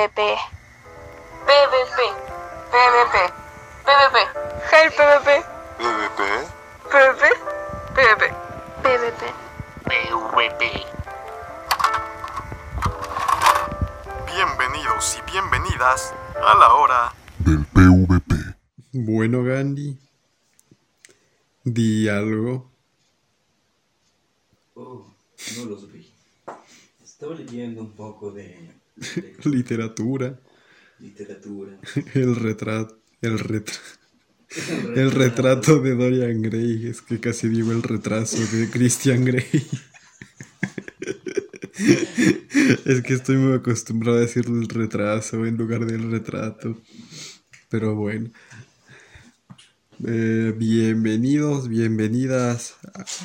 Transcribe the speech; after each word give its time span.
BPP. 0.00 0.59
Literatura. 29.70 30.40
literatura. 30.98 31.78
El 32.14 32.34
retrato. 32.34 32.98
El 33.22 33.38
retrato. 33.48 33.78
El 34.96 35.12
retrato 35.12 35.80
de 35.80 35.94
Dorian 35.94 36.42
Gray. 36.42 36.88
Es 36.88 37.02
que 37.02 37.20
casi 37.20 37.48
digo 37.48 37.70
el 37.70 37.84
retraso 37.84 38.38
de 38.38 38.68
Christian 38.68 39.24
Grey. 39.24 39.44
Es 42.84 43.00
que 43.02 43.14
estoy 43.14 43.36
muy 43.36 43.54
acostumbrado 43.54 44.18
a 44.18 44.20
decir 44.20 44.44
el 44.46 44.68
retraso 44.68 45.46
en 45.46 45.56
lugar 45.56 45.86
del 45.86 46.10
retrato. 46.10 46.76
Pero 47.68 47.94
bueno. 47.94 48.30
Eh, 50.04 50.52
bienvenidos, 50.56 51.68
bienvenidas. 51.68 52.74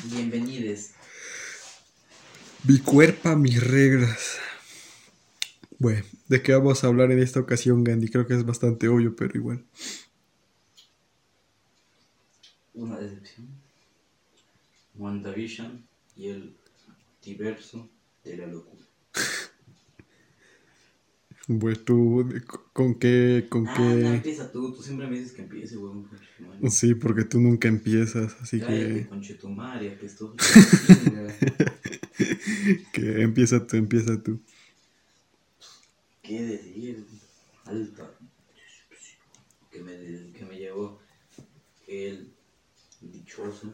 Bienvenides. 0.04 0.92
Mi 2.64 2.78
cuerpo, 2.78 3.36
mis 3.36 3.62
reglas. 3.62 4.38
Bueno, 5.78 6.02
¿de 6.28 6.42
qué 6.42 6.52
vamos 6.54 6.84
a 6.84 6.88
hablar 6.88 7.10
en 7.12 7.18
esta 7.18 7.40
ocasión, 7.40 7.84
Gandhi? 7.84 8.08
Creo 8.08 8.26
que 8.26 8.34
es 8.34 8.44
bastante 8.44 8.88
obvio, 8.88 9.14
pero 9.16 9.36
igual. 9.38 9.64
Una 12.74 13.00
decepción. 13.00 13.48
WandaVision 14.98 15.86
y 16.16 16.28
el 16.28 16.56
diverso 17.22 17.88
de 18.24 18.38
la 18.38 18.48
locura. 18.48 18.84
Pues 21.60 21.84
tú, 21.84 22.26
¿con 22.72 22.98
qué? 22.98 23.46
¿Con 23.50 23.68
Ah, 23.68 23.72
no, 23.72 23.74
qué? 23.74 24.14
empieza 24.16 24.50
tú. 24.50 24.72
Tú 24.74 24.82
siempre 24.82 25.08
me 25.08 25.18
dices 25.18 25.32
que 25.32 25.42
empiece, 25.42 25.76
weón. 25.76 26.08
Sí, 26.70 26.94
porque 26.94 27.24
tú 27.24 27.40
nunca 27.40 27.68
empiezas, 27.68 28.36
así 28.40 28.60
Cállate, 28.60 28.64
que... 28.64 29.08
Que 32.92 33.22
empieza 33.22 33.66
tú, 33.66 33.76
empieza 33.76 34.22
tú. 34.22 34.40
¿Qué 36.26 36.42
decir? 36.42 37.06
Alta. 37.64 38.10
Que 39.70 39.80
me, 39.80 40.32
que 40.32 40.44
me 40.44 40.56
llevó 40.56 40.98
el 41.86 42.32
dichoso 43.00 43.72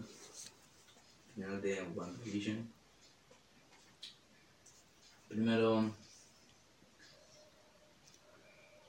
final 1.35 1.63
de 1.63 1.83
WandaVision. 1.83 2.71
Primero, 5.29 5.95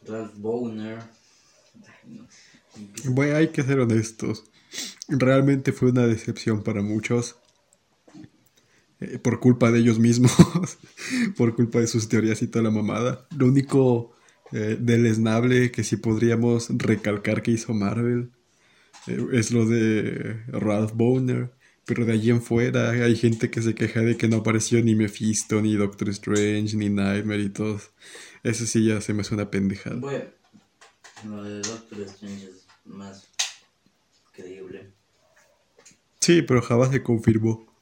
Ralph 0.06 0.36
Bowner. 0.36 1.00
No. 2.06 2.28
Bueno, 3.06 3.38
hay 3.38 3.48
que 3.50 3.64
ser 3.64 3.80
honestos. 3.80 4.44
Realmente 5.08 5.72
fue 5.72 5.92
una 5.92 6.06
decepción 6.06 6.64
para 6.64 6.82
muchos. 6.82 7.38
Eh, 9.04 9.20
por 9.20 9.40
culpa 9.40 9.72
de 9.72 9.80
ellos 9.80 10.00
mismos. 10.00 10.32
por 11.38 11.56
culpa 11.56 11.80
de 11.80 11.88
sus 11.88 12.08
teorías 12.10 12.42
y 12.42 12.48
toda 12.48 12.64
la 12.64 12.72
mamada. 12.72 13.28
Lo 13.36 13.48
único 13.48 14.14
eh, 14.52 14.78
deleznable 14.80 15.72
que 15.72 15.84
sí 15.84 15.98
podríamos 15.98 16.70
recalcar 16.70 17.42
que 17.42 17.52
hizo 17.52 17.74
Marvel 17.74 18.32
eh, 19.08 19.26
es 19.34 19.52
lo 19.52 19.66
de 19.66 20.44
Ralph 20.48 20.94
Boner. 20.94 21.52
Pero 21.86 22.06
de 22.06 22.14
allí 22.14 22.30
en 22.30 22.42
fuera 22.42 22.92
hay 22.92 23.16
gente 23.18 23.50
que 23.50 23.62
se 23.62 23.76
queja 23.76 24.00
de 24.00 24.16
que 24.16 24.30
no 24.30 24.38
apareció 24.38 24.82
ni 24.82 24.96
Mephisto, 24.96 25.62
ni 25.62 25.76
Doctor 25.76 26.10
Strange, 26.10 26.78
ni 26.78 26.90
Nightmare 26.90 27.42
y 27.42 27.50
todos. 27.50 27.92
Eso 28.42 28.66
sí 28.66 28.86
ya 28.86 29.02
se 29.02 29.14
me 29.14 29.26
suena 29.26 29.52
pendejada. 29.52 29.98
Bueno, 29.98 30.24
lo 31.28 31.44
de 31.44 31.56
Doctor 31.56 32.00
Strange 32.04 32.46
es 32.46 32.66
más 32.86 33.28
creíble. 34.32 34.94
Sí, 36.22 36.42
pero 36.42 36.62
jamás 36.62 36.92
se 36.92 37.04
confirmó. 37.04 37.73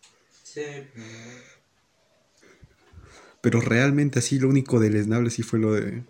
Pero 3.42 3.62
realmente 3.62 4.20
así 4.20 4.40
lo 4.40 4.50
único 4.50 4.80
deleznable 4.80 5.30
sí 5.30 5.44
fue 5.44 5.60
lo 5.60 5.74
de 5.74 6.04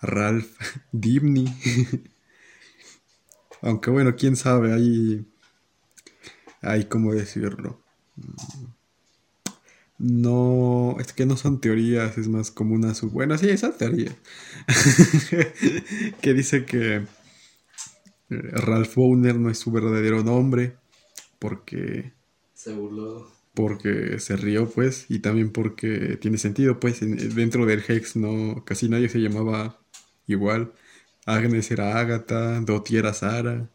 Ralph 0.00 0.50
Dibny. 0.92 1.46
Aunque 3.62 3.90
bueno, 3.90 4.16
quién 4.16 4.36
sabe, 4.36 4.72
hay... 4.72 5.26
Hay 6.62 6.86
cómo 6.86 7.12
decirlo. 7.12 7.80
No, 9.98 10.96
es 10.98 11.12
que 11.12 11.26
no 11.26 11.36
son 11.36 11.60
teorías, 11.60 12.18
es 12.18 12.28
más 12.28 12.50
como 12.50 12.74
una 12.74 12.94
sub... 12.94 13.12
Bueno, 13.12 13.38
sí, 13.38 13.48
esa 13.48 13.76
teoría. 13.76 14.14
que 16.20 16.34
dice 16.34 16.64
que 16.64 16.96
eh, 16.96 17.06
Ralph 18.28 18.94
Bowner 18.94 19.36
no 19.36 19.50
es 19.50 19.58
su 19.58 19.70
verdadero 19.70 20.22
nombre 20.22 20.76
porque 21.38 22.12
se 22.66 22.74
burló. 22.74 23.30
porque 23.54 24.18
se 24.18 24.36
rió, 24.36 24.68
pues, 24.68 25.06
y 25.08 25.20
también 25.20 25.50
porque 25.50 26.18
tiene 26.20 26.38
sentido, 26.38 26.78
pues, 26.78 27.00
en- 27.02 27.34
dentro 27.34 27.64
del 27.66 27.82
Hex 27.86 28.16
no, 28.16 28.64
casi 28.66 28.88
nadie 28.88 29.08
se 29.08 29.18
llamaba 29.20 29.80
igual. 30.26 30.72
Agnes 31.24 31.70
era 31.70 31.98
Agatha, 31.98 32.60
Dottie 32.60 32.98
era 32.98 33.14
Sara. 33.14 33.70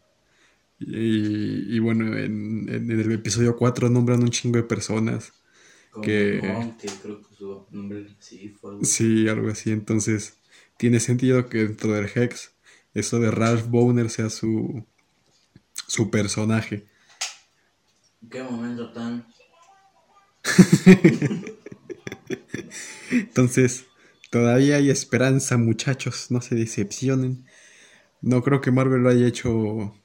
Y, 0.80 1.76
y 1.76 1.80
bueno, 1.80 2.18
en, 2.18 2.68
en 2.70 2.92
el 2.92 3.12
episodio 3.12 3.56
4 3.58 3.90
nombran 3.90 4.22
un 4.24 4.30
chingo 4.30 4.58
de 4.58 4.64
personas. 4.64 5.34
Como 5.92 6.04
Que- 6.06 6.40
creo 7.02 7.22
que 7.22 7.36
su 7.36 7.66
nombre 7.72 8.08
sí 8.20 8.50
fue 8.60 8.72
algo 8.72 8.82
así. 8.84 8.92
Sí, 9.04 9.28
algo 9.30 9.50
así. 9.50 9.72
Entonces, 9.72 10.36
tiene 10.78 11.00
sentido 11.00 11.50
que 11.50 11.60
dentro 11.66 11.94
del 11.94 12.10
Hex, 12.14 12.52
eso 12.94 13.20
de 13.20 13.32
Ralph 13.32 13.68
Bowner 13.68 14.10
sea 14.10 14.30
su, 14.30 14.86
su 15.88 16.10
personaje. 16.10 16.86
Qué 18.30 18.44
momento 18.44 18.92
tan. 18.94 19.26
Entonces, 23.12 23.86
todavía 24.30 24.78
hay 24.78 24.90
esperanza, 24.90 25.58
muchachos, 25.58 26.32
no 26.32 26.42
se 26.42 26.56
decepcionen. 26.56 27.46
No 28.22 28.44
creo 28.44 28.62
que 28.62 28.72
Marvel 28.72 29.04
lo 29.04 29.10
haya 29.10 29.28
hecho 29.28 29.96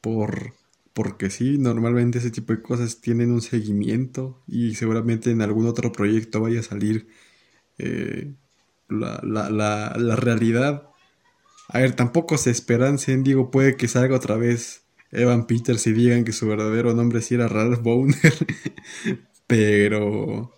por 0.00 0.54
porque 0.94 1.30
sí, 1.30 1.58
normalmente 1.58 2.18
ese 2.18 2.30
tipo 2.30 2.52
de 2.52 2.62
cosas 2.62 3.00
tienen 3.00 3.30
un 3.32 3.42
seguimiento 3.42 4.42
y 4.46 4.74
seguramente 4.74 5.30
en 5.30 5.42
algún 5.42 5.66
otro 5.66 5.92
proyecto 5.92 6.40
vaya 6.40 6.60
a 6.60 6.64
salir 6.64 7.08
eh, 7.78 8.34
la, 8.88 9.20
la, 9.24 9.50
la, 9.50 9.94
la 9.98 10.16
realidad. 10.16 10.90
A 11.68 11.80
ver, 11.80 11.94
tampoco 11.96 12.38
se 12.38 12.50
esperancen, 12.50 13.24
digo, 13.24 13.50
puede 13.50 13.76
que 13.76 13.88
salga 13.88 14.16
otra 14.16 14.36
vez 14.36 14.84
Evan 15.12 15.46
Peters 15.46 15.86
y 15.86 15.92
digan 15.92 16.24
que 16.24 16.32
su 16.32 16.46
verdadero 16.46 16.94
nombre 16.94 17.20
sí 17.20 17.34
era 17.34 17.48
Ralph 17.48 17.82
Bowner, 17.82 18.34
pero... 19.46 20.52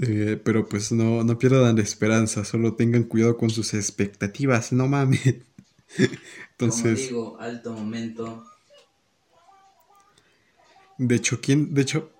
Eh, 0.00 0.40
pero 0.44 0.68
pues 0.68 0.90
no, 0.90 1.22
no 1.22 1.38
pierdan 1.38 1.76
la 1.76 1.82
esperanza, 1.82 2.44
solo 2.44 2.74
tengan 2.74 3.04
cuidado 3.04 3.36
con 3.36 3.48
sus 3.48 3.74
expectativas, 3.74 4.72
no 4.72 4.88
mames. 4.88 5.20
Como 5.96 6.12
Entonces, 6.50 7.08
digo, 7.08 7.36
alto 7.38 7.72
momento. 7.72 8.44
de 10.98 11.14
hecho, 11.14 11.40
¿quién? 11.40 11.72
De 11.72 11.82
hecho, 11.82 12.12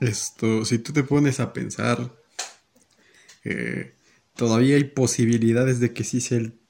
esto, 0.00 0.64
si 0.66 0.78
tú 0.78 0.92
te 0.92 1.04
pones 1.04 1.40
a 1.40 1.52
pensar, 1.54 2.12
eh, 3.44 3.94
todavía 4.36 4.76
hay 4.76 4.84
posibilidades 4.84 5.80
de 5.80 5.92
que 5.94 6.04
sí 6.04 6.20
sea 6.20 6.38
el 6.38 6.60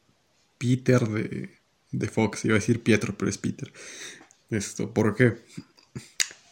Peter 0.59 1.01
de, 1.09 1.62
de 1.93 2.09
Fox, 2.09 2.45
iba 2.45 2.55
a 2.55 2.59
decir 2.59 2.83
Pietro, 2.83 3.15
pero 3.17 3.31
es 3.31 3.39
Peter. 3.39 3.73
Esto, 4.51 4.93
¿por 4.93 5.15
qué? 5.15 5.35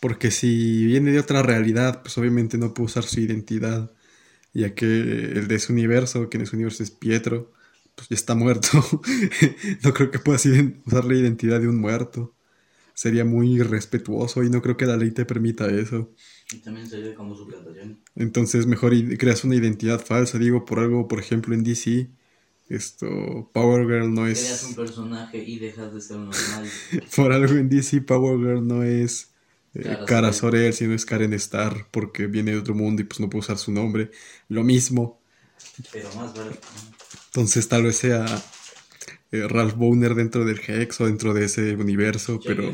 Porque 0.01 0.31
si 0.31 0.87
viene 0.87 1.13
de 1.13 1.19
otra 1.19 1.43
realidad, 1.43 2.03
pues 2.03 2.17
obviamente 2.17 2.57
no 2.57 2.73
puede 2.73 2.87
usar 2.87 3.05
su 3.05 3.21
identidad, 3.21 3.91
ya 4.55 4.75
que 4.75 4.87
el 4.87 5.49
de 5.49 5.59
su 5.59 5.73
universo, 5.73 6.31
que 6.31 6.39
en 6.39 6.45
ese 6.45 6.57
universo 6.57 6.83
es 6.83 6.91
Pietro, 6.91 7.53
pues 7.95 8.09
ya 8.09 8.15
está 8.15 8.35
muerto. 8.35 8.69
no 9.85 9.93
creo 9.93 10.11
que 10.11 10.19
puedas 10.19 10.47
usar 10.87 11.05
la 11.05 11.15
identidad 11.15 11.61
de 11.61 11.69
un 11.69 11.79
muerto. 11.79 12.35
Sería 12.95 13.25
muy 13.25 13.55
irrespetuoso 13.55 14.43
y 14.43 14.51
no 14.51 14.61
creo 14.63 14.77
que 14.77 14.87
la 14.87 14.97
ley 14.97 15.11
te 15.11 15.25
permita 15.25 15.71
eso. 15.71 16.13
Y 16.53 16.59
también 16.59 16.89
sería 16.89 17.15
como 17.15 17.35
su 17.35 17.47
plantación. 17.47 18.03
Entonces 18.15 18.67
mejor 18.67 18.93
creas 19.19 19.45
una 19.45 19.55
identidad 19.55 20.01
falsa, 20.05 20.39
digo, 20.39 20.65
por 20.65 20.81
algo, 20.81 21.09
por 21.09 21.19
ejemplo, 21.19 21.55
en 21.55 21.63
DC, 21.63 22.11
esto, 22.71 23.51
Power 23.53 23.85
Girl 23.85 24.15
no 24.15 24.23
Creas 24.23 24.63
un 24.63 24.71
es... 24.71 24.77
personaje 24.77 25.39
y 25.39 25.59
dejas 25.59 25.93
de 25.93 26.01
ser 26.01 26.19
normal. 26.19 26.71
Por 27.17 27.33
algo 27.33 27.55
en 27.55 27.69
DC, 27.69 28.01
Power 28.03 28.39
Girl 28.39 28.67
no 28.67 28.85
es 28.85 29.33
eh, 29.75 29.83
Cara 29.83 30.07
Cara 30.07 30.33
Sorel. 30.33 30.73
Sino 30.73 30.95
es 30.95 31.05
Karen 31.05 31.33
Star, 31.35 31.89
porque 31.91 32.29
viene 32.29 32.53
de 32.53 32.59
otro 32.59 32.75
mundo 32.75 33.03
y 33.03 33.05
pues 33.05 33.19
no 33.19 33.29
puede 33.29 33.41
usar 33.41 33.59
su 33.59 33.73
nombre. 33.73 34.13
Lo 34.49 34.63
mismo. 34.63 35.21
Pero 35.93 36.15
más 36.15 36.33
vale. 36.33 36.53
Entonces 37.27 37.67
tal 37.69 37.83
vez 37.83 37.97
sea 37.97 38.25
eh, 39.33 39.49
Ralph 39.49 39.75
Bowner 39.75 40.15
dentro 40.15 40.45
del 40.45 40.61
Hex 40.65 41.01
o 41.01 41.07
dentro 41.07 41.35
de 41.35 41.47
ese 41.47 41.75
universo, 41.75 42.41
Pero... 42.45 42.71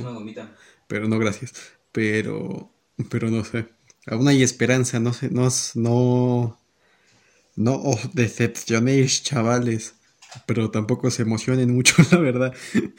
pero, 0.86 1.08
no, 1.08 1.18
gracias. 1.18 1.54
Pero, 1.92 2.70
pero 3.08 3.30
no 3.30 3.44
sé. 3.44 3.66
Aún 4.06 4.28
hay 4.28 4.42
esperanza, 4.42 5.00
no 5.00 5.12
sé, 5.12 5.30
no, 5.30 5.48
no, 5.74 6.58
no 7.56 7.74
os 7.82 8.14
decepcionéis, 8.14 9.22
chavales. 9.22 9.94
Pero 10.46 10.70
tampoco 10.70 11.10
se 11.10 11.22
emocionen 11.22 11.74
mucho, 11.74 11.94
la 12.12 12.18
verdad. 12.18 12.54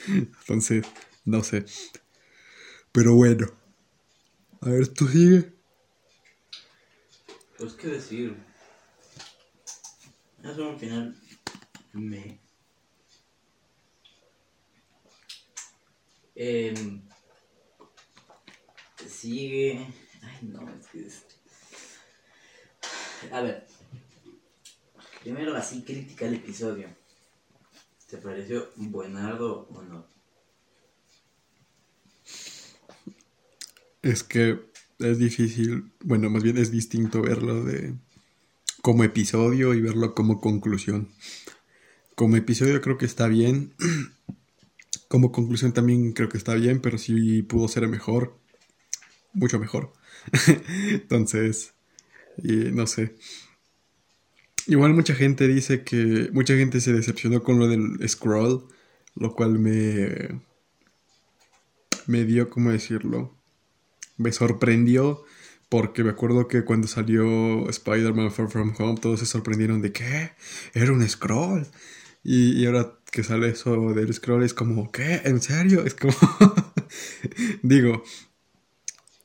Entonces, 0.08 0.84
no 1.24 1.42
sé. 1.44 1.64
Pero 2.92 3.14
bueno. 3.14 3.46
A 4.60 4.70
ver, 4.70 4.88
tú 4.88 5.06
sigue. 5.06 5.52
Pues 7.56 7.74
qué 7.74 7.88
decir. 7.88 8.36
Es 10.42 10.58
un 10.58 10.78
final. 10.78 11.16
Me. 11.92 12.40
Em, 16.34 17.02
sigue. 19.08 19.86
Ay, 20.22 20.38
no, 20.42 20.68
es 20.74 20.86
que 20.88 21.06
es. 21.06 21.26
A 23.32 23.40
ver. 23.42 23.67
Primero, 25.22 25.56
así 25.56 25.82
crítica 25.82 26.26
el 26.26 26.34
episodio. 26.34 26.88
¿Te 28.08 28.16
pareció 28.18 28.70
buenardo 28.76 29.68
o 29.70 29.82
no? 29.82 30.06
Es 34.02 34.22
que 34.22 34.60
es 34.98 35.18
difícil, 35.18 35.92
bueno, 36.00 36.30
más 36.30 36.42
bien 36.42 36.56
es 36.56 36.70
distinto 36.70 37.20
verlo 37.20 37.64
de 37.64 37.94
como 38.80 39.04
episodio 39.04 39.74
y 39.74 39.80
verlo 39.80 40.14
como 40.14 40.40
conclusión. 40.40 41.08
Como 42.14 42.36
episodio 42.36 42.80
creo 42.80 42.96
que 42.96 43.06
está 43.06 43.28
bien. 43.28 43.74
Como 45.08 45.32
conclusión 45.32 45.72
también 45.72 46.12
creo 46.12 46.28
que 46.28 46.36
está 46.36 46.54
bien, 46.54 46.80
pero 46.80 46.98
sí 46.98 47.42
pudo 47.42 47.66
ser 47.66 47.88
mejor. 47.88 48.36
Mucho 49.32 49.58
mejor. 49.58 49.92
Entonces, 50.90 51.72
y 52.42 52.52
no 52.72 52.86
sé. 52.86 53.14
Igual 54.68 54.94
mucha 54.94 55.14
gente 55.14 55.48
dice 55.48 55.82
que 55.82 56.28
mucha 56.32 56.54
gente 56.54 56.80
se 56.80 56.92
decepcionó 56.92 57.42
con 57.42 57.58
lo 57.58 57.68
del 57.68 58.06
scroll, 58.08 58.66
lo 59.16 59.34
cual 59.34 59.58
me 59.58 60.40
me 62.06 62.24
dio, 62.24 62.50
¿cómo 62.50 62.70
decirlo? 62.70 63.34
Me 64.18 64.30
sorprendió 64.30 65.24
porque 65.70 66.04
me 66.04 66.10
acuerdo 66.10 66.48
que 66.48 66.64
cuando 66.64 66.86
salió 66.86 67.68
Spider-Man 67.68 68.30
Far 68.30 68.50
From 68.50 68.74
Home 68.78 68.98
todos 69.00 69.20
se 69.20 69.26
sorprendieron 69.26 69.82
de 69.82 69.92
que 69.92 70.32
era 70.74 70.92
un 70.92 71.06
scroll. 71.08 71.66
Y, 72.22 72.60
y 72.60 72.66
ahora 72.66 72.98
que 73.10 73.22
sale 73.24 73.48
eso 73.48 73.94
del 73.94 74.12
scroll 74.12 74.42
es 74.42 74.54
como, 74.54 74.92
¿qué? 74.92 75.22
¿En 75.24 75.40
serio? 75.40 75.84
Es 75.86 75.94
como, 75.94 76.14
digo, 77.62 78.02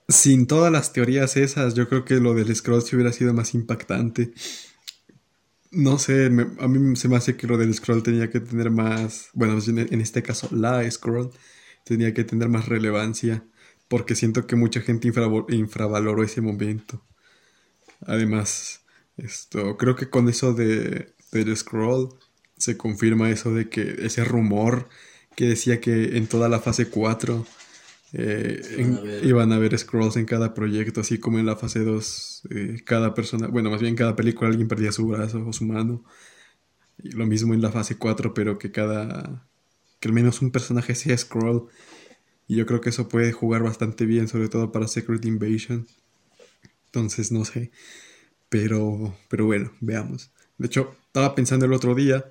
sin 0.08 0.48
todas 0.48 0.72
las 0.72 0.94
teorías 0.94 1.36
esas, 1.38 1.74
yo 1.74 1.90
creo 1.90 2.06
que 2.06 2.16
lo 2.16 2.34
del 2.34 2.56
scroll 2.56 2.82
sí 2.82 2.96
hubiera 2.96 3.12
sido 3.12 3.34
más 3.34 3.54
impactante. 3.54 4.34
No 5.74 5.98
sé, 6.00 6.30
me- 6.30 6.48
a 6.60 6.68
mí 6.68 6.96
se 6.96 7.08
me 7.10 7.16
hace 7.18 7.36
que 7.36 7.48
lo 7.48 7.58
del 7.58 7.74
scroll 7.74 8.04
tenía 8.04 8.30
que 8.30 8.40
tener 8.40 8.70
más, 8.72 9.30
bueno, 9.34 9.58
en 9.68 10.02
este 10.02 10.22
caso 10.24 10.48
la 10.52 10.90
scroll 10.90 11.32
tenía 11.84 12.14
que 12.14 12.24
tener 12.24 12.48
más 12.50 12.68
relevancia 12.68 13.44
porque 13.88 14.16
siento 14.16 14.46
que 14.48 14.56
mucha 14.56 14.82
gente 14.82 15.08
infravaloró 15.50 16.24
ese 16.24 16.42
momento. 16.42 17.04
Además, 18.06 18.82
esto, 19.18 19.78
creo 19.78 19.96
que 19.96 20.10
con 20.10 20.30
eso 20.30 20.54
de, 20.54 21.14
del 21.32 21.56
scroll 21.58 22.10
se 22.58 22.78
confirma 22.78 23.30
eso 23.32 23.54
de 23.54 23.70
que 23.70 23.96
ese 24.06 24.24
rumor 24.24 24.90
que 25.36 25.46
decía 25.46 25.82
que 25.82 26.18
en 26.18 26.28
toda 26.28 26.50
la 26.50 26.60
fase 26.60 26.90
4 26.90 27.46
eh, 28.14 28.62
en- 28.78 28.94
Iban 28.94 28.98
a 28.98 29.02
haber- 29.02 29.26
iban 29.26 29.52
a 29.52 29.56
haber 29.56 29.78
scrolls 29.78 30.18
en 30.18 30.26
cada 30.26 30.54
proyecto, 30.54 31.02
así 31.02 31.18
como 31.20 31.40
en 31.40 31.46
la 31.48 31.56
fase 31.58 31.80
2 31.82 32.44
eh, 32.52 32.82
cada 32.86 33.14
persona, 33.14 33.48
bueno, 33.48 33.72
más 33.72 33.82
bien 33.82 33.96
cada 33.96 34.16
película 34.16 34.50
alguien 34.50 34.68
perdía 34.68 34.92
su 34.92 35.08
brazo 35.08 35.46
o 35.48 35.54
su 35.54 35.66
mano. 35.66 36.04
Y 37.04 37.12
lo 37.12 37.26
mismo 37.28 37.54
en 37.54 37.62
la 37.62 37.72
fase 37.72 37.98
4, 37.98 38.34
pero 38.34 38.58
que 38.58 38.72
cada 38.72 39.48
que 40.00 40.10
al 40.10 40.14
menos 40.14 40.42
un 40.42 40.52
personaje 40.52 40.96
sea 40.96 41.18
scroll. 41.18 41.68
Y 42.48 42.56
yo 42.58 42.66
creo 42.66 42.82
que 42.82 42.90
eso 42.90 43.10
puede 43.10 43.32
jugar 43.34 43.64
bastante 43.64 44.06
bien, 44.06 44.28
sobre 44.28 44.50
todo 44.50 44.72
para 44.72 44.88
Secret 44.88 45.26
Invasion. 45.26 45.88
Entonces, 46.88 47.32
no 47.32 47.46
sé. 47.46 47.72
Pero, 48.50 49.16
pero 49.30 49.46
bueno, 49.46 49.72
veamos. 49.82 50.32
De 50.58 50.68
hecho, 50.68 50.96
estaba 51.08 51.36
pensando 51.36 51.66
el 51.66 51.74
otro 51.74 51.96
día 51.96 52.26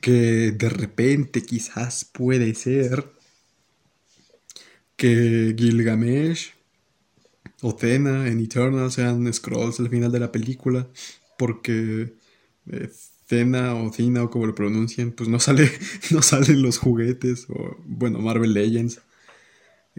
que 0.00 0.52
de 0.52 0.68
repente 0.68 1.42
quizás 1.42 2.04
puede 2.04 2.54
ser 2.54 3.06
que 4.98 5.54
Gilgamesh 5.58 6.54
o 7.62 7.74
Thena 7.74 8.28
en 8.28 8.40
Eternal 8.40 8.90
sean 8.92 9.32
scrolls 9.32 9.80
al 9.80 9.88
final 9.88 10.12
de 10.12 10.20
la 10.20 10.32
película. 10.32 10.88
Porque 11.38 12.14
eh, 12.70 12.90
Thena 13.26 13.74
o 13.74 13.90
Thina 13.90 14.24
o 14.24 14.30
como 14.30 14.46
lo 14.46 14.54
pronuncien, 14.54 15.12
pues 15.12 15.28
no 15.28 15.40
sale, 15.40 15.70
no 16.10 16.22
salen 16.22 16.62
los 16.62 16.78
juguetes. 16.78 17.46
O 17.50 17.76
bueno, 17.86 18.18
Marvel 18.20 18.54
Legends. 18.54 19.00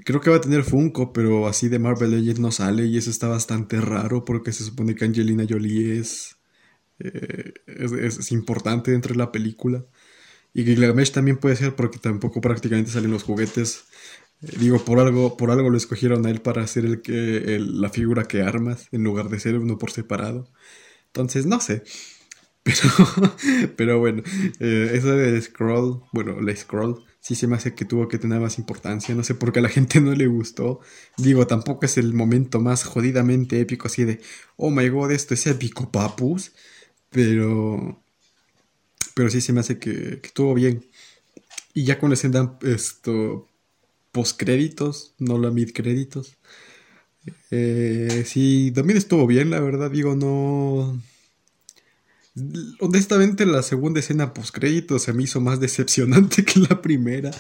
Creo 0.06 0.22
que 0.22 0.30
va 0.30 0.38
a 0.38 0.42
tener 0.42 0.64
Funko, 0.64 1.12
pero 1.14 1.48
así 1.48 1.68
de 1.68 1.78
Marvel 1.80 2.12
Legends 2.12 2.40
no 2.40 2.52
sale 2.52 2.86
y 2.86 2.98
eso 2.98 3.10
está 3.10 3.28
bastante 3.28 3.82
raro 3.82 4.24
porque 4.26 4.54
se 4.54 4.64
supone 4.64 4.96
que 4.96 5.04
Angelina 5.06 5.46
Jolie 5.50 6.00
es, 6.00 6.38
eh, 7.00 7.54
es- 7.68 7.94
es 8.20 8.32
importante 8.34 8.92
dentro 8.92 9.14
de 9.14 9.20
la 9.20 9.32
película. 9.32 9.86
Y 10.54 10.66
Gilgamesh 10.66 11.12
también 11.14 11.38
puede 11.38 11.56
ser 11.58 11.76
porque 11.76 12.00
tampoco 12.00 12.42
prácticamente 12.42 12.92
salen 12.92 13.12
los 13.12 13.24
juguetes. 13.24 13.86
Digo, 14.42 14.80
por 14.86 15.00
algo, 15.00 15.36
por 15.38 15.52
algo 15.52 15.70
lo 15.70 15.78
escogieron 15.78 16.26
a 16.26 16.30
él 16.30 16.42
para 16.42 16.66
ser 16.68 16.86
el 16.86 17.02
que, 17.02 17.60
la 17.60 17.90
figura 17.90 18.26
que 18.26 18.42
armas 18.42 18.88
en 18.92 19.04
lugar 19.04 19.30
de 19.30 19.40
ser 19.40 19.58
uno 19.58 19.78
por 19.78 19.92
separado. 19.92 20.50
Entonces, 21.08 21.46
no 21.46 21.60
sé. 21.62 21.84
Pero, 22.64 23.36
pero 23.78 24.00
bueno, 24.00 24.22
eh, 24.60 24.92
eso 24.94 25.16
de 25.16 25.42
Scroll, 25.42 26.04
bueno, 26.14 26.40
la 26.42 26.56
Scroll, 26.56 27.04
sí 27.20 27.34
se 27.36 27.48
me 27.48 27.56
hace 27.56 27.74
que 27.74 27.86
tuvo 27.86 28.08
que 28.08 28.20
tener 28.20 28.40
más 28.40 28.60
importancia. 28.60 29.16
No 29.16 29.24
sé 29.24 29.34
por 29.36 29.52
qué 29.52 29.60
a 29.60 29.62
la 29.64 29.70
gente 29.78 30.02
no 30.02 30.14
le 30.14 30.28
gustó. 30.28 30.82
Digo, 31.18 31.48
tampoco 31.48 31.86
es 31.86 31.98
el 31.98 32.14
momento 32.14 32.60
más 32.60 32.84
jodidamente 32.84 33.60
épico, 33.62 33.88
así 33.88 34.04
de, 34.06 34.22
oh 34.58 34.72
my 34.72 34.88
god, 34.90 35.12
esto 35.12 35.34
es 35.34 35.48
épico, 35.48 35.92
papus. 35.92 36.52
Pero, 37.10 38.04
pero 39.16 39.30
sí 39.30 39.42
se 39.42 39.54
me 39.54 39.62
hace 39.62 39.80
que, 39.80 40.20
que 40.22 40.28
estuvo 40.28 40.54
bien. 40.54 40.86
Y 41.74 41.86
ya 41.86 42.00
con 42.00 42.10
la 42.10 42.16
escena, 42.16 42.58
esto, 42.64 43.49
postcréditos, 44.12 45.14
no 45.20 45.38
la 45.38 45.52
mid 45.52 45.72
créditos. 45.74 46.38
Eh, 47.52 48.24
sí, 48.26 48.72
también 48.74 48.98
estuvo 48.98 49.28
bien, 49.28 49.50
la 49.50 49.60
verdad, 49.60 49.92
digo, 49.92 50.16
no. 50.16 51.02
Honestamente, 52.80 53.46
la 53.46 53.64
segunda 53.64 54.00
escena 54.00 54.34
postcrédito 54.34 54.98
se 55.00 55.14
me 55.14 55.24
hizo 55.24 55.42
más 55.42 55.60
decepcionante 55.60 56.46
que 56.46 56.60
la 56.60 56.82
primera, 56.82 57.32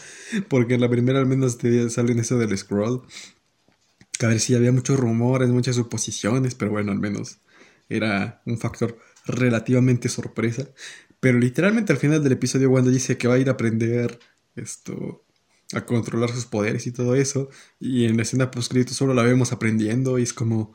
porque 0.50 0.76
en 0.76 0.82
la 0.82 0.90
primera 0.90 1.20
al 1.20 1.28
menos 1.28 1.58
te 1.58 1.90
salen 1.90 2.20
eso 2.20 2.38
del 2.38 2.58
scroll. 2.58 3.04
A 4.22 4.28
ver 4.28 4.40
si 4.40 4.56
había 4.56 4.72
muchos 4.72 5.00
rumores, 5.00 5.50
muchas 5.50 5.78
suposiciones, 5.78 6.56
pero 6.56 6.72
bueno, 6.72 6.92
al 6.92 7.00
menos 7.00 7.38
era 7.88 8.42
un 8.46 8.58
factor 8.58 8.98
relativamente 9.26 10.10
sorpresa. 10.10 10.68
Pero 11.20 11.40
literalmente 11.40 11.94
al 11.94 12.00
final 12.00 12.24
del 12.24 12.34
episodio, 12.34 12.70
cuando 12.70 12.92
dice 12.92 13.18
que 13.18 13.28
va 13.28 13.36
a 13.36 13.40
ir 13.40 13.50
a 13.50 13.54
aprender 13.54 14.20
esto, 14.56 15.26
a 15.74 15.86
controlar 15.86 16.32
sus 16.32 16.46
poderes 16.46 16.88
y 16.88 16.92
todo 16.92 17.16
eso, 17.16 17.50
y 17.80 18.06
en 18.06 18.18
la 18.18 18.24
escena 18.24 18.52
postcrédito 18.52 18.94
solo 18.94 19.14
la 19.14 19.24
vemos 19.24 19.52
aprendiendo, 19.52 20.20
y 20.20 20.24
es 20.24 20.34
como, 20.34 20.74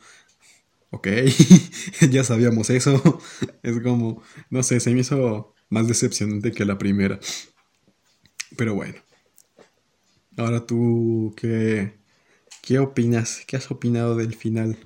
ok, 0.91 1.09
ya 2.11 2.25
sabíamos 2.25 2.71
eso. 2.71 3.03
Es 3.63 3.81
como, 3.83 4.23
no 4.51 4.63
sé, 4.63 4.81
se 4.81 4.93
me 4.95 5.01
hizo 5.01 5.55
más 5.71 5.89
decepcionante 5.89 6.53
que 6.53 6.65
la 6.67 6.79
primera. 6.79 7.19
Pero 8.57 8.75
bueno. 8.75 8.97
Ahora 10.37 10.65
tú, 10.65 11.35
¿qué, 11.37 11.95
qué 12.63 12.79
opinas? 12.81 13.43
¿Qué 13.47 13.57
has 13.57 13.71
opinado 13.71 14.17
del 14.17 14.35
final? 14.37 14.79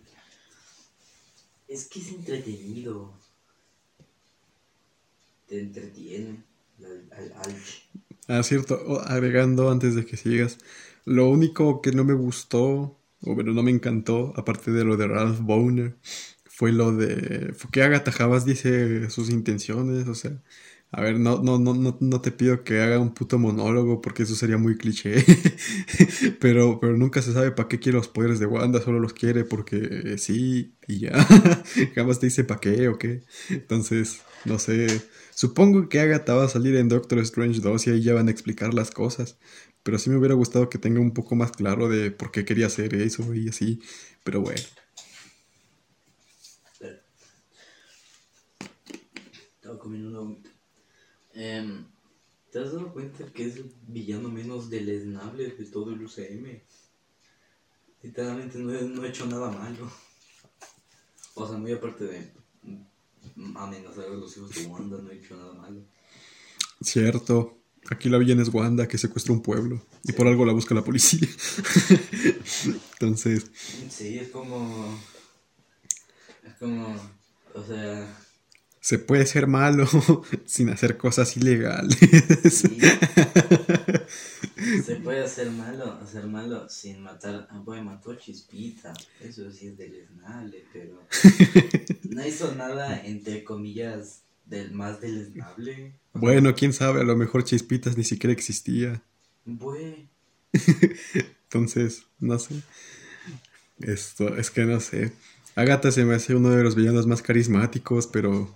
Es 1.68 1.86
que 1.88 2.00
es 2.00 2.08
entretenido. 2.08 3.14
Te 5.48 5.58
entretiene. 5.58 6.44
Al, 6.78 7.08
al, 7.10 7.32
al- 7.32 7.62
Ah, 8.28 8.42
cierto, 8.42 9.00
agregando 9.06 9.70
antes 9.70 9.94
de 9.94 10.04
que 10.04 10.16
sigas, 10.18 10.58
lo 11.06 11.28
único 11.30 11.80
que 11.80 11.92
no 11.92 12.04
me 12.04 12.12
gustó, 12.14 13.00
o 13.22 13.34
bueno, 13.34 13.52
no 13.54 13.62
me 13.62 13.70
encantó, 13.70 14.32
aparte 14.36 14.70
de 14.70 14.84
lo 14.84 14.96
de 14.98 15.06
Ralph 15.08 15.40
Boner, 15.40 15.96
fue 16.44 16.72
lo 16.72 16.92
de 16.94 17.52
fue 17.54 17.70
que 17.70 17.82
Agatha 17.82 18.12
Javas 18.12 18.44
dice 18.44 19.08
sus 19.10 19.30
intenciones, 19.30 20.06
o 20.08 20.14
sea, 20.14 20.42
A 20.92 21.02
ver, 21.02 21.20
no, 21.20 21.42
no, 21.42 21.58
no, 21.60 21.74
no, 21.74 21.98
no 22.00 22.22
te 22.22 22.32
pido 22.32 22.64
que 22.64 22.80
haga 22.82 22.98
un 23.00 23.14
puto 23.14 23.38
monólogo 23.38 24.00
porque 24.02 24.24
eso 24.24 24.34
sería 24.36 24.58
muy 24.58 24.76
cliché. 24.78 25.24
pero, 26.40 26.80
pero 26.80 26.96
nunca 26.96 27.22
se 27.22 27.32
sabe 27.34 27.52
para 27.52 27.68
qué 27.68 27.78
quiere 27.78 27.98
los 27.98 28.08
poderes 28.08 28.38
de 28.40 28.46
Wanda, 28.46 28.80
solo 28.80 29.00
los 29.00 29.12
quiere 29.14 29.44
porque 29.44 30.16
sí 30.18 30.74
y 30.86 31.00
ya. 31.00 31.12
Jamás 31.94 32.20
te 32.20 32.26
dice 32.26 32.44
para 32.44 32.60
qué 32.60 32.88
o 32.88 32.98
qué. 32.98 33.22
Entonces, 33.50 34.22
no 34.44 34.58
sé. 34.58 34.86
Supongo 35.38 35.88
que 35.88 36.00
Agatha 36.00 36.34
va 36.34 36.46
a 36.46 36.48
salir 36.48 36.74
en 36.74 36.88
Doctor 36.88 37.20
Strange 37.20 37.60
2 37.60 37.86
y 37.86 37.90
ahí 37.90 38.02
ya 38.02 38.12
van 38.12 38.26
a 38.26 38.32
explicar 38.32 38.74
las 38.74 38.90
cosas. 38.90 39.38
Pero 39.84 39.96
sí 40.00 40.10
me 40.10 40.16
hubiera 40.16 40.34
gustado 40.34 40.68
que 40.68 40.78
tenga 40.78 40.98
un 40.98 41.14
poco 41.14 41.36
más 41.36 41.52
claro 41.52 41.88
de 41.88 42.10
por 42.10 42.32
qué 42.32 42.44
quería 42.44 42.66
hacer 42.66 42.92
eso 42.96 43.32
y 43.32 43.48
así. 43.48 43.80
Pero 44.24 44.40
bueno. 44.40 44.60
Estaba 49.54 49.78
comiendo 49.78 50.08
una 50.08 50.18
gomita. 50.18 50.50
Em, 51.34 51.86
¿Te 52.50 52.58
has 52.58 52.72
dado 52.72 52.92
cuenta 52.92 53.24
que 53.32 53.44
es 53.46 53.58
el 53.58 53.72
villano 53.86 54.28
menos 54.30 54.68
deleznable 54.68 55.50
de 55.50 55.64
todo 55.66 55.92
el 55.92 56.02
UCM? 56.02 56.64
Literalmente 58.02 58.58
no, 58.58 58.74
he- 58.74 58.82
no 58.82 59.04
he 59.04 59.08
hecho 59.10 59.24
nada 59.26 59.52
malo. 59.52 59.88
O 61.34 61.46
sea, 61.46 61.58
muy 61.58 61.70
aparte 61.70 62.02
de 62.06 62.32
amenazar 63.56 64.06
a 64.06 64.14
los 64.14 64.36
hijos 64.36 64.54
de 64.54 64.66
Wanda, 64.66 64.98
no 64.98 65.10
he 65.10 65.16
hecho 65.16 65.36
nada 65.36 65.54
malo. 65.54 65.80
Cierto. 66.80 67.54
Aquí 67.90 68.08
la 68.10 68.18
villana 68.18 68.42
es 68.42 68.48
Wanda 68.52 68.86
que 68.86 68.98
secuestra 68.98 69.32
un 69.32 69.40
pueblo. 69.42 69.82
Y 70.04 70.12
por 70.12 70.26
algo 70.26 70.44
la 70.44 70.52
busca 70.52 70.74
la 70.74 70.84
policía. 70.84 71.26
Entonces, 72.92 73.46
Sí, 73.88 74.18
es 74.18 74.28
como. 74.28 74.98
Es 76.46 76.54
como. 76.58 76.94
O 77.54 77.64
sea. 77.64 78.14
se 78.80 78.98
puede 78.98 79.24
ser 79.26 79.46
malo 79.46 79.88
sin 80.46 80.68
hacer 80.68 80.96
cosas 80.98 81.36
ilegales. 81.36 81.96
sí. 82.52 82.78
Se 84.84 84.96
puede 84.96 85.24
hacer 85.24 85.50
malo, 85.50 85.98
hacer 86.02 86.26
malo 86.26 86.68
sin 86.68 87.00
matar. 87.02 87.46
Ah, 87.50 87.62
pues 87.64 87.82
mató 87.82 88.12
a 88.12 88.18
Chispita. 88.18 88.92
Eso 89.20 89.50
sí 89.50 89.68
es 89.68 89.78
deleznable, 89.78 90.64
pero. 90.72 91.02
No 92.10 92.26
hizo 92.26 92.54
nada, 92.54 93.04
entre 93.04 93.44
comillas, 93.44 94.22
del 94.46 94.72
más 94.72 95.00
deleznable. 95.00 95.94
Bueno, 96.12 96.54
quién 96.54 96.72
sabe, 96.72 97.00
a 97.00 97.04
lo 97.04 97.16
mejor 97.16 97.44
Chispitas 97.44 97.96
ni 97.96 98.04
siquiera 98.04 98.32
existía. 98.32 99.02
Bue. 99.44 100.08
Entonces, 101.44 102.04
no 102.18 102.38
sé. 102.38 102.62
Esto, 103.80 104.36
es 104.36 104.50
que 104.50 104.64
no 104.64 104.80
sé. 104.80 105.12
Agatha 105.54 105.92
se 105.92 106.04
me 106.04 106.14
hace 106.14 106.34
uno 106.34 106.50
de 106.50 106.62
los 106.62 106.74
villanos 106.74 107.06
más 107.06 107.22
carismáticos, 107.22 108.06
pero. 108.06 108.54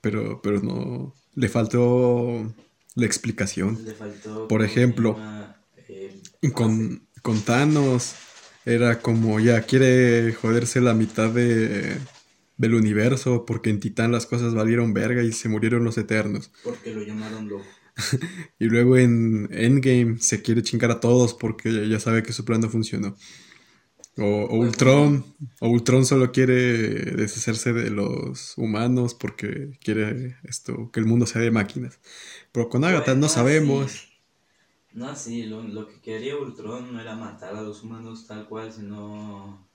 Pero, 0.00 0.40
pero 0.42 0.60
no. 0.60 1.14
Le 1.34 1.48
faltó 1.48 2.52
la 2.94 3.06
explicación. 3.06 3.78
Le 3.84 3.94
faltó. 3.94 4.48
Por 4.48 4.60
¿cómo 4.60 4.72
se 4.72 4.72
ejemplo? 4.80 5.16
Eh, 5.88 6.22
Con, 6.54 7.08
con 7.22 7.40
Thanos 7.42 8.14
era 8.64 9.00
como 9.00 9.40
ya 9.40 9.62
quiere 9.62 10.32
joderse 10.34 10.80
la 10.80 10.94
mitad 10.94 11.30
de, 11.30 11.98
del 12.56 12.74
universo 12.74 13.44
porque 13.46 13.70
en 13.70 13.80
Titán 13.80 14.12
las 14.12 14.26
cosas 14.26 14.54
valieron 14.54 14.94
verga 14.94 15.22
y 15.22 15.32
se 15.32 15.48
murieron 15.48 15.84
los 15.84 15.98
eternos. 15.98 16.52
Porque 16.62 16.92
lo 16.94 17.02
llamaron 17.02 17.48
loco. 17.48 17.66
Y 18.58 18.66
luego 18.66 18.96
en 18.96 19.48
Endgame 19.52 20.18
se 20.18 20.42
quiere 20.42 20.62
chingar 20.62 20.90
a 20.90 21.00
todos 21.00 21.34
porque 21.34 21.88
ya 21.88 22.00
sabe 22.00 22.22
que 22.22 22.32
su 22.32 22.44
plan 22.44 22.60
no 22.60 22.68
funcionó. 22.70 23.16
O, 24.18 24.24
o 24.24 24.56
Ultron, 24.58 25.24
o 25.60 25.68
Ultron 25.68 26.04
solo 26.04 26.32
quiere 26.32 26.54
deshacerse 27.16 27.72
de 27.72 27.90
los 27.90 28.54
humanos 28.58 29.14
porque 29.14 29.70
quiere 29.82 30.36
esto, 30.44 30.90
que 30.92 31.00
el 31.00 31.06
mundo 31.06 31.26
sea 31.26 31.40
de 31.40 31.50
máquinas. 31.50 31.98
Pero 32.52 32.68
con 32.68 32.84
Agatha 32.84 33.14
no 33.14 33.28
sabemos. 33.28 33.92
sí. 33.92 34.08
No, 34.92 35.16
sí, 35.16 35.44
lo, 35.44 35.62
lo 35.62 35.88
que 35.88 36.00
quería 36.02 36.36
Ultron 36.36 36.92
no 36.92 37.00
era 37.00 37.16
matar 37.16 37.56
a 37.56 37.62
los 37.62 37.82
humanos 37.82 38.26
tal 38.26 38.46
cual, 38.46 38.70
sino 38.70 39.66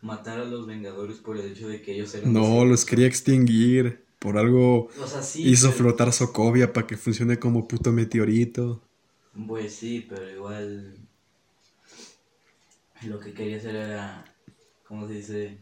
matar 0.00 0.38
a 0.38 0.44
los 0.44 0.64
Vengadores 0.66 1.18
por 1.18 1.36
el 1.36 1.50
hecho 1.50 1.68
de 1.68 1.82
que 1.82 1.94
ellos 1.94 2.14
eran... 2.14 2.32
No, 2.32 2.64
los 2.64 2.84
quería 2.84 3.08
extinguir. 3.08 4.04
Por 4.20 4.36
algo 4.38 4.88
O 5.00 5.06
sea, 5.08 5.22
sí. 5.22 5.48
hizo 5.48 5.68
pero- 5.70 5.78
flotar 5.78 6.12
Sokovia 6.12 6.72
para 6.72 6.86
que 6.86 6.96
funcione 6.96 7.38
como 7.40 7.66
puto 7.66 7.90
meteorito. 7.92 8.80
Pues 9.46 9.74
sí, 9.74 10.06
pero 10.08 10.30
igual... 10.30 10.96
Lo 13.06 13.18
que 13.20 13.32
quería 13.32 13.58
hacer 13.58 13.76
era, 13.76 14.24
¿cómo 14.86 15.06
se 15.06 15.14
dice? 15.14 15.58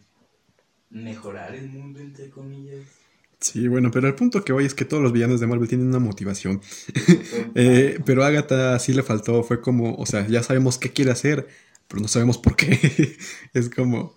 Mejorar 0.90 1.54
el 1.54 1.68
mundo, 1.70 2.00
entre 2.00 2.30
comillas. 2.30 2.86
Sí, 3.40 3.68
bueno, 3.68 3.90
pero 3.90 4.08
el 4.08 4.14
punto 4.14 4.42
que 4.44 4.52
voy 4.52 4.64
es 4.64 4.74
que 4.74 4.84
todos 4.86 5.02
los 5.02 5.12
villanos 5.12 5.40
de 5.40 5.46
Marvel 5.46 5.68
tienen 5.68 5.88
una 5.88 5.98
motivación. 5.98 6.60
Eh, 7.58 8.00
pero 8.04 8.22
a 8.22 8.26
Agatha 8.26 8.78
sí 8.78 8.92
le 8.92 9.02
faltó, 9.02 9.42
fue 9.42 9.60
como, 9.62 9.94
o 9.96 10.04
sea, 10.06 10.26
ya 10.28 10.42
sabemos 10.42 10.76
qué 10.78 10.90
quiere 10.92 11.10
hacer, 11.10 11.46
pero 11.88 12.02
no 12.02 12.08
sabemos 12.08 12.36
por 12.38 12.54
qué. 12.56 13.16
es 13.54 13.70
como, 13.70 14.14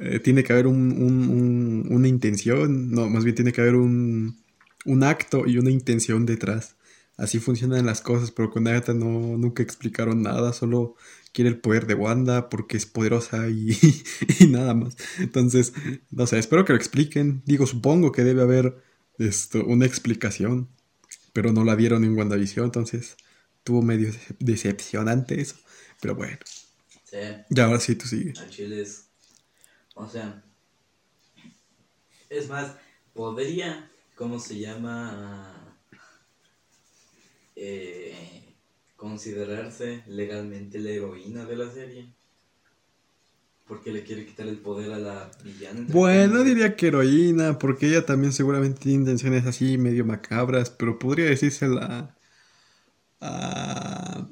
eh, 0.00 0.20
tiene 0.20 0.44
que 0.44 0.52
haber 0.52 0.66
un, 0.66 0.92
un- 0.92 1.30
un- 1.30 1.86
una 1.90 2.08
intención, 2.08 2.90
no, 2.90 3.08
más 3.08 3.24
bien 3.24 3.34
tiene 3.36 3.52
que 3.52 3.62
haber 3.62 3.76
un, 3.76 4.36
un 4.84 5.04
acto 5.04 5.46
y 5.46 5.58
una 5.58 5.70
intención 5.70 6.26
detrás. 6.26 6.76
Así 7.16 7.38
funcionan 7.38 7.86
las 7.86 8.02
cosas, 8.02 8.30
pero 8.30 8.50
con 8.50 8.68
Agatha 8.68 8.92
no, 8.94 9.38
nunca 9.38 9.62
explicaron 9.62 10.22
nada, 10.22 10.52
solo 10.52 10.96
quiere 11.36 11.50
el 11.50 11.60
poder 11.60 11.86
de 11.86 11.94
Wanda 11.94 12.48
porque 12.48 12.76
es 12.78 12.86
poderosa 12.86 13.48
y, 13.48 13.78
y 14.40 14.46
nada 14.48 14.74
más. 14.74 14.96
Entonces, 15.20 15.74
no 16.10 16.26
sé, 16.26 16.38
espero 16.40 16.64
que 16.64 16.72
lo 16.72 16.78
expliquen. 16.78 17.42
Digo, 17.44 17.66
supongo 17.66 18.10
que 18.10 18.24
debe 18.24 18.42
haber 18.42 18.82
esto, 19.18 19.64
una 19.64 19.86
explicación 19.86 20.68
pero 21.34 21.52
no 21.52 21.64
la 21.64 21.76
dieron 21.76 22.02
en 22.04 22.16
WandaVision, 22.16 22.64
entonces 22.64 23.16
tuvo 23.62 23.82
medio 23.82 24.08
decep- 24.08 24.36
decepcionante 24.38 25.38
eso. 25.38 25.56
Pero 26.00 26.14
bueno, 26.14 26.38
Sí, 27.04 27.18
ya 27.50 27.66
ahora 27.66 27.78
sí 27.78 27.94
tú 27.94 28.06
sigue. 28.06 28.32
al 28.40 28.48
chile 28.48 28.80
es... 28.80 29.04
O 29.94 30.08
sea... 30.08 30.42
Es 32.30 32.48
más, 32.48 32.76
podría, 33.12 33.90
¿cómo 34.14 34.40
se 34.40 34.58
llama? 34.58 35.76
Eh, 37.54 38.45
considerarse 38.96 40.02
legalmente 40.06 40.78
la 40.78 40.90
heroína 40.90 41.44
de 41.44 41.56
la 41.56 41.70
serie. 41.70 42.06
Porque 43.66 43.90
le 43.90 44.04
quiere 44.04 44.24
quitar 44.24 44.46
el 44.46 44.58
poder 44.58 44.92
a 44.92 44.98
la 44.98 45.30
villana. 45.44 45.84
Bueno, 45.88 46.44
diría 46.44 46.76
que 46.76 46.86
heroína, 46.86 47.58
porque 47.58 47.88
ella 47.88 48.06
también 48.06 48.32
seguramente 48.32 48.80
tiene 48.80 49.00
intenciones 49.00 49.44
así 49.44 49.76
medio 49.76 50.04
macabras, 50.04 50.70
pero 50.70 50.98
podría 51.00 51.26
decirse 51.26 51.66
la 51.68 52.14
a- 53.20 54.28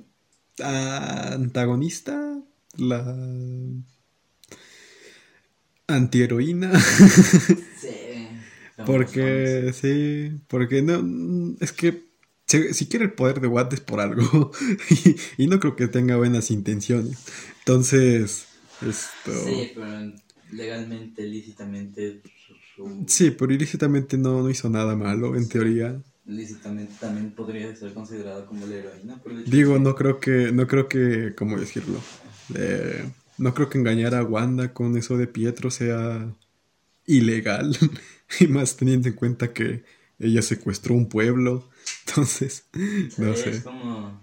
a 0.63 1.33
antagonista, 1.33 2.41
la 2.77 3.17
antiheroína. 5.87 6.73
Sí. 7.81 8.29
Porque, 8.87 9.73
sí, 9.73 10.41
porque 10.49 10.83
no, 10.83 11.57
es 11.61 11.71
que 11.73 12.04
si, 12.47 12.75
si 12.75 12.87
quiere 12.89 13.07
el 13.07 13.13
poder 13.13 13.41
de 13.41 13.49
Watt 13.49 13.73
es 13.73 13.81
por 13.81 14.01
algo 14.01 14.51
y, 15.39 15.45
y 15.45 15.47
no 15.49 15.61
creo 15.61 15.77
que 15.77 15.89
tenga 15.89 16.17
buenas 16.17 16.51
intenciones. 16.51 17.19
Entonces, 17.61 18.47
esto... 18.81 19.33
Sí, 19.33 19.73
pero 19.75 20.13
legalmente, 20.53 21.23
lícitamente, 21.27 22.23
su- 22.47 23.05
Sí, 23.07 23.31
pero 23.31 23.53
ilícitamente 23.53 24.19
no, 24.19 24.43
no 24.43 24.51
hizo 24.51 24.69
nada 24.69 24.95
malo, 24.97 25.37
en 25.37 25.49
teoría. 25.49 26.01
lícitamente 26.27 26.93
también 27.01 27.33
podría 27.35 27.75
ser 27.77 27.93
considerada 27.95 28.47
como 28.47 28.67
la 28.67 28.77
heroína. 28.77 29.21
el 29.27 29.45
Digo, 29.45 29.79
no 29.79 29.95
creo 29.95 30.21
que, 30.21 30.53
no 30.53 30.67
creo 30.67 30.89
que, 30.89 31.35
¿cómo 31.37 31.59
decirlo? 31.59 31.99
Eh, 32.55 33.05
no 33.39 33.55
creo 33.55 33.69
que 33.69 33.79
engañar 33.79 34.15
a 34.15 34.23
Wanda 34.25 34.73
con 34.73 34.97
eso 34.97 35.17
de 35.17 35.27
Pietro 35.27 35.71
sea 35.71 36.35
ilegal. 37.07 37.77
y 38.41 38.47
más 38.49 38.77
teniendo 38.77 39.09
en 39.09 39.15
cuenta 39.15 39.53
que 39.53 39.85
ella 40.19 40.43
secuestró 40.43 40.95
un 40.95 41.09
pueblo. 41.09 41.69
Entonces, 42.07 42.67
no 43.19 43.35
sé. 43.37 43.51
Es 43.51 43.63
como, 43.63 44.21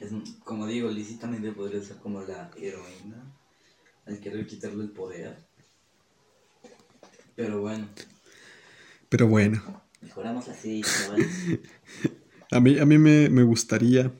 es, 0.00 0.10
como 0.44 0.66
digo, 0.66 0.90
lícitamente 0.90 1.52
podría 1.52 1.82
ser 1.82 1.96
como 1.98 2.22
la 2.22 2.50
heroína 2.56 3.22
al 4.06 4.18
querer 4.20 4.46
quitarle 4.46 4.84
el 4.84 4.90
poder. 4.90 5.36
Pero 7.36 7.60
bueno, 7.60 7.88
Pero 9.08 9.26
bueno, 9.28 9.62
mejoramos 10.02 10.48
así, 10.48 10.82
a 12.50 12.60
mí, 12.60 12.78
a 12.78 12.84
mí 12.86 12.98
me, 12.98 13.28
me 13.30 13.42
gustaría, 13.42 14.12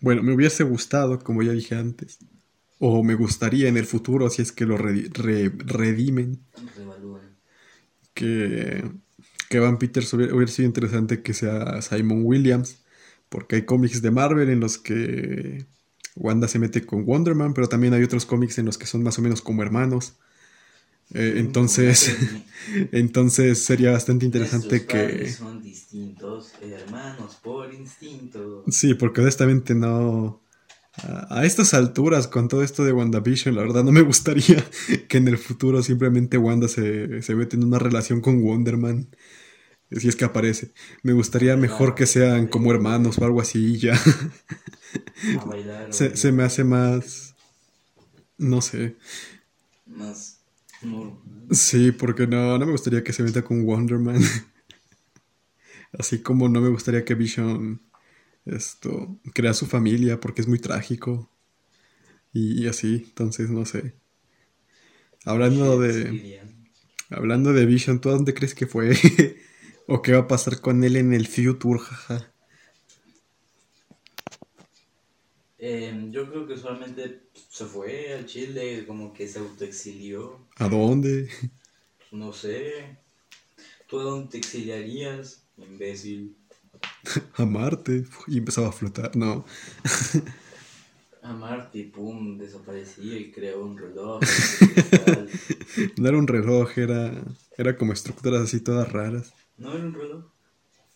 bueno, 0.00 0.22
me 0.22 0.34
hubiese 0.34 0.64
gustado, 0.64 1.18
como 1.18 1.42
ya 1.42 1.52
dije 1.52 1.74
antes, 1.74 2.18
o 2.78 3.02
me 3.02 3.14
gustaría 3.14 3.68
en 3.68 3.76
el 3.76 3.86
futuro, 3.86 4.30
si 4.30 4.42
es 4.42 4.52
que 4.52 4.64
lo 4.66 4.78
redi- 4.78 5.12
re- 5.12 5.52
redimen, 5.56 6.40
Revalúen. 6.76 7.36
que, 8.14 8.90
que 9.48 9.58
Van 9.58 9.78
Peters 9.78 10.12
hubiera, 10.12 10.34
hubiera 10.34 10.52
sido 10.52 10.66
interesante 10.66 11.22
que 11.22 11.34
sea 11.34 11.80
Simon 11.82 12.22
Williams, 12.24 12.82
porque 13.28 13.56
hay 13.56 13.62
cómics 13.62 14.02
de 14.02 14.10
Marvel 14.10 14.50
en 14.50 14.60
los 14.60 14.78
que 14.78 15.66
Wanda 16.18 16.48
se 16.48 16.58
mete 16.58 16.84
con 16.84 17.04
Wonder 17.04 17.34
Man, 17.34 17.54
pero 17.54 17.68
también 17.68 17.94
hay 17.94 18.02
otros 18.02 18.26
cómics 18.26 18.58
en 18.58 18.66
los 18.66 18.78
que 18.78 18.86
son 18.86 19.02
más 19.02 19.18
o 19.18 19.22
menos 19.22 19.40
como 19.40 19.62
hermanos. 19.62 20.14
Eh, 21.14 21.34
entonces, 21.36 22.14
entonces 22.92 23.64
sería 23.64 23.92
bastante 23.92 24.26
interesante 24.26 24.84
que... 24.84 25.30
son 25.32 25.62
distintos, 25.62 26.52
hermanos 26.60 27.38
por 27.42 27.72
instinto. 27.72 28.64
Sí, 28.68 28.94
porque 28.94 29.20
honestamente 29.20 29.74
no... 29.74 30.42
A 30.96 31.38
a 31.38 31.44
estas 31.44 31.74
alturas, 31.74 32.26
con 32.26 32.48
todo 32.48 32.64
esto 32.64 32.84
de 32.84 32.92
WandaVision, 32.92 33.54
la 33.54 33.62
verdad 33.62 33.84
no 33.84 33.92
me 33.92 34.00
gustaría 34.12 34.64
que 35.08 35.18
en 35.18 35.28
el 35.28 35.38
futuro 35.38 35.80
simplemente 35.80 36.38
Wanda 36.38 36.66
se, 36.66 37.22
se 37.22 37.36
mete 37.36 37.54
en 37.54 37.62
una 37.62 37.78
relación 37.78 38.20
con 38.20 38.42
Wonderman. 38.42 39.08
Si 39.90 40.08
es 40.08 40.16
que 40.16 40.24
aparece. 40.24 40.72
Me 41.02 41.12
gustaría 41.12 41.56
mejor 41.56 41.94
que 41.94 42.06
sean 42.06 42.46
como 42.46 42.70
hermanos 42.70 43.18
o 43.18 43.24
algo 43.24 43.40
así 43.40 43.74
y 43.74 43.78
ya. 43.78 44.00
A 45.40 45.44
bailar. 45.44 45.88
o 45.88 45.92
Se, 45.94 46.16
se 46.16 46.32
me 46.32 46.42
hace 46.42 46.64
más... 46.64 47.34
No 48.36 48.60
sé. 48.60 48.96
Más. 49.86 50.40
Sí, 51.50 51.92
porque 51.92 52.26
no, 52.26 52.58
no 52.58 52.66
me 52.66 52.72
gustaría 52.72 53.02
que 53.02 53.12
se 53.12 53.22
meta 53.22 53.42
con 53.42 53.64
Wonderman. 53.64 54.22
Así 55.98 56.22
como 56.22 56.48
no 56.48 56.60
me 56.60 56.68
gustaría 56.68 57.04
que 57.04 57.14
Vision 57.14 57.80
esto 58.44 59.18
crea 59.34 59.54
su 59.54 59.66
familia 59.66 60.20
porque 60.20 60.42
es 60.42 60.48
muy 60.48 60.58
trágico. 60.58 61.30
Y, 62.32 62.62
y 62.62 62.68
así, 62.68 63.04
entonces 63.08 63.50
no 63.50 63.64
sé. 63.66 63.94
Hablando 65.24 65.78
de 65.78 66.40
hablando 67.10 67.52
de 67.52 67.66
Vision, 67.66 68.00
¿tú 68.00 68.10
a 68.10 68.12
dónde 68.12 68.34
crees 68.34 68.54
que 68.54 68.66
fue? 68.66 68.96
¿O 69.90 70.02
qué 70.02 70.12
va 70.12 70.20
a 70.20 70.28
pasar 70.28 70.60
con 70.60 70.84
él 70.84 70.96
en 70.96 71.14
el 71.14 71.26
future? 71.26 71.80
Jaja. 71.80 72.30
Em, 75.58 76.12
yo 76.12 76.30
creo 76.30 76.46
que 76.46 76.56
solamente 76.56 77.30
se 77.32 77.64
fue 77.64 78.12
al 78.14 78.26
Chile, 78.26 78.86
como 78.86 79.12
que 79.12 79.26
se 79.26 79.38
autoexilió. 79.38 80.46
¿A 80.58 80.68
dónde? 80.68 81.28
No 82.12 82.32
sé. 82.32 82.98
¿Tú 83.88 84.00
a 84.00 84.04
dónde 84.04 84.28
te 84.30 84.38
exiliarías, 84.38 85.42
imbécil? 85.56 86.36
A 87.36 87.44
Marte. 87.46 88.04
Y 88.26 88.38
empezaba 88.38 88.68
a 88.68 88.72
flotar. 88.72 89.16
No. 89.16 89.44
A 91.22 91.32
Marte 91.32 91.78
y 91.78 91.84
pum, 91.84 92.38
desaparecía 92.38 93.18
y 93.18 93.30
creó 93.30 93.64
un 93.64 93.76
reloj. 93.78 94.20
No 95.96 96.08
era 96.08 96.18
un 96.18 96.26
reloj, 96.26 96.76
era, 96.78 97.12
era 97.56 97.76
como 97.76 97.92
estructuras 97.92 98.42
así 98.42 98.60
todas 98.60 98.90
raras. 98.92 99.32
¿No 99.58 99.72
era 99.72 99.84
un 99.84 99.94
reloj? 99.94 100.24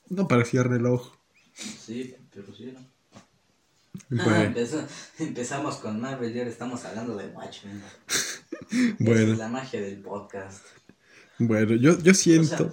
No 0.09 0.29
parecía 0.29 0.63
reloj. 0.63 1.13
Sí, 1.55 2.15
pero 2.33 2.55
sí 2.55 2.69
era. 2.71 2.81
Ah, 3.15 3.21
Bueno, 4.09 4.43
empeza- 4.45 4.89
empezamos 5.19 5.77
con 5.77 6.01
Marvel 6.01 6.35
y 6.35 6.39
ahora 6.39 6.51
estamos 6.51 6.85
hablando 6.85 7.17
de 7.17 7.29
Watchmen. 7.29 7.83
Bueno, 9.01 9.33
es 9.33 9.39
la 9.39 9.49
magia 9.49 9.81
del 9.83 10.01
podcast. 10.01 10.65
bueno, 11.39 11.75
yo, 11.75 11.99
yo 11.99 12.13
O 12.13 12.15
siento. 12.15 12.71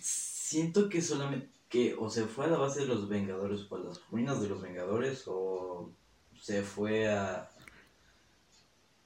siento 0.00 0.88
que 0.90 1.00
solamente 1.00 1.48
que 1.70 1.94
o 1.98 2.10
se 2.10 2.24
fue 2.26 2.46
a 2.46 2.48
la 2.48 2.58
base 2.58 2.80
de 2.80 2.86
los 2.86 3.08
Vengadores 3.08 3.60
o 3.70 3.76
a 3.76 3.80
las 3.80 4.00
ruinas 4.10 4.40
de 4.42 4.48
los 4.48 4.60
Vengadores 4.60 5.22
o 5.26 5.90
se 6.38 6.62
fue 6.62 7.08
a 7.08 7.50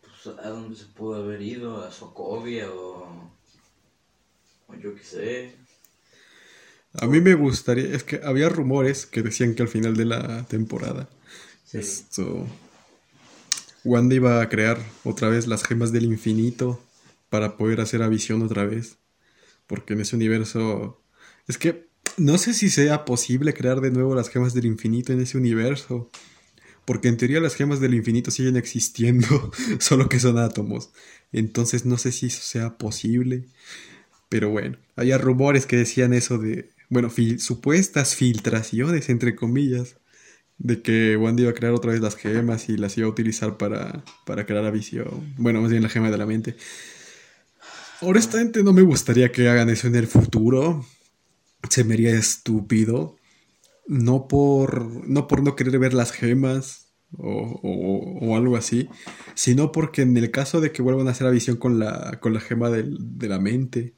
pues, 0.01 0.37
a 0.39 0.49
donde 0.49 0.77
se 0.77 0.87
pudo 0.87 1.17
haber 1.23 1.43
ido 1.43 1.85
a 1.85 1.91
Sokovia 1.93 2.71
o 2.73 3.31
o 4.69 4.75
yo 4.75 4.95
qué 4.95 5.05
sé 5.05 5.57
A 6.95 7.07
mí 7.07 7.21
me 7.21 7.35
gustaría, 7.35 7.95
es 7.95 8.05
que 8.05 8.21
había 8.23 8.49
rumores 8.49 9.07
que 9.07 9.23
decían 9.23 9.55
que 9.55 9.63
al 9.63 9.69
final 9.69 9.97
de 9.97 10.05
la 10.05 10.45
temporada, 10.47 11.09
Sí. 11.65 11.79
esto, 11.79 12.47
Wanda 13.85 14.15
iba 14.15 14.43
a 14.43 14.49
crear 14.49 14.79
otra 15.05 15.29
vez 15.29 15.47
las 15.47 15.65
gemas 15.65 15.91
del 15.91 16.05
infinito 16.05 16.83
para 17.31 17.57
poder 17.57 17.81
hacer 17.81 18.03
a 18.03 18.09
Visión 18.09 18.43
otra 18.43 18.65
vez, 18.67 18.99
porque 19.67 19.95
en 19.95 20.03
ese 20.03 20.17
universo, 20.17 21.03
es 21.49 21.57
que 21.59 21.89
no 22.19 22.37
sé 22.37 22.53
si 22.53 22.69
sea 22.69 23.05
posible 23.07 23.55
crear 23.55 23.81
de 23.81 23.91
nuevo 23.91 24.15
las 24.15 24.29
gemas 24.29 24.53
del 24.53 24.67
infinito 24.67 25.13
en 25.15 25.21
ese 25.23 25.39
universo, 25.39 26.11
porque 26.85 27.09
en 27.09 27.17
teoría 27.17 27.41
las 27.41 27.55
gemas 27.55 27.81
del 27.81 27.95
infinito 27.95 28.31
siguen 28.31 28.57
existiendo, 28.57 29.51
solo 29.79 30.09
que 30.11 30.21
son 30.21 30.37
átomos, 30.39 30.91
entonces 31.33 31.87
no 31.87 31.97
sé 31.97 32.13
si 32.13 32.27
eso 32.27 32.43
sea 32.43 32.77
posible. 32.77 33.45
Pero 34.29 34.51
bueno, 34.51 34.79
había 34.97 35.19
rumores 35.19 35.67
que 35.67 35.77
decían 35.77 36.15
eso 36.15 36.39
de, 36.39 36.71
bueno, 36.93 37.09
fil- 37.11 37.39
supuestas 37.39 38.15
filtraciones, 38.15 39.09
entre 39.09 39.35
comillas, 39.35 39.97
de 40.59 40.83
que 40.83 41.17
Wanda 41.17 41.43
iba 41.43 41.51
a 41.51 41.55
crear 41.55 41.73
otra 41.75 41.93
vez 41.93 42.01
las 42.03 42.17
gemas 42.17 42.69
y 42.69 42.77
las 42.77 42.99
iba 42.99 43.07
a 43.09 43.11
utilizar 43.11 43.57
para, 43.57 44.05
para 44.27 44.45
crear 44.47 44.65
a 44.67 44.71
Visión. 44.71 45.35
Bueno, 45.39 45.63
más 45.63 45.71
bien 45.71 45.83
la 45.83 45.89
gema 45.89 46.11
de 46.11 46.19
la 46.19 46.27
mente. 46.27 46.57
Honestamente 48.01 48.63
no 48.63 48.73
me 48.73 48.83
gustaría 48.83 49.31
que 49.33 49.49
hagan 49.49 49.71
eso 49.71 49.87
en 49.87 49.95
el 49.95 50.07
futuro. 50.07 50.85
Se 51.71 51.85
me 51.85 51.95
haría 51.95 52.13
estúpido. 52.17 53.17
No 53.87 54.29
por 54.29 55.09
no, 55.09 55.27
por 55.27 55.43
no 55.43 55.57
querer 55.57 55.79
ver 55.79 55.95
las 55.95 56.13
gemas 56.13 56.89
o, 57.17 57.61
o- 57.63 58.27
o 58.27 58.37
algo 58.37 58.57
así, 58.57 58.89
sino 59.35 59.73
porque 59.73 60.03
en 60.03 60.17
el 60.17 60.31
caso 60.31 60.61
de 60.61 60.73
que 60.73 60.83
vuelvan 60.83 61.09
a 61.09 61.13
hacer 61.13 61.27
a 61.27 61.31
Visión 61.31 61.57
con 61.57 61.79
la, 61.79 62.19
con 62.21 62.33
la 62.35 62.41
gema 62.41 62.71
de 62.71 63.29
la 63.29 63.39
mente, 63.39 63.95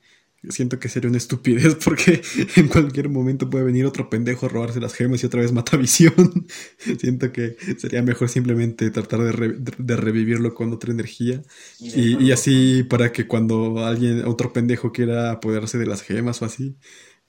siento 0.51 0.79
que 0.79 0.89
sería 0.89 1.09
una 1.09 1.19
estupidez 1.19 1.75
porque 1.85 2.23
en 2.57 2.69
cualquier 2.69 3.09
momento 3.09 3.49
puede 3.51 3.65
venir 3.65 3.87
otro 3.87 4.11
pendejo 4.11 4.47
a 4.47 4.49
robarse 4.49 4.81
las 4.81 4.95
gemas 4.95 5.23
y 5.23 5.27
otra 5.27 5.41
vez 5.41 5.53
mata 5.53 5.77
a 5.77 5.81
Visión. 5.81 6.47
siento 7.01 7.33
que 7.33 7.57
sería 7.79 8.03
mejor 8.03 8.29
simplemente 8.29 8.91
tratar 8.91 9.21
de, 9.23 9.33
re- 9.33 9.57
de 9.59 9.97
revivirlo 9.97 10.55
con 10.55 10.73
otra 10.73 10.93
energía 10.93 11.43
y, 11.81 12.23
y 12.25 12.33
así 12.33 12.83
para 12.85 13.13
que 13.13 13.27
cuando 13.27 13.85
alguien, 13.85 14.25
otro 14.27 14.53
pendejo 14.53 14.93
quiera 14.93 15.31
apoderarse 15.33 15.79
de 15.79 15.87
las 15.87 16.03
gemas 16.03 16.43
o 16.43 16.45
así, 16.45 16.77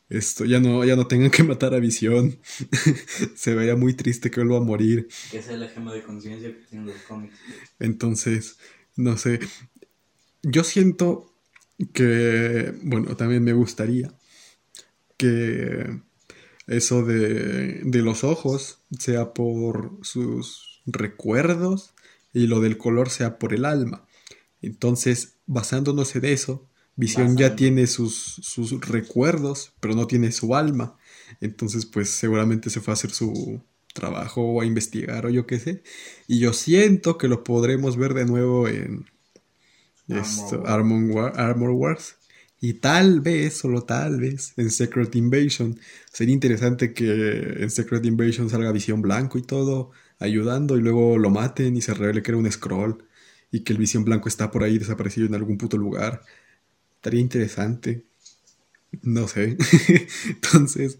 esto 0.10 0.46
ya 0.46 0.60
no, 0.60 0.86
ya 0.86 0.96
no 0.96 1.08
tengan 1.08 1.32
que 1.32 1.44
matar 1.44 1.74
a 1.74 1.80
Visión. 1.80 2.40
Se 3.36 3.56
vería 3.56 3.76
muy 3.76 3.94
triste 3.96 4.30
que 4.32 4.42
vuelva 4.42 4.58
a 4.58 4.62
morir. 4.62 5.08
que 5.32 5.40
es 5.40 5.48
la 5.48 5.68
gema 5.68 5.94
de 5.94 6.04
conciencia 6.04 6.50
que 6.50 6.66
tienen 6.70 6.88
los 6.88 6.98
cómics 7.08 7.36
Entonces, 7.80 8.58
no 8.96 9.18
sé. 9.18 9.40
Yo 10.44 10.64
siento 10.64 11.35
que, 11.94 12.74
bueno, 12.84 13.16
también 13.16 13.44
me 13.44 13.54
gustaría 13.54 14.14
que 15.18 16.02
eso 16.68 17.06
de, 17.06 17.82
de 17.84 18.02
los 18.02 18.24
ojos 18.24 18.80
sea 19.00 19.34
por 19.34 19.98
sus 20.02 20.82
recuerdos 20.86 21.94
y 22.34 22.48
lo 22.48 22.60
del 22.60 22.78
color 22.78 23.10
sea 23.10 23.40
por 23.40 23.54
el 23.54 23.66
alma. 23.66 24.06
Entonces, 24.62 25.36
basándonos 25.46 26.16
en 26.16 26.26
eso, 26.26 26.68
Visión 26.98 27.36
ya 27.36 27.58
tiene 27.58 27.88
sus, 27.88 28.40
sus 28.42 28.80
recuerdos, 28.80 29.74
pero 29.82 29.96
no 29.96 30.08
tiene 30.08 30.32
su 30.32 30.56
alma. 30.56 30.98
Entonces, 31.42 31.86
pues 31.86 32.10
seguramente 32.10 32.70
se 32.70 32.80
fue 32.80 32.94
a 32.94 32.96
hacer 32.96 33.12
su 33.12 33.62
trabajo 33.94 34.42
o 34.42 34.62
a 34.62 34.66
investigar 34.66 35.26
o 35.26 35.30
yo 35.30 35.46
qué 35.46 35.60
sé. 35.60 35.84
Y 36.28 36.40
yo 36.40 36.54
siento 36.54 37.18
que 37.18 37.28
lo 37.28 37.44
podremos 37.44 37.98
ver 37.98 38.14
de 38.14 38.26
nuevo 38.26 38.70
en 38.70 39.06
esto, 40.08 40.64
Armor 40.66 40.98
Armor, 41.00 41.12
War- 41.16 41.34
Armor 41.40 41.72
Wars. 41.72 42.18
Y 42.60 42.74
tal 42.76 43.22
vez, 43.22 43.58
solo 43.58 43.84
tal 43.84 44.20
vez, 44.20 44.54
en 44.58 44.72
Secret 44.72 45.16
Invasion. 45.16 45.80
Sería 46.12 46.34
interesante 46.34 46.94
que 46.94 47.06
en 47.64 47.70
Secret 47.70 48.06
Invasion 48.06 48.50
salga 48.50 48.72
Visión 48.72 49.02
Blanco 49.02 49.38
y 49.38 49.44
todo, 49.44 49.92
ayudando, 50.20 50.78
y 50.78 50.82
luego 50.82 51.18
lo 51.18 51.30
maten 51.30 51.76
y 51.78 51.82
se 51.82 51.94
revele 51.94 52.24
que 52.24 52.32
era 52.32 52.38
un 52.40 52.52
scroll. 52.52 53.04
Y 53.52 53.62
que 53.64 53.74
el 53.74 53.80
Visión 53.80 54.04
Blanco 54.06 54.28
está 54.30 54.52
por 54.52 54.64
ahí 54.64 54.78
desaparecido 54.80 55.28
en 55.28 55.36
algún 55.36 55.58
puto 55.58 55.78
lugar. 55.78 56.22
Estaría 56.98 57.22
interesante. 57.22 58.06
No 59.04 59.28
sé. 59.28 59.58
Entonces, 60.30 61.00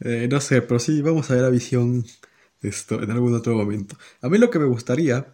eh, 0.00 0.28
no 0.30 0.40
sé, 0.40 0.62
pero 0.62 0.80
sí, 0.80 1.02
vamos 1.02 1.30
a 1.30 1.34
ver 1.36 1.44
a 1.44 1.50
Visión 1.50 2.04
esto 2.62 3.02
en 3.02 3.10
algún 3.10 3.34
otro 3.34 3.54
momento. 3.56 3.96
A 4.22 4.28
mí 4.28 4.38
lo 4.38 4.50
que 4.50 4.58
me 4.58 4.66
gustaría 4.66 5.32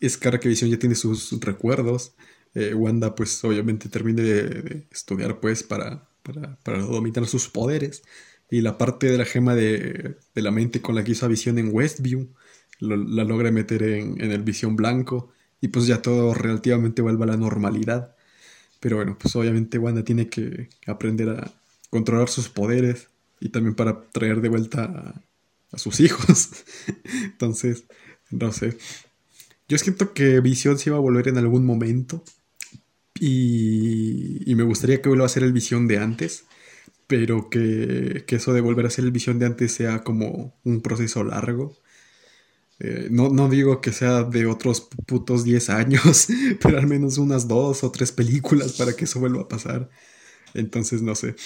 es 0.00 0.18
que 0.18 0.28
ahora 0.28 0.40
que 0.40 0.48
Visión 0.50 0.70
ya 0.70 0.78
tiene 0.78 0.94
sus 0.96 1.32
recuerdos, 1.40 2.14
eh, 2.54 2.74
Wanda 2.74 3.14
pues 3.14 3.42
obviamente 3.44 3.88
termine 3.88 4.22
de, 4.22 4.86
estudiar 4.90 5.40
pues 5.40 5.62
para, 5.62 6.08
para, 6.22 6.56
para 6.62 6.78
dominar 6.80 7.26
sus 7.26 7.48
poderes. 7.48 8.02
Y 8.50 8.60
la 8.60 8.78
parte 8.78 9.10
de 9.10 9.18
la 9.18 9.24
gema 9.24 9.54
de, 9.54 10.16
de 10.34 10.42
la 10.42 10.50
mente 10.50 10.80
con 10.80 10.94
la 10.94 11.02
que 11.02 11.12
hizo 11.12 11.28
Visión 11.28 11.58
en 11.58 11.74
Westview, 11.74 12.28
la 12.78 13.24
logra 13.24 13.50
meter 13.50 13.82
en, 13.82 14.20
en 14.20 14.30
el 14.30 14.42
Visión 14.42 14.76
Blanco. 14.76 15.32
Y 15.60 15.68
pues 15.68 15.86
ya 15.86 16.02
todo 16.02 16.34
relativamente 16.34 17.02
vuelve 17.02 17.24
a 17.24 17.28
la 17.28 17.36
normalidad. 17.36 18.14
Pero 18.80 18.96
bueno, 18.96 19.16
pues 19.18 19.34
obviamente 19.34 19.78
Wanda 19.78 20.04
tiene 20.04 20.28
que 20.28 20.68
aprender 20.86 21.30
a 21.30 21.50
controlar 21.90 22.28
sus 22.28 22.48
poderes 22.48 23.08
y 23.40 23.48
también 23.48 23.74
para 23.74 24.02
traer 24.10 24.40
de 24.40 24.48
vuelta 24.50 24.84
a, 24.84 25.22
a 25.72 25.78
sus 25.78 26.00
hijos. 26.00 26.50
Entonces, 27.24 27.84
no 28.30 28.52
sé. 28.52 28.76
Yo 29.68 29.78
siento 29.78 30.12
que 30.12 30.40
Visión 30.40 30.78
se 30.78 30.90
iba 30.90 30.98
a 30.98 31.00
volver 31.00 31.28
en 31.28 31.38
algún 31.38 31.64
momento 31.64 32.22
y, 33.20 34.50
y 34.50 34.54
me 34.54 34.64
gustaría 34.64 35.00
que 35.00 35.08
vuelva 35.08 35.26
a 35.26 35.28
ser 35.28 35.44
el 35.44 35.52
Visión 35.52 35.88
de 35.88 35.98
antes, 35.98 36.46
pero 37.06 37.50
que, 37.50 38.24
que 38.26 38.36
eso 38.36 38.52
de 38.52 38.60
volver 38.60 38.86
a 38.86 38.90
ser 38.90 39.04
el 39.04 39.12
Visión 39.12 39.38
de 39.38 39.46
antes 39.46 39.72
sea 39.72 40.02
como 40.04 40.54
un 40.64 40.80
proceso 40.82 41.24
largo. 41.24 41.76
Eh, 42.80 43.08
no, 43.10 43.28
no 43.30 43.48
digo 43.48 43.80
que 43.80 43.92
sea 43.92 44.24
de 44.24 44.46
otros 44.46 44.88
putos 45.06 45.44
10 45.44 45.70
años, 45.70 46.28
pero 46.60 46.78
al 46.78 46.86
menos 46.86 47.18
unas 47.18 47.46
dos 47.48 47.84
o 47.84 47.90
tres 47.92 48.12
películas 48.12 48.72
para 48.74 48.94
que 48.94 49.04
eso 49.04 49.20
vuelva 49.20 49.42
a 49.42 49.48
pasar. 49.48 49.90
Entonces, 50.54 51.02
no 51.02 51.14
sé. 51.14 51.36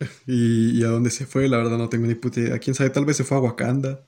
Y, 0.26 0.82
a 0.84 0.88
dónde 0.88 1.10
se 1.10 1.26
fue, 1.26 1.48
la 1.48 1.56
verdad 1.58 1.78
no 1.78 1.88
tengo 1.88 2.06
ni 2.06 2.14
puta 2.14 2.40
idea. 2.40 2.58
Quién 2.58 2.74
sabe, 2.74 2.90
tal 2.90 3.04
vez 3.04 3.16
se 3.16 3.24
fue 3.24 3.36
a 3.36 3.40
Wakanda 3.40 4.07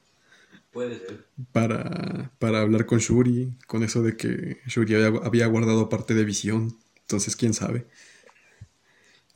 Para, 1.53 2.33
para 2.39 2.61
hablar 2.61 2.87
con 2.87 2.99
Shuri, 2.99 3.57
con 3.67 3.83
eso 3.83 4.03
de 4.03 4.17
que 4.17 4.59
Shuri 4.67 4.95
había, 4.95 5.21
había 5.25 5.47
guardado 5.47 5.89
parte 5.89 6.15
de 6.15 6.25
visión. 6.25 6.79
Entonces, 7.03 7.37
quién 7.37 7.55
sabe. 7.55 7.87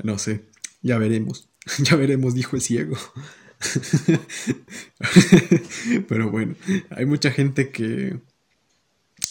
No 0.03 0.19
sé, 0.19 0.45
ya 0.83 0.99
veremos. 0.99 1.49
Ya 1.79 1.97
veremos, 1.97 2.35
dijo 2.35 2.57
el 2.57 2.63
ciego. 2.63 2.97
Pero 6.09 6.31
bueno, 6.31 6.55
hay 6.91 7.07
mucha 7.07 7.31
gente 7.31 7.71
que, 7.71 8.21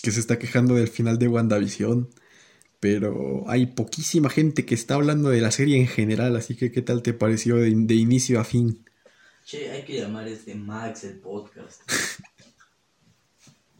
que 0.01 0.11
se 0.11 0.19
está 0.19 0.39
quejando 0.39 0.75
del 0.75 0.87
final 0.87 1.17
de 1.19 1.27
WandaVision. 1.27 2.09
Pero 2.79 3.49
hay 3.49 3.67
poquísima 3.67 4.29
gente 4.29 4.65
que 4.65 4.75
está 4.75 4.95
hablando 4.95 5.29
de 5.29 5.41
la 5.41 5.51
serie 5.51 5.77
en 5.79 5.87
general. 5.87 6.35
Así 6.35 6.55
que, 6.55 6.71
¿qué 6.71 6.81
tal 6.81 7.01
te 7.03 7.13
pareció 7.13 7.55
de, 7.57 7.73
de 7.75 7.95
inicio 7.95 8.39
a 8.39 8.43
fin? 8.43 8.83
Che, 9.43 9.71
hay 9.71 9.83
que 9.83 9.99
llamar 9.99 10.27
este 10.27 10.55
Max 10.55 11.03
el 11.03 11.19
podcast. 11.19 11.81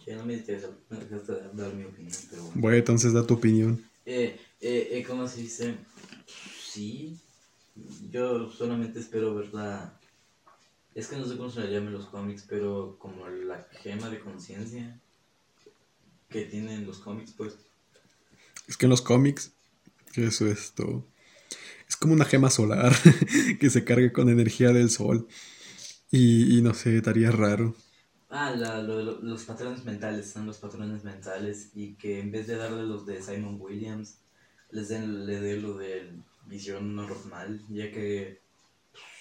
che, 0.04 0.16
no 0.16 0.26
me 0.26 0.34
interesa, 0.34 0.70
dar 1.54 1.74
mi 1.74 1.86
opinión, 1.86 2.14
pero 2.30 2.44
bueno. 2.44 2.62
Bueno, 2.62 2.78
entonces 2.78 3.14
da 3.14 3.26
tu 3.26 3.36
opinión. 3.36 3.84
Eh, 4.06 4.38
eh, 4.60 4.90
eh, 4.92 5.04
¿cómo 5.08 5.28
se 5.28 5.42
dice? 5.42 5.78
Sí, 6.62 7.18
yo 8.12 8.52
solamente 8.52 9.00
espero 9.00 9.34
ver 9.36 9.54
la... 9.54 9.98
Es 10.94 11.08
que 11.08 11.16
no 11.16 11.26
sé 11.26 11.38
cómo 11.38 11.50
se 11.50 11.62
le 11.62 11.72
llama 11.72 11.88
en 11.88 11.94
los 11.94 12.08
cómics, 12.08 12.46
pero 12.48 12.98
como 13.00 13.28
la 13.28 13.66
gema 13.82 14.10
de 14.10 14.20
conciencia 14.20 15.00
que 16.30 16.44
tienen 16.46 16.86
los 16.86 17.00
cómics, 17.00 17.32
pues. 17.38 17.56
Es 18.68 18.76
que 18.76 18.86
en 18.86 18.90
los 18.90 19.02
cómics, 19.02 19.54
eso 20.16 20.46
esto. 20.48 21.06
Es 21.88 21.96
como 21.96 22.14
una 22.14 22.26
gema 22.26 22.50
solar 22.50 22.94
que 23.60 23.70
se 23.70 23.84
carga 23.84 24.12
con 24.14 24.30
energía 24.30 24.70
del 24.72 24.90
sol. 24.90 25.28
Y, 26.12 26.58
y 26.58 26.62
no 26.62 26.74
sé, 26.74 26.98
estaría 26.98 27.32
raro. 27.32 27.76
Ah, 28.30 28.52
la, 28.52 28.82
los 28.82 29.44
patrones 29.46 29.86
mentales, 29.86 30.30
son 30.32 30.46
los 30.48 30.58
patrones 30.58 31.04
mentales 31.04 31.70
y 31.76 31.94
que 31.96 32.20
en 32.20 32.32
vez 32.32 32.48
de 32.48 32.58
darle 32.58 32.84
los 32.84 33.06
de 33.06 33.22
Simon 33.22 33.58
Williams, 33.62 34.18
les 34.72 34.90
den, 34.90 35.26
le 35.26 35.58
lo 35.58 35.78
de 35.78 36.12
visión 36.48 36.96
normal, 36.96 37.62
ya 37.70 37.92
que 37.92 38.42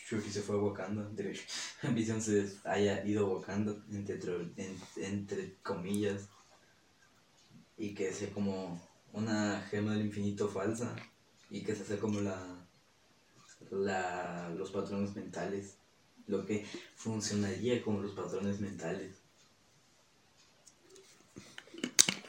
Shuri 0.08 0.30
se 0.30 0.42
fue 0.42 0.56
a 0.56 0.60
Wakanda, 0.60 1.10
Visión 1.94 2.22
se 2.22 2.48
haya 2.64 3.04
ido 3.06 3.26
a 3.26 3.30
Wakanda, 3.34 3.76
entre, 3.92 4.16
en- 4.56 4.78
entre 4.96 5.56
comillas, 5.62 6.28
y 7.76 7.94
que 7.94 8.12
sea 8.12 8.30
como 8.30 8.80
una 9.12 9.60
gema 9.70 9.92
del 9.92 10.06
infinito 10.06 10.48
falsa, 10.48 10.94
y 11.52 11.60
que 11.60 11.76
se 11.76 11.82
hace 11.82 11.98
como 11.98 12.20
la, 12.20 12.66
la 13.70 14.50
los 14.56 14.70
patrones 14.70 15.14
mentales, 15.14 15.74
lo 16.26 16.46
que 16.46 16.64
funcionaría 16.96 17.82
como 17.82 18.00
los 18.00 18.12
patrones 18.12 18.58
mentales. 18.60 19.16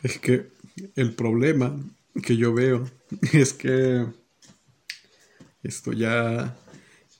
Es 0.03 0.19
que 0.19 0.51
el 0.95 1.15
problema 1.15 1.79
que 2.21 2.35
yo 2.35 2.53
veo 2.53 2.85
es 3.33 3.53
que 3.53 4.05
esto 5.63 5.93
ya, 5.93 6.57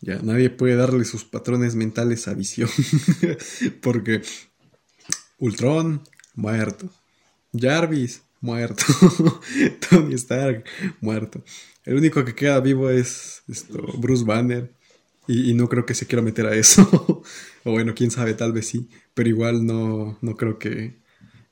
ya 0.02 0.20
nadie 0.22 0.50
puede 0.50 0.76
darle 0.76 1.06
sus 1.06 1.24
patrones 1.24 1.76
mentales 1.76 2.28
a 2.28 2.34
visión. 2.34 2.70
Porque 3.82 4.22
Ultron, 5.38 6.04
muerto. 6.36 6.90
Jarvis, 7.54 8.24
muerto. 8.44 8.84
Tony 9.90 10.14
Stark, 10.16 10.66
muerto. 11.00 11.44
El 11.86 11.96
único 11.96 12.24
que 12.26 12.36
queda 12.36 12.60
vivo 12.60 12.90
es 12.90 13.42
esto, 13.48 13.82
Bruce 13.98 14.26
Banner. 14.26 14.72
Y, 15.28 15.52
y 15.52 15.54
no 15.54 15.70
creo 15.70 15.86
que 15.86 15.96
se 15.96 16.06
quiera 16.06 16.22
meter 16.22 16.46
a 16.46 16.54
eso. 16.54 17.24
o 17.64 17.72
bueno, 17.72 17.96
quién 17.96 18.12
sabe, 18.12 18.34
tal 18.34 18.52
vez 18.52 18.68
sí. 18.68 18.90
Pero 19.14 19.30
igual 19.30 19.66
no, 19.66 20.20
no 20.22 20.36
creo 20.36 20.60
que, 20.60 21.00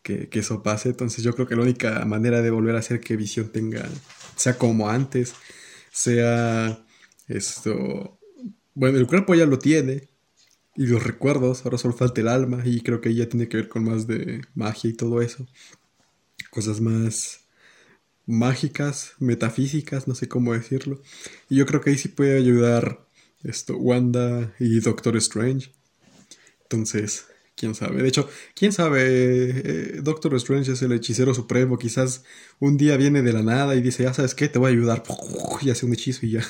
que, 0.04 0.28
que 0.28 0.40
eso 0.40 0.62
pase. 0.64 0.90
Entonces 0.90 1.24
yo 1.24 1.34
creo 1.34 1.48
que 1.48 1.56
la 1.56 1.64
única 1.64 2.04
manera 2.06 2.42
de 2.42 2.52
volver 2.52 2.76
a 2.76 2.80
hacer 2.80 3.00
que 3.00 3.16
Visión 3.16 3.52
tenga, 3.52 3.88
sea 4.36 4.58
como 4.58 4.90
antes, 4.90 5.34
sea 5.92 6.86
esto... 7.28 8.20
Bueno, 8.74 8.98
el 8.98 9.08
cuerpo 9.08 9.34
ya 9.34 9.46
lo 9.46 9.60
tiene. 9.60 10.10
Y 10.76 10.88
los 10.88 11.04
recuerdos, 11.04 11.66
ahora 11.66 11.78
solo 11.78 11.94
falta 11.94 12.20
el 12.20 12.28
alma. 12.28 12.64
Y 12.66 12.82
creo 12.82 13.00
que 13.00 13.16
ya 13.16 13.30
tiene 13.30 13.48
que 13.48 13.58
ver 13.58 13.70
con 13.70 13.86
más 13.86 14.08
de 14.08 14.42
magia 14.56 14.90
y 14.90 14.94
todo 14.94 15.22
eso. 15.22 15.48
Cosas 16.52 16.82
más 16.82 17.42
mágicas, 18.28 19.14
metafísicas, 19.20 20.08
no 20.08 20.14
sé 20.14 20.28
cómo 20.28 20.54
decirlo. 20.54 21.02
Y 21.50 21.56
yo 21.58 21.66
creo 21.66 21.82
que 21.82 21.90
ahí 21.90 21.98
sí 21.98 22.10
puede 22.10 22.38
ayudar 22.38 23.08
esto, 23.44 23.76
Wanda 23.78 24.54
y 24.60 24.80
Doctor 24.80 25.18
Strange. 25.18 25.72
Entonces, 26.64 27.26
quién 27.56 27.76
sabe. 27.76 28.02
De 28.02 28.08
hecho, 28.08 28.30
quién 28.56 28.72
sabe, 28.72 29.02
eh, 29.06 30.02
Doctor 30.02 30.34
Strange 30.36 30.72
es 30.72 30.82
el 30.82 30.94
hechicero 30.94 31.34
supremo. 31.34 31.78
Quizás 31.78 32.24
un 32.60 32.78
día 32.78 32.98
viene 32.98 33.22
de 33.22 33.34
la 33.34 33.44
nada 33.44 33.76
y 33.76 33.82
dice, 33.82 34.04
ya 34.04 34.14
sabes 34.14 34.36
qué, 34.36 34.48
te 34.48 34.60
voy 34.60 34.72
a 34.72 34.74
ayudar. 34.74 35.04
Y 35.62 35.70
hace 35.70 35.86
un 35.86 35.94
hechizo 35.94 36.26
y 36.26 36.32
ya. 36.32 36.48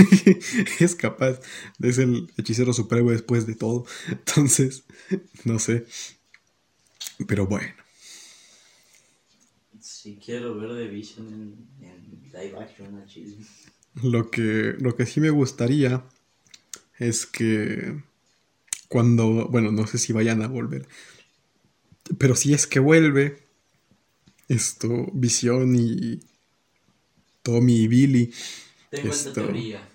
es 0.80 0.94
capaz. 0.96 1.40
Es 1.80 1.98
el 1.98 2.32
hechicero 2.36 2.72
supremo 2.72 3.10
después 3.12 3.46
de 3.46 3.54
todo. 3.54 3.86
Entonces, 4.08 4.84
no 5.44 5.58
sé. 5.58 5.86
Pero 7.28 7.46
bueno. 7.46 7.72
Si 10.02 10.16
quiero 10.16 10.56
ver 10.56 10.70
The 10.70 10.88
Vision 10.88 11.26
en, 11.28 11.86
en 11.86 12.22
live 12.32 12.58
action 12.58 12.96
a 12.96 13.04
Chile. 13.04 13.36
Lo 14.02 14.30
que, 14.30 14.74
lo 14.78 14.96
que 14.96 15.04
sí 15.04 15.20
me 15.20 15.28
gustaría 15.28 16.04
es 16.98 17.26
que 17.26 18.00
cuando, 18.88 19.48
bueno, 19.48 19.72
no 19.72 19.86
sé 19.86 19.98
si 19.98 20.14
vayan 20.14 20.40
a 20.40 20.48
volver, 20.48 20.88
pero 22.16 22.34
si 22.34 22.54
es 22.54 22.66
que 22.66 22.78
vuelve, 22.78 23.42
esto, 24.48 24.88
Visión 25.12 25.76
y 25.76 26.20
Tommy 27.42 27.80
y 27.82 27.88
Billy, 27.88 28.32
Tengo 28.88 29.10
Esto. 29.10 29.28
esta 29.28 29.42
teoría. 29.42 29.86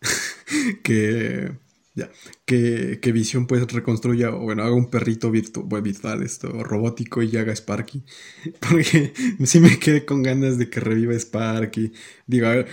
que, 0.84 1.52
ya, 1.98 2.10
que, 2.46 3.00
que 3.02 3.12
Visión 3.12 3.46
pues 3.46 3.70
reconstruya, 3.72 4.30
o 4.30 4.40
bueno, 4.40 4.62
haga 4.64 4.74
un 4.74 4.90
perrito 4.90 5.30
virtu- 5.32 5.64
bueno, 5.64 5.84
virtual, 5.84 6.22
esto, 6.22 6.48
robótico 6.64 7.22
y 7.22 7.36
haga 7.36 7.52
Sparky, 7.54 8.04
porque 8.60 9.12
sí 9.44 9.60
me 9.60 9.78
quedé 9.78 10.04
con 10.06 10.22
ganas 10.22 10.58
de 10.58 10.70
que 10.70 10.80
reviva 10.80 11.14
Sparky. 11.14 11.92
Digo, 12.26 12.46
a 12.48 12.50
ver, 12.56 12.68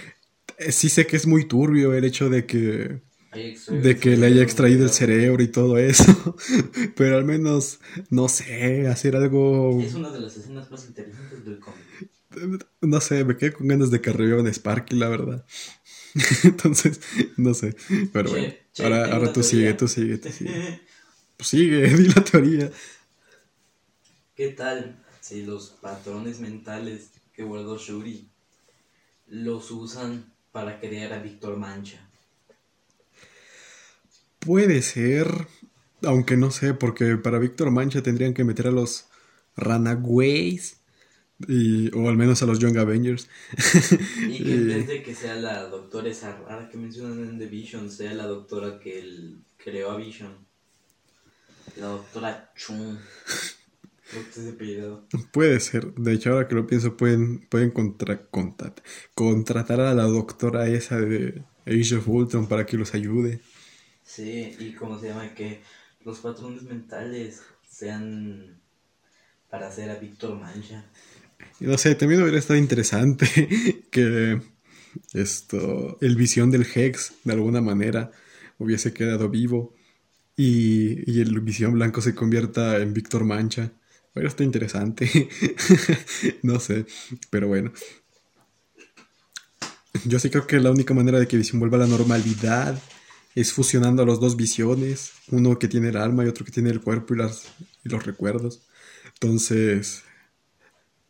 eh, 0.60 0.72
sí 0.72 0.90
sé 0.90 1.08
que 1.08 1.18
es 1.18 1.28
muy 1.28 1.46
turbio 1.48 1.94
el 1.94 2.06
hecho 2.06 2.30
de 2.30 2.46
que 2.46 3.02
de 3.68 3.98
que 4.00 4.18
le 4.18 4.28
haya 4.28 4.44
extraído 4.44 4.84
el 4.86 4.92
cerebro 4.92 5.44
y 5.44 5.48
todo 5.48 5.78
eso. 5.78 6.36
Pero 6.96 7.18
al 7.18 7.26
menos, 7.26 7.80
no 8.10 8.30
sé, 8.30 8.88
hacer 8.88 9.16
algo. 9.16 9.84
Es 9.84 9.94
una 9.96 10.10
de 10.12 10.20
las 10.20 10.38
escenas 10.38 10.70
más 10.72 10.88
interesantes 10.88 11.46
del 11.46 11.60
cómic. 11.60 11.88
No 12.82 13.00
sé, 13.02 13.24
me 13.24 13.38
quedé 13.38 13.54
con 13.54 13.68
ganas 13.68 13.92
de 13.92 14.02
que 14.02 14.12
revivan 14.12 14.48
Sparky, 14.54 14.96
la 14.96 15.10
verdad. 15.10 15.46
Entonces, 16.44 17.02
no 17.38 17.54
sé. 17.54 17.76
Pero 18.12 18.30
bueno, 18.30 18.54
che, 18.74 18.84
ahora, 18.84 19.06
ahora 19.14 19.34
tú 19.34 19.42
teoría. 19.42 19.44
sigue, 19.44 19.74
tú 19.74 19.88
sigue, 19.88 20.18
tú 20.18 20.32
sigue. 20.32 20.62
Pues 21.38 21.50
sigue, 21.50 21.88
di 21.98 22.08
la 22.08 22.24
teoría. 22.24 22.72
¿Qué 24.36 24.50
tal 24.50 25.04
si 25.20 25.44
los 25.44 25.70
patrones 25.70 26.40
mentales 26.40 27.12
que 27.34 27.44
guardó 27.44 27.78
Shuri 27.78 28.30
los 29.28 29.70
usan 29.72 30.34
para 30.54 30.80
crear 30.80 31.12
a 31.12 31.20
Víctor 31.20 31.58
Mancha? 31.58 32.10
Puede 34.40 34.82
ser, 34.82 35.48
aunque 36.04 36.38
no 36.38 36.52
sé, 36.52 36.74
porque 36.74 37.18
para 37.18 37.40
Víctor 37.40 37.72
Mancha 37.72 38.02
tendrían 38.02 38.34
que 38.34 38.46
meter 38.46 38.68
a 38.68 38.72
los 38.72 39.08
Runaways. 39.58 40.78
Y, 41.48 41.94
o 41.94 42.08
al 42.10 42.16
menos 42.18 42.42
a 42.42 42.46
los 42.46 42.60
Young 42.60 42.78
Avengers. 42.78 43.28
Y 44.28 44.44
que 44.44 44.54
en 44.56 44.62
Y- 44.70 44.74
vez 44.74 44.88
de 44.88 45.04
que 45.04 45.14
sea 45.14 45.36
la 45.36 45.64
doctora 45.64 46.10
esa 46.10 46.38
rara 46.38 46.70
que 46.70 46.78
mencionan 46.78 47.20
en 47.28 47.38
The 47.40 47.48
Vision, 47.48 47.92
sea 47.92 48.14
la 48.14 48.26
doctora 48.26 48.80
que 48.80 49.00
él 49.00 49.40
creó 49.58 49.92
a 49.92 49.98
Vision. 49.98 50.34
La 51.76 51.88
doctora 51.88 52.52
apellido. 54.54 55.04
Puede 55.32 55.60
ser. 55.60 55.94
De 55.96 56.14
hecho, 56.14 56.32
ahora 56.32 56.48
que 56.48 56.56
lo 56.56 56.68
pienso, 56.68 56.96
pueden, 56.96 57.42
pueden 57.48 57.72
contra- 57.72 58.22
contratar 59.14 59.82
a 59.82 59.94
la 59.94 60.04
doctora 60.04 60.68
esa 60.68 61.00
de 61.00 61.44
Age 61.66 61.96
of 61.98 62.08
Ultron 62.08 62.48
para 62.48 62.66
que 62.66 62.78
los 62.78 62.94
ayude. 62.94 63.42
Sí, 64.04 64.56
y 64.60 64.74
cómo 64.74 65.00
se 65.00 65.10
llama, 65.10 65.34
que 65.34 65.62
los 66.04 66.20
patrones 66.20 66.64
mentales 66.64 67.42
sean 67.68 68.62
para 69.50 69.68
hacer 69.68 69.90
a 69.90 69.96
Víctor 69.96 70.36
Mancha. 70.40 70.86
No 71.60 71.78
sé, 71.78 71.96
también 71.96 72.22
hubiera 72.22 72.38
estado 72.38 72.60
interesante 72.60 73.28
que 73.92 74.42
esto, 75.14 75.98
el 76.02 76.16
visión 76.16 76.52
del 76.52 76.66
Hex, 76.74 77.14
de 77.24 77.34
alguna 77.34 77.62
manera, 77.62 78.12
hubiese 78.58 78.94
quedado 78.94 79.30
vivo. 79.30 79.74
y, 80.38 81.10
y 81.12 81.22
el 81.22 81.40
Visión 81.42 81.74
Blanco 81.74 82.02
se 82.02 82.16
convierta 82.16 82.78
en 82.78 82.94
Víctor 82.94 83.24
Mancha. 83.26 83.72
Bueno, 84.14 84.30
está 84.30 84.44
interesante. 84.44 85.10
no 86.44 86.60
sé, 86.60 86.86
pero 87.30 87.48
bueno. 87.48 87.72
Yo 90.06 90.20
sí 90.20 90.30
creo 90.30 90.48
que 90.48 90.60
la 90.60 90.72
única 90.72 90.94
manera 90.94 91.20
de 91.20 91.28
que 91.28 91.38
Visión 91.38 91.60
vuelva 91.60 91.78
a 91.78 91.82
la 91.82 91.88
normalidad 91.88 92.82
es 93.36 93.52
fusionando 93.52 94.04
a 94.04 94.06
los 94.06 94.22
dos 94.22 94.38
visiones, 94.38 95.12
uno 95.30 95.60
que 95.60 95.68
tiene 95.68 95.90
el 95.90 95.98
alma 95.98 96.24
y 96.24 96.28
otro 96.30 96.46
que 96.46 96.52
tiene 96.52 96.70
el 96.70 96.82
cuerpo 96.82 97.14
y, 97.14 97.18
las, 97.18 97.48
y 97.84 97.90
los 97.90 98.06
recuerdos. 98.06 98.62
Entonces, 99.16 100.04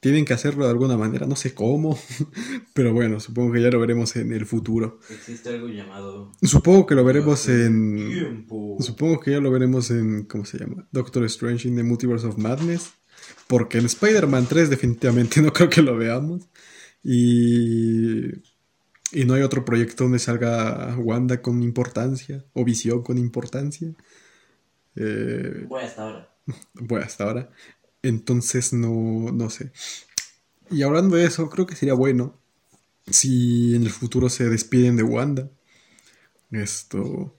tienen 0.06 0.24
que 0.24 0.36
hacerlo 0.36 0.65
de 0.65 0.70
alguna 0.70 0.98
manera, 0.98 1.26
no 1.26 1.36
sé 1.36 1.56
cómo, 1.56 1.98
pero 2.76 2.94
bueno, 2.94 3.20
supongo 3.20 3.54
que 3.54 3.62
ya 3.63 3.72
lo 3.72 3.80
veremos 3.80 4.15
en 4.15 4.34
el 4.34 4.46
futuro. 4.46 5.00
Existe 5.10 5.50
algo 5.50 5.68
llamado 5.68 6.32
Supongo 6.44 6.86
que 6.86 6.94
lo 6.94 7.04
veremos 7.04 7.50
en... 7.50 8.12
tiempo. 8.12 8.78
Supongo 8.82 9.20
que 9.20 9.32
ya 9.32 9.39
lo 9.39 9.50
veremos 9.50 9.89
en, 9.89 10.26
¿cómo 10.26 10.46
se 10.46 10.60
llama? 10.60 10.88
Doctor 10.91 11.24
Strange 11.26 11.68
in 11.68 11.76
the 11.76 11.82
Multiverse 11.82 12.28
of 12.28 12.38
Madness. 12.38 12.94
Porque 13.48 13.80
en 13.80 13.86
Spider-Man 13.88 14.46
3 14.46 14.70
definitivamente 14.70 15.41
no 15.41 15.52
creo 15.52 15.72
que 15.72 15.82
lo 15.82 15.98
veamos. 15.98 16.44
Y... 17.04 18.28
Y 19.12 19.26
no 19.26 19.34
hay 19.34 19.41
otro 19.41 19.65
proyecto 19.65 20.04
donde 20.04 20.20
salga 20.20 20.96
Wanda 21.00 21.41
con 21.41 21.63
importancia. 21.63 22.46
O 22.54 22.63
Visión 22.63 23.02
con 23.02 23.18
importancia. 23.18 23.91
Eh, 24.96 25.65
Bueno, 25.68 25.88
hasta 25.88 26.04
ahora. 26.04 26.30
bueno, 26.76 27.06
hasta 27.06 27.24
ahora. 27.24 27.50
Entonces 28.06 28.72
no, 28.72 29.32
no 29.32 29.50
sé. 29.50 29.72
Y 30.70 30.84
hablando 30.84 31.15
de 31.15 31.26
eso, 31.26 31.50
creo 31.50 31.65
que 31.65 31.76
sería 31.76 31.96
bueno 31.96 32.39
si 33.08 33.76
en 33.76 33.84
el 33.84 33.89
futuro 33.89 34.30
se 34.30 34.48
despiden 34.48 34.96
de 34.96 35.04
Wanda. 35.04 35.50
Esto, 36.52 37.36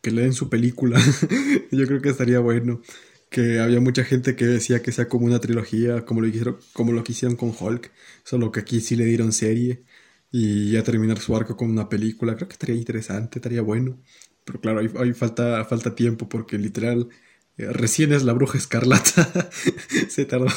que 0.00 0.12
le 0.12 0.22
den 0.22 0.32
su 0.32 0.48
película. 0.48 1.00
Yo 1.72 1.86
creo 1.86 2.00
que 2.00 2.10
estaría 2.10 2.38
bueno. 2.38 2.80
Que 3.28 3.58
había 3.58 3.80
mucha 3.80 4.04
gente 4.04 4.36
que 4.36 4.46
decía 4.46 4.82
que 4.82 4.92
sea 4.92 5.08
como 5.08 5.26
una 5.26 5.40
trilogía, 5.40 6.04
como 6.04 6.20
lo, 6.20 6.28
hicieron, 6.28 6.58
como 6.72 6.92
lo 6.92 7.02
que 7.02 7.12
hicieron 7.12 7.36
con 7.36 7.52
Hulk. 7.58 7.90
Solo 8.22 8.52
que 8.52 8.60
aquí 8.60 8.80
sí 8.80 8.94
le 8.94 9.04
dieron 9.04 9.32
serie. 9.32 9.84
Y 10.30 10.72
ya 10.72 10.84
terminar 10.84 11.18
su 11.18 11.34
arco 11.36 11.56
con 11.56 11.70
una 11.70 11.88
película. 11.88 12.36
Creo 12.36 12.48
que 12.48 12.54
estaría 12.54 12.76
interesante, 12.76 13.40
estaría 13.40 13.62
bueno. 13.62 14.00
Pero 14.44 14.60
claro, 14.60 14.80
ahí, 14.80 15.12
falta, 15.12 15.64
falta 15.64 15.94
tiempo 15.96 16.28
porque 16.28 16.56
literal 16.58 17.08
recién 17.56 18.12
es 18.12 18.24
la 18.24 18.32
bruja 18.32 18.58
escarlata. 18.58 19.50
se, 20.08 20.24
tardó, 20.24 20.50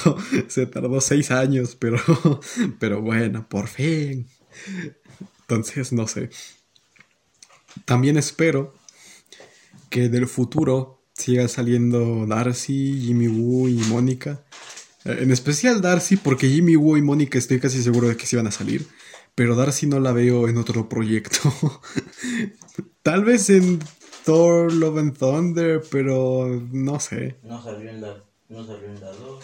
se 0.48 0.66
tardó 0.66 1.00
seis 1.02 1.32
años, 1.32 1.76
pero, 1.80 2.00
pero 2.80 3.02
bueno, 3.02 3.48
por 3.48 3.68
fin. 3.68 4.28
Entonces, 5.42 5.94
no 5.94 6.08
sé. 6.08 6.30
También 7.86 8.18
espero 8.18 8.74
que 9.90 10.10
del 10.10 10.28
futuro 10.28 11.04
siga 11.14 11.48
saliendo 11.48 12.26
Darcy, 12.28 13.00
Jimmy 13.02 13.28
Woo 13.28 13.70
y 13.70 13.76
Mónica. 13.90 14.44
Eh, 15.06 15.20
En 15.22 15.32
especial 15.32 15.82
Darcy, 15.82 16.18
porque 16.18 16.50
Jimmy 16.50 16.76
Woo 16.76 16.98
y 16.98 17.02
Mónica 17.02 17.38
estoy 17.38 17.60
casi 17.60 17.82
seguro 17.82 18.08
de 18.08 18.18
que 18.18 18.26
sí 18.26 18.36
van 18.36 18.48
a 18.48 18.52
salir. 18.52 18.88
Pero 19.36 19.56
Darcy 19.56 19.86
no 19.86 20.00
la 20.00 20.14
veo 20.14 20.48
en 20.48 20.58
otro 20.58 20.90
proyecto. 20.90 21.54
Tal 23.04 23.24
vez 23.24 23.50
en 23.50 23.80
Thor 24.28 24.74
Love 24.74 24.98
and 24.98 25.18
Thunder, 25.18 25.82
pero 25.90 26.48
no 26.74 27.00
sé. 27.00 27.38
No 27.44 27.64
salió 27.64 27.90
en 27.90 28.02
la, 28.02 28.22
no 28.50 28.68
salió 28.68 28.88
en 28.88 29.00
la 29.00 29.10
2. 29.12 29.44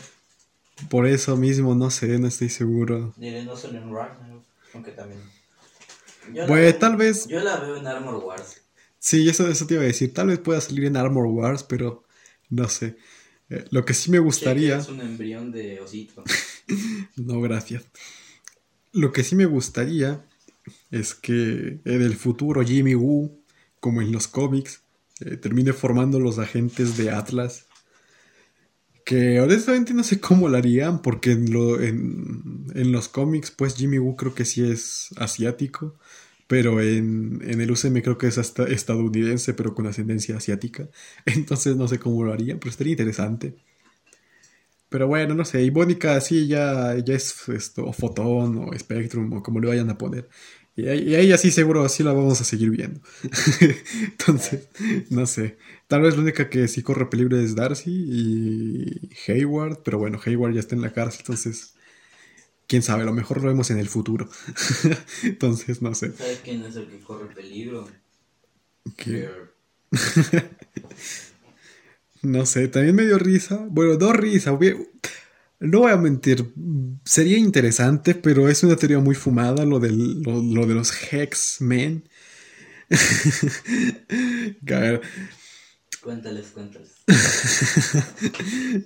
Por 0.89 1.07
eso 1.07 1.37
mismo, 1.37 1.73
no 1.73 1.89
sé, 1.89 2.19
no 2.19 2.27
estoy 2.27 2.49
seguro. 2.49 3.13
Diré, 3.15 3.45
no 3.45 3.55
salió 3.55 3.81
en 3.81 3.93
Ragnarok. 3.93 4.43
Aunque 4.73 4.91
también. 4.91 5.21
Yo 6.33 6.45
Pues 6.47 6.77
tal 6.79 6.97
vez, 6.97 7.27
Yo 7.29 7.39
la 7.39 7.61
veo 7.61 7.77
en 7.77 7.87
Armor 7.87 8.15
Wars. 8.25 8.61
sí, 8.99 9.29
eso, 9.29 9.47
eso 9.47 9.65
te 9.65 9.75
iba 9.75 9.83
a 9.83 9.85
decir. 9.85 10.13
Tal 10.13 10.27
vez 10.27 10.39
pueda 10.39 10.59
salir 10.59 10.83
en 10.83 10.97
Armor 10.97 11.27
Wars, 11.27 11.63
pero 11.63 12.03
no 12.49 12.67
sé. 12.67 12.97
Eh, 13.49 13.63
lo 13.71 13.85
que 13.85 13.93
sí 13.93 14.11
me 14.11 14.19
gustaría. 14.19 14.79
Es 14.79 14.89
un 14.89 14.99
embrión 14.99 15.51
de 15.53 15.79
osito. 15.79 16.25
No, 17.15 17.39
gracias. 17.39 17.83
Lo 18.91 19.13
que 19.13 19.23
sí 19.23 19.35
me 19.37 19.45
gustaría 19.45 20.25
es 20.91 21.13
que 21.13 21.79
en 21.85 22.01
el 22.01 22.15
futuro 22.15 22.63
Jimmy 22.63 22.95
Woo, 22.95 23.42
como 23.83 24.01
en 24.01 24.11
los 24.13 24.27
cómics, 24.29 24.81
eh, 25.21 25.37
termine 25.37 25.73
formando 25.73 26.19
los 26.19 26.39
agentes 26.39 26.97
de 26.97 27.11
Atlas. 27.11 27.67
Que 29.05 29.41
honestamente 29.41 29.93
no 29.93 30.03
sé 30.03 30.21
cómo 30.21 30.47
lo 30.47 30.57
harían, 30.57 31.01
porque 31.01 31.31
en, 31.31 31.51
lo- 31.51 31.79
en- 31.81 32.67
en 32.73 32.91
los 32.93 33.09
cómics, 33.09 33.51
pues 33.51 33.75
Jimmy 33.75 33.97
Woo 33.99 34.15
creo 34.15 34.33
que 34.33 34.45
sí 34.45 34.63
es 34.63 35.09
asiático, 35.17 35.95
pero 36.47 36.79
en, 36.81 37.41
el 37.45 37.69
UCM 37.71 38.01
creo 38.01 38.17
que 38.17 38.27
es 38.27 38.37
estadounidense, 38.37 39.53
pero 39.53 39.75
con 39.75 39.87
ascendencia 39.87 40.37
asiática. 40.37 40.87
Entonces 41.25 41.75
no 41.75 41.87
sé 41.89 41.99
cómo 41.99 42.23
lo 42.23 42.31
harían, 42.33 42.59
pero 42.59 42.69
estaría 42.71 42.91
interesante. 42.91 43.55
Pero 44.89 45.07
bueno, 45.07 45.33
no 45.33 45.43
sé, 45.45 45.63
y 45.63 45.71
Mónica 45.71 46.19
sí 46.21 46.47
ya, 46.47 46.95
ya 47.03 47.15
es 47.15 47.49
esto, 47.49 47.85
o 47.85 47.93
Fotón 47.93 48.57
o 48.69 48.77
Spectrum 48.77 49.33
o 49.33 49.41
como 49.43 49.59
le 49.59 49.67
vayan 49.67 49.89
a 49.89 49.97
poner. 49.97 50.29
Y 50.75 50.83
y 50.83 51.15
a 51.15 51.19
ella 51.19 51.38
sí 51.38 51.51
seguro 51.51 51.88
sí 51.88 52.03
la 52.03 52.13
vamos 52.13 52.41
a 52.41 52.43
seguir 52.43 52.71
viendo. 52.71 52.99
Entonces, 54.03 54.67
no 55.09 55.25
sé. 55.25 55.57
Tal 55.88 56.01
vez 56.01 56.15
la 56.15 56.21
única 56.23 56.49
que 56.49 56.67
sí 56.67 56.81
corre 56.81 57.09
peligro 57.09 57.38
es 57.39 57.55
Darcy 57.55 57.91
y 57.91 59.09
Hayward, 59.27 59.83
pero 59.83 59.99
bueno, 59.99 60.19
Hayward 60.25 60.53
ya 60.53 60.59
está 60.62 60.75
en 60.75 60.81
la 60.81 60.93
cárcel, 60.93 61.21
entonces, 61.21 61.75
quién 62.67 62.83
sabe, 62.83 63.03
a 63.03 63.05
lo 63.05 63.13
mejor 63.13 63.41
lo 63.41 63.49
vemos 63.49 63.71
en 63.71 63.79
el 63.79 63.89
futuro. 63.89 64.29
entonces, 65.23 65.81
no 65.81 65.93
sé. 65.95 66.13
¿Sabes 66.13 66.41
quién 66.43 66.63
es 66.63 66.75
el 66.75 66.88
que 66.88 66.99
corre 66.99 67.33
peligro? 67.33 67.89
¿Qué? 68.97 69.29
No 72.23 72.45
sé, 72.45 72.69
también 72.69 72.95
me 72.95 73.03
dio 73.05 73.19
risa. 73.19 73.67
Bueno, 73.69 73.97
dos 73.97 74.15
risas. 74.15 74.57
No 75.63 75.80
voy 75.80 75.91
a 75.93 75.97
mentir, 75.97 76.54
sería 77.06 77.38
interesante, 77.38 78.15
pero 78.15 78.49
es 78.49 78.63
una 78.63 78.76
teoría 78.76 78.99
muy 78.99 79.15
fumada 79.15 79.65
lo, 79.65 79.80
del, 79.80 80.21
lo, 80.21 80.41
lo 80.43 80.65
de 80.65 80.73
los 80.76 80.91
Hex-Men. 80.91 82.04
Cuéntales, 86.04 86.47
cuéntales. 86.47 86.91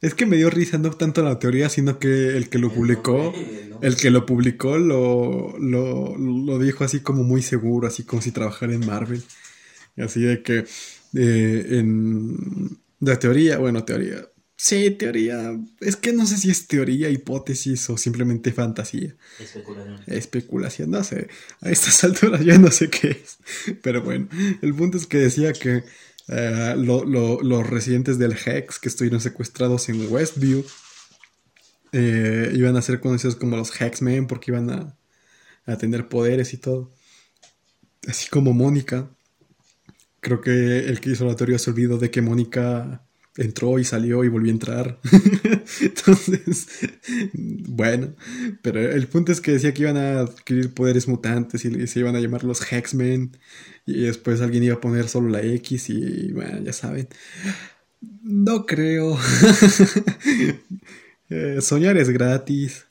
es 0.00 0.14
que 0.14 0.24
me 0.24 0.38
dio 0.38 0.48
risa 0.48 0.78
no 0.78 0.90
tanto 0.92 1.22
la 1.22 1.38
teoría, 1.38 1.68
sino 1.68 1.98
que 1.98 2.34
el 2.36 2.48
que 2.48 2.58
lo 2.58 2.72
publicó, 2.72 3.34
el 3.82 3.96
que 3.96 4.10
lo 4.10 4.24
publicó 4.24 4.78
lo, 4.78 5.58
lo, 5.58 6.16
lo 6.16 6.58
dijo 6.58 6.82
así 6.82 7.00
como 7.00 7.24
muy 7.24 7.42
seguro, 7.42 7.88
así 7.88 8.04
como 8.04 8.22
si 8.22 8.32
trabajara 8.32 8.72
en 8.72 8.86
Marvel. 8.86 9.22
Así 9.98 10.20
de 10.20 10.42
que 10.42 10.64
eh, 11.14 11.66
en 11.72 12.78
la 13.00 13.18
teoría, 13.18 13.58
bueno, 13.58 13.84
teoría. 13.84 14.26
Sí, 14.58 14.90
teoría. 14.92 15.58
Es 15.80 15.96
que 15.96 16.12
no 16.14 16.26
sé 16.26 16.38
si 16.38 16.50
es 16.50 16.66
teoría, 16.66 17.10
hipótesis 17.10 17.90
o 17.90 17.98
simplemente 17.98 18.52
fantasía. 18.52 19.14
Especulación. 19.38 20.00
Especulación, 20.06 20.90
no 20.90 21.04
sé. 21.04 21.28
A 21.60 21.70
estas 21.70 22.02
alturas 22.04 22.42
ya 22.44 22.56
no 22.58 22.70
sé 22.70 22.88
qué 22.88 23.10
es. 23.10 23.38
Pero 23.82 24.02
bueno, 24.02 24.28
el 24.62 24.74
punto 24.74 24.96
es 24.96 25.06
que 25.06 25.18
decía 25.18 25.52
que 25.52 25.84
eh, 26.28 26.74
lo- 26.76 27.04
lo- 27.04 27.42
los 27.42 27.66
residentes 27.68 28.18
del 28.18 28.32
Hex 28.32 28.78
que 28.78 28.88
estuvieron 28.88 29.20
secuestrados 29.20 29.88
en 29.90 30.10
Westview 30.10 30.64
eh, 31.92 32.50
iban 32.54 32.76
a 32.76 32.82
ser 32.82 33.00
conocidos 33.00 33.36
como 33.36 33.56
los 33.56 33.70
Hexmen 33.80 34.26
porque 34.26 34.50
iban 34.50 34.70
a, 34.70 34.96
a 35.66 35.76
tener 35.78 36.08
poderes 36.08 36.52
y 36.54 36.56
todo. 36.58 36.90
Así 38.08 38.28
como 38.28 38.52
Mónica. 38.52 39.10
Creo 40.20 40.40
que 40.40 40.78
el 40.88 41.00
que 41.00 41.10
hizo 41.10 41.24
la 41.26 41.36
teoría 41.36 41.58
se 41.58 41.70
olvidó 41.70 41.98
de 41.98 42.10
que 42.10 42.22
Mónica 42.22 43.05
entró 43.36 43.78
y 43.78 43.84
salió 43.84 44.24
y 44.24 44.28
volvió 44.28 44.50
a 44.50 44.54
entrar. 44.54 45.00
Entonces, 45.80 46.68
bueno, 47.34 48.14
pero 48.62 48.80
el 48.80 49.06
punto 49.08 49.32
es 49.32 49.40
que 49.40 49.52
decía 49.52 49.74
que 49.74 49.82
iban 49.82 49.96
a 49.96 50.20
adquirir 50.20 50.72
poderes 50.72 51.08
mutantes 51.08 51.64
y 51.64 51.86
se 51.86 52.00
iban 52.00 52.16
a 52.16 52.20
llamar 52.20 52.44
los 52.44 52.60
Hexmen. 52.60 53.36
Y 53.86 54.02
después 54.02 54.40
alguien 54.40 54.64
iba 54.64 54.74
a 54.74 54.80
poner 54.80 55.08
solo 55.08 55.28
la 55.28 55.42
X 55.42 55.90
y 55.90 56.32
bueno, 56.32 56.60
ya 56.62 56.72
saben. 56.72 57.08
No 58.22 58.66
creo. 58.66 59.18
Eh, 61.28 61.60
soñar 61.60 61.96
es 61.96 62.10
gratis. 62.10 62.86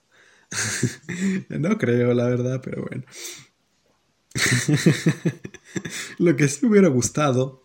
no 1.49 1.77
creo, 1.77 2.13
la 2.13 2.25
verdad, 2.27 2.61
pero 2.61 2.85
bueno. 2.85 3.05
Lo 6.17 6.35
que 6.35 6.47
sí 6.49 6.65
hubiera 6.65 6.89
gustado, 6.89 7.64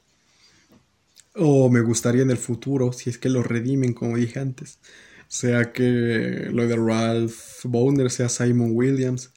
o 1.40 1.70
me 1.70 1.80
gustaría 1.82 2.22
en 2.22 2.30
el 2.30 2.38
futuro, 2.38 2.92
si 2.92 3.10
es 3.10 3.18
que 3.18 3.28
lo 3.30 3.42
redimen, 3.42 3.94
como 3.94 4.16
dije 4.16 4.40
antes, 4.40 4.80
sea 5.28 5.72
que 5.72 6.48
lo 6.52 6.66
de 6.68 6.76
Ralph 6.76 7.64
Bowner 7.64 8.10
sea 8.10 8.28
Simon 8.28 8.70
Williams, 8.74 9.32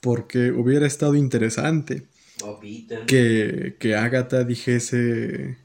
porque 0.00 0.52
hubiera 0.52 0.86
estado 0.86 1.14
interesante 1.16 2.08
O 2.42 2.58
Peter. 2.60 3.04
que, 3.06 3.76
que 3.80 3.94
Agatha 3.96 4.44
dijese 4.44 5.58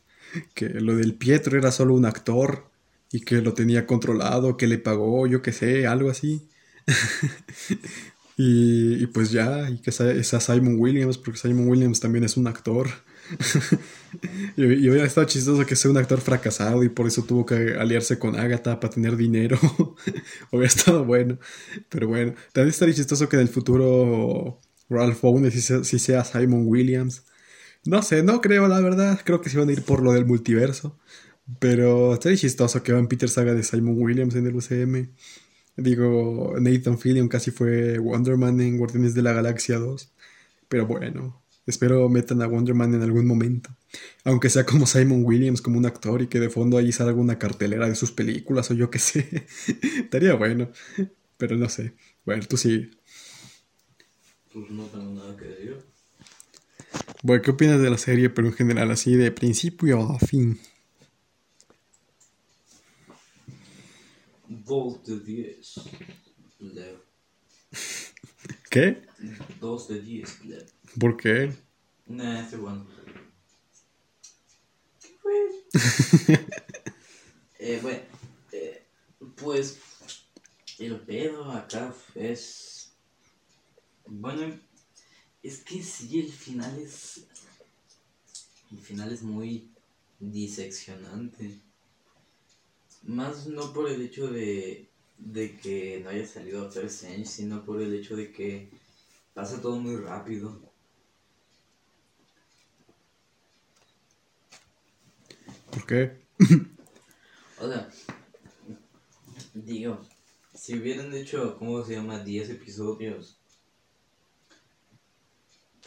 que 0.55 0.69
lo 0.69 0.95
del 0.97 1.15
Pietro 1.15 1.57
era 1.57 1.71
solo 1.71 1.95
un 1.95 2.05
actor 2.05 2.71
y 3.11 3.21
que 3.21 3.41
lo 3.41 3.53
tenía 3.53 3.87
controlado, 3.87 4.57
que 4.57 4.67
le 4.67 4.77
pagó, 4.79 5.27
yo 5.27 5.41
qué 5.41 5.51
sé, 5.53 5.87
algo 5.87 6.09
así. 6.11 6.49
Y, 8.37 9.03
y 9.03 9.07
pues 9.07 9.31
ya, 9.31 9.69
y 9.69 9.79
que 9.81 9.91
sea, 9.91 10.23
sea 10.23 10.39
Simon 10.39 10.75
Williams, 10.79 11.17
porque 11.17 11.39
Simon 11.39 11.67
Williams 11.67 11.99
también 11.99 12.23
es 12.23 12.37
un 12.37 12.47
actor. 12.47 12.89
y, 14.57 14.63
y 14.63 14.89
hubiera 14.89 15.05
estado 15.05 15.27
chistoso 15.27 15.65
que 15.65 15.75
sea 15.75 15.91
un 15.91 15.97
actor 15.97 16.21
fracasado 16.21 16.83
y 16.83 16.89
por 16.89 17.07
eso 17.07 17.23
tuvo 17.23 17.45
que 17.45 17.75
aliarse 17.79 18.19
con 18.19 18.35
Agatha 18.35 18.79
para 18.79 18.93
tener 18.93 19.17
dinero. 19.17 19.59
hubiera 20.51 20.67
estado 20.67 21.05
bueno. 21.05 21.37
Pero 21.89 22.07
bueno, 22.07 22.33
también 22.53 22.69
estaría 22.69 22.95
chistoso 22.95 23.29
que 23.29 23.37
en 23.37 23.43
el 23.43 23.49
futuro 23.49 24.59
Ralph 24.89 25.21
Bones 25.21 25.53
sí 25.83 25.99
sea, 25.99 26.23
Simon 26.23 26.65
Williams. 26.67 27.25
No 27.85 28.03
sé, 28.03 28.23
no 28.23 28.41
creo, 28.41 28.67
la 28.67 28.79
verdad. 28.81 29.19
Creo 29.23 29.41
que 29.41 29.49
se 29.49 29.57
van 29.57 29.69
a 29.69 29.71
ir 29.73 29.83
por 29.83 30.03
lo 30.03 30.13
del 30.13 30.25
multiverso. 30.25 30.97
Pero 31.59 32.13
estaría 32.13 32.37
chistoso 32.37 32.83
que 32.83 32.93
Van 32.93 33.07
Peter 33.07 33.29
haga 33.37 33.53
de 33.53 33.63
Simon 33.63 33.95
Williams 33.97 34.35
en 34.35 34.47
el 34.47 34.55
UCM. 34.55 35.09
Digo, 35.77 36.55
Nathan 36.59 36.99
Fillion 36.99 37.27
casi 37.27 37.51
fue 37.51 37.97
Wonder 37.99 38.37
Man 38.37 38.59
en 38.61 38.77
Guardianes 38.77 39.13
de 39.15 39.21
la 39.23 39.33
Galaxia 39.33 39.77
2. 39.79 40.11
Pero 40.69 40.85
bueno, 40.87 41.40
espero 41.65 42.07
metan 42.09 42.41
a 42.41 42.47
Wonder 42.47 42.75
Man 42.75 42.93
en 42.93 43.01
algún 43.01 43.25
momento. 43.25 43.69
Aunque 44.23 44.49
sea 44.49 44.65
como 44.65 44.85
Simon 44.85 45.23
Williams, 45.23 45.61
como 45.61 45.77
un 45.77 45.85
actor 45.85 46.21
y 46.21 46.27
que 46.27 46.39
de 46.39 46.49
fondo 46.49 46.77
ahí 46.77 46.91
salga 46.91 47.13
una 47.13 47.39
cartelera 47.39 47.87
de 47.87 47.95
sus 47.95 48.11
películas 48.11 48.71
o 48.71 48.73
yo 48.73 48.89
qué 48.89 48.99
sé. 48.99 49.45
Estaría 49.99 50.33
bueno. 50.35 50.71
Pero 51.37 51.57
no 51.57 51.69
sé. 51.69 51.93
Bueno, 52.25 52.43
tú 52.47 52.57
sí. 52.57 52.91
Pues 54.53 54.69
no 54.69 54.85
tengo 54.85 55.11
nada 55.13 55.35
que 55.37 55.45
decir. 55.45 55.77
Bueno, 57.23 57.41
¿qué 57.41 57.51
opinas 57.51 57.81
de 57.81 57.89
la 57.89 57.97
serie? 57.97 58.29
Pero 58.29 58.47
en 58.47 58.53
general, 58.53 58.91
así 58.91 59.15
de 59.15 59.31
principio 59.31 60.01
a 60.11 60.19
fin. 60.19 60.59
2 64.47 65.05
de 65.05 65.19
10. 65.19 65.81
Leo. 66.59 67.03
¿Qué? 68.69 69.01
2 69.59 69.87
de 69.87 70.01
10, 70.01 70.45
Leo. 70.45 70.65
¿Por 70.99 71.17
qué? 71.17 71.51
Nah, 72.07 72.47
bueno. 72.57 72.85
¿Qué 75.01 75.09
fue? 75.21 75.65
eh, 77.59 77.79
bueno, 77.81 77.99
eh, 78.51 78.83
pues 79.35 79.79
el 80.79 80.99
pedo 81.01 81.51
acá 81.51 81.93
es. 82.15 82.91
Bueno, 84.05 84.59
es 85.43 85.59
que 85.63 85.81
sí, 85.83 86.19
el 86.19 86.31
final 86.31 86.79
es. 86.79 87.25
El 88.71 88.79
final 88.79 89.11
es 89.11 89.21
muy 89.21 89.69
diseccionante. 90.19 91.59
Más 93.03 93.47
no 93.47 93.73
por 93.73 93.89
el 93.89 94.01
hecho 94.01 94.27
de, 94.27 94.89
de 95.17 95.57
que 95.57 96.01
no 96.03 96.09
haya 96.09 96.25
salido 96.25 96.61
Doctor 96.61 96.85
Strange, 96.85 97.25
sino 97.25 97.63
por 97.65 97.81
el 97.81 97.93
hecho 97.93 98.15
de 98.15 98.31
que 98.31 98.69
pasa 99.33 99.61
todo 99.61 99.77
muy 99.77 99.95
rápido. 99.97 100.70
¿Por 105.71 105.85
qué? 105.85 106.21
O 107.59 107.67
sea, 107.67 107.89
digo, 109.53 110.01
si 110.53 110.77
hubieran 110.77 111.13
hecho, 111.13 111.57
¿cómo 111.57 111.83
se 111.83 111.95
llama? 111.95 112.19
10 112.19 112.49
episodios, 112.49 113.37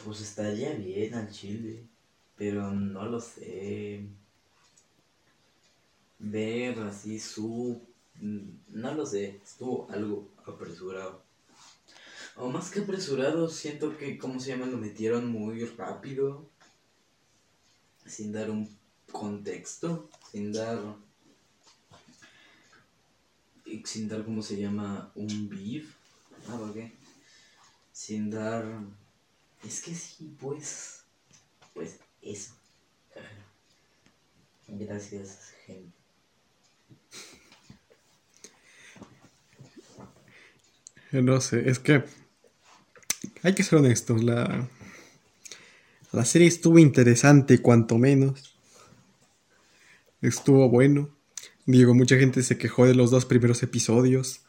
pues 0.03 0.21
estaría 0.21 0.73
bien 0.73 1.13
al 1.13 1.29
chile, 1.31 1.85
pero 2.35 2.71
no 2.71 3.05
lo 3.05 3.19
sé. 3.19 4.07
Ver 6.19 6.79
así 6.79 7.19
su... 7.19 7.81
No 8.19 8.93
lo 8.93 9.05
sé, 9.05 9.39
estuvo 9.43 9.87
algo 9.91 10.29
apresurado. 10.45 11.23
O 12.37 12.49
más 12.49 12.71
que 12.71 12.79
apresurado, 12.79 13.49
siento 13.49 13.97
que, 13.97 14.17
¿cómo 14.17 14.39
se 14.39 14.49
llama? 14.49 14.65
Lo 14.65 14.77
metieron 14.77 15.27
muy 15.27 15.63
rápido, 15.65 16.49
sin 18.05 18.31
dar 18.31 18.49
un 18.49 18.74
contexto, 19.19 20.09
sin 20.31 20.51
dar 20.51 20.79
sin 23.83 24.07
dar 24.07 24.23
cómo 24.23 24.41
se 24.41 24.57
llama 24.57 25.11
un 25.15 25.49
beef 25.49 25.93
ah 26.47 26.57
¿por 26.57 26.73
qué? 26.73 26.91
sin 27.91 28.29
dar 28.29 28.63
es 29.63 29.81
que 29.81 29.93
sí 29.93 30.35
pues 30.39 31.03
pues 31.73 31.97
eso 32.21 32.53
gracias 34.67 35.53
gente 35.65 36.05
No 41.11 41.39
sé, 41.39 41.69
es 41.69 41.79
que 41.79 42.03
hay 43.43 43.53
que 43.53 43.63
ser 43.63 43.79
honestos. 43.79 44.23
La, 44.23 44.67
la 46.11 46.25
serie 46.25 46.47
estuvo 46.47 46.79
interesante, 46.79 47.59
cuanto 47.59 47.97
menos. 47.97 48.54
Estuvo 50.21 50.69
bueno. 50.69 51.09
Digo, 51.65 51.93
mucha 51.93 52.17
gente 52.17 52.43
se 52.43 52.57
quejó 52.57 52.85
de 52.85 52.95
los 52.95 53.11
dos 53.11 53.25
primeros 53.25 53.63
episodios. 53.63 54.41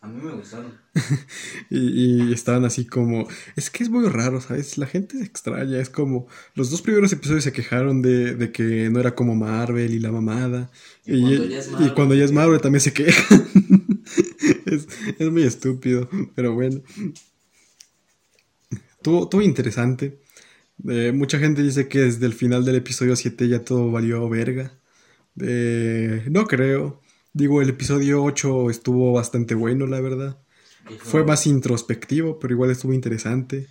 a 0.00 0.08
mí 0.08 0.20
me 0.22 0.32
gustaron 0.32 0.78
Y, 1.70 2.28
y 2.28 2.32
estaban 2.32 2.64
así 2.64 2.86
como. 2.86 3.26
Es 3.56 3.70
que 3.70 3.82
es 3.82 3.90
muy 3.90 4.08
raro, 4.08 4.40
¿sabes? 4.40 4.78
La 4.78 4.86
gente 4.86 5.18
se 5.18 5.24
extraña. 5.24 5.78
Es 5.78 5.90
como. 5.90 6.28
Los 6.54 6.70
dos 6.70 6.82
primeros 6.82 7.12
episodios 7.12 7.44
se 7.44 7.52
quejaron 7.52 8.02
de, 8.02 8.34
de 8.34 8.52
que 8.52 8.90
no 8.90 9.00
era 9.00 9.14
como 9.14 9.34
Marvel 9.34 9.92
y 9.92 9.98
la 9.98 10.12
mamada. 10.12 10.70
Y 11.04 11.20
cuando 11.22 11.44
ya 11.46 11.58
es 11.58 11.66
y 11.66 11.70
Marvel, 11.70 11.94
cuando 11.94 12.14
ya 12.14 12.24
es 12.24 12.30
sí. 12.30 12.36
Marvel 12.36 12.60
también 12.60 12.80
se 12.80 12.92
quejan. 12.92 13.48
es, 14.66 14.86
es 15.18 15.30
muy 15.30 15.42
estúpido, 15.42 16.08
pero 16.34 16.54
bueno. 16.54 16.80
Estuvo, 18.96 19.24
estuvo 19.24 19.42
interesante. 19.42 20.20
Eh, 20.88 21.12
mucha 21.12 21.38
gente 21.38 21.62
dice 21.62 21.88
que 21.88 22.00
desde 22.00 22.26
el 22.26 22.34
final 22.34 22.64
del 22.64 22.76
episodio 22.76 23.16
7 23.16 23.48
ya 23.48 23.64
todo 23.64 23.90
valió 23.90 24.28
verga. 24.28 24.78
Eh, 25.40 26.24
no 26.30 26.46
creo. 26.46 27.00
Digo, 27.32 27.62
el 27.62 27.70
episodio 27.70 28.22
8 28.22 28.70
estuvo 28.70 29.12
bastante 29.12 29.54
bueno, 29.54 29.86
la 29.86 30.00
verdad. 30.00 30.38
Fue 30.98 31.24
más 31.24 31.46
introspectivo, 31.46 32.38
pero 32.38 32.52
igual 32.54 32.70
estuvo 32.70 32.92
interesante. 32.92 33.68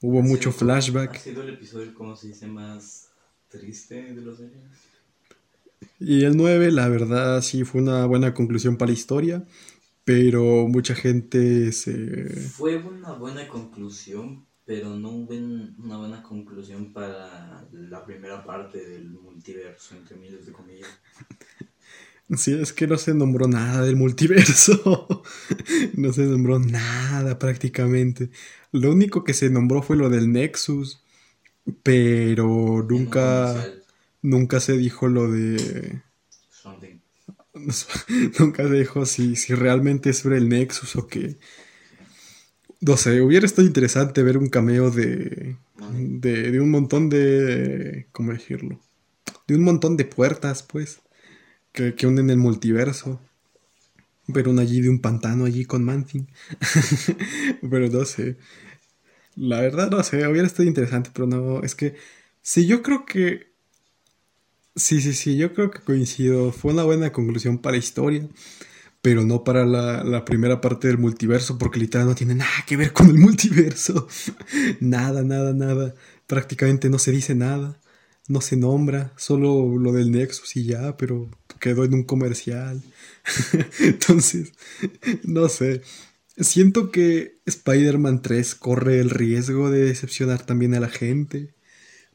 Hubo 0.00 0.20
mucho 0.20 0.50
sido- 0.50 0.58
flashback. 0.66 1.16
ha 1.16 1.18
sido 1.18 1.42
el 1.42 1.50
episodio 1.54 1.94
como 1.94 2.16
se 2.16 2.28
dice 2.28 2.46
más 2.46 3.08
triste 3.48 4.12
de 4.14 4.20
los 4.20 4.40
años 4.40 4.52
Y 6.00 6.24
el 6.24 6.36
9, 6.36 6.72
la 6.72 6.88
verdad, 6.88 7.40
sí 7.42 7.64
fue 7.64 7.80
una 7.80 8.04
buena 8.06 8.34
conclusión 8.34 8.76
para 8.76 8.90
la 8.90 8.94
historia. 8.98 9.44
Pero 10.04 10.66
mucha 10.66 10.94
gente 10.96 11.70
se. 11.70 12.26
Fue 12.50 12.76
una 12.76 13.12
buena 13.12 13.46
conclusión, 13.46 14.44
pero 14.64 14.90
no 14.96 15.10
hubo 15.10 15.34
un- 15.34 15.74
una 15.78 15.98
buena 15.98 16.22
conclusión 16.22 16.92
para 16.92 17.66
la 17.72 18.04
primera 18.04 18.44
parte 18.44 18.86
del 18.88 19.10
multiverso, 19.10 19.96
entre 19.96 20.16
miles 20.16 20.46
de 20.46 20.52
comillas. 20.52 20.88
Sí, 22.36 22.54
es 22.54 22.72
que 22.72 22.86
no 22.86 22.96
se 22.96 23.12
nombró 23.14 23.46
nada 23.46 23.82
del 23.84 23.96
multiverso. 23.96 25.22
no 25.94 26.12
se 26.14 26.22
nombró 26.22 26.58
nada 26.58 27.38
prácticamente. 27.38 28.30
Lo 28.70 28.90
único 28.92 29.22
que 29.22 29.34
se 29.34 29.50
nombró 29.50 29.82
fue 29.82 29.96
lo 29.96 30.08
del 30.08 30.32
Nexus. 30.32 31.02
Pero 31.82 32.86
nunca. 32.88 33.66
Nunca 34.22 34.60
se 34.60 34.76
dijo 34.76 35.08
lo 35.08 35.30
de. 35.30 36.02
something. 36.50 37.00
Nunca 38.38 38.62
se 38.68 38.74
dijo 38.74 39.04
si, 39.06 39.36
si 39.36 39.54
realmente 39.54 40.10
es 40.10 40.18
sobre 40.18 40.38
el 40.38 40.48
Nexus 40.48 40.96
o 40.96 41.06
qué. 41.06 41.38
No 42.82 42.96
sé, 42.96 43.22
hubiera 43.22 43.46
estado 43.46 43.66
interesante 43.66 44.22
ver 44.22 44.36
un 44.36 44.48
cameo 44.48 44.90
de, 44.90 45.56
de, 45.92 46.50
de 46.50 46.60
un 46.60 46.70
montón 46.70 47.08
de... 47.08 48.08
¿Cómo 48.12 48.32
decirlo? 48.32 48.78
De 49.46 49.54
un 49.56 49.62
montón 49.62 49.96
de 49.96 50.04
puertas, 50.04 50.64
pues, 50.64 51.00
que, 51.72 51.94
que 51.94 52.06
unen 52.08 52.30
el 52.30 52.38
multiverso. 52.38 53.20
Pero 54.32 54.50
una 54.50 54.62
allí 54.62 54.80
de 54.80 54.88
un 54.88 55.00
pantano 55.00 55.44
allí 55.44 55.64
con 55.64 55.84
Manting. 55.84 56.28
pero 57.70 57.88
no 57.88 58.04
sé. 58.04 58.36
La 59.36 59.60
verdad 59.60 59.90
no 59.90 60.02
sé, 60.02 60.26
hubiera 60.28 60.46
estado 60.46 60.68
interesante, 60.68 61.10
pero 61.14 61.26
no, 61.26 61.62
es 61.62 61.74
que... 61.74 61.96
Sí, 62.42 62.66
yo 62.66 62.82
creo 62.82 63.06
que 63.06 63.52
Sí, 64.74 65.00
sí, 65.02 65.12
sí, 65.12 65.36
yo 65.36 65.52
creo 65.54 65.70
que 65.70 65.80
coincido. 65.80 66.52
Fue 66.52 66.72
una 66.72 66.84
buena 66.84 67.12
conclusión 67.12 67.58
para 67.58 67.72
la 67.72 67.78
historia, 67.78 68.26
pero 69.02 69.24
no 69.24 69.44
para 69.44 69.66
la, 69.66 70.04
la 70.04 70.24
primera 70.24 70.60
parte 70.60 70.88
del 70.88 70.98
multiverso, 70.98 71.58
porque 71.58 71.80
literal 71.80 72.06
no 72.06 72.14
tiene 72.14 72.36
nada 72.36 72.64
que 72.66 72.76
ver 72.76 72.92
con 72.92 73.08
el 73.08 73.18
multiverso. 73.18 74.08
nada, 74.80 75.22
nada, 75.22 75.52
nada. 75.52 75.94
Prácticamente 76.26 76.88
no 76.88 76.98
se 76.98 77.10
dice 77.10 77.34
nada, 77.34 77.80
no 78.28 78.40
se 78.40 78.56
nombra, 78.56 79.12
solo 79.16 79.76
lo 79.76 79.92
del 79.92 80.12
Nexus 80.12 80.56
y 80.56 80.64
ya, 80.64 80.96
pero 80.96 81.28
quedó 81.60 81.84
en 81.84 81.94
un 81.94 82.04
comercial. 82.04 82.82
Entonces, 83.80 84.52
no 85.24 85.48
sé. 85.48 85.82
Siento 86.38 86.90
que 86.90 87.40
Spider-Man 87.46 88.22
3 88.22 88.54
corre 88.54 89.00
el 89.00 89.10
riesgo 89.10 89.70
de 89.70 89.84
decepcionar 89.84 90.46
también 90.46 90.74
a 90.74 90.80
la 90.80 90.88
gente. 90.88 91.54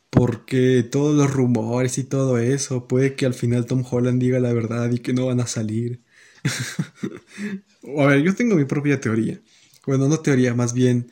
Porque 0.09 0.83
todos 0.83 1.15
los 1.15 1.31
rumores 1.33 1.97
y 1.97 2.03
todo 2.05 2.37
eso, 2.37 2.87
puede 2.87 3.15
que 3.15 3.25
al 3.25 3.33
final 3.33 3.65
Tom 3.65 3.83
Holland 3.89 4.21
diga 4.21 4.39
la 4.39 4.53
verdad 4.53 4.91
y 4.91 4.99
que 4.99 5.13
no 5.13 5.27
van 5.27 5.41
a 5.41 5.47
salir. 5.47 6.01
A 7.97 8.05
ver, 8.07 8.21
yo 8.23 8.35
tengo 8.35 8.55
mi 8.55 8.65
propia 8.65 8.99
teoría. 8.99 9.39
Bueno, 9.85 10.07
no 10.07 10.19
teoría, 10.19 10.53
más 10.53 10.73
bien 10.73 11.09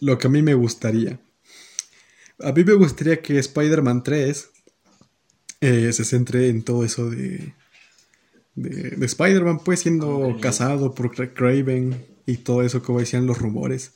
lo 0.00 0.18
que 0.18 0.26
a 0.28 0.30
mí 0.30 0.42
me 0.42 0.54
gustaría. 0.54 1.20
A 2.40 2.52
mí 2.52 2.62
me 2.62 2.74
gustaría 2.74 3.22
que 3.22 3.38
Spider-Man 3.38 4.02
3 4.02 4.50
eh, 5.60 5.92
se 5.92 6.04
centre 6.04 6.48
en 6.48 6.62
todo 6.62 6.84
eso 6.84 7.10
de, 7.10 7.54
de, 8.54 8.90
de 8.90 9.06
Spider-Man, 9.06 9.60
pues 9.64 9.80
siendo 9.80 10.38
casado 10.40 10.94
por 10.94 11.10
Cra- 11.14 11.32
Craven 11.32 12.04
y 12.26 12.38
todo 12.38 12.62
eso 12.62 12.82
como 12.82 13.00
decían 13.00 13.26
los 13.26 13.38
rumores. 13.38 13.92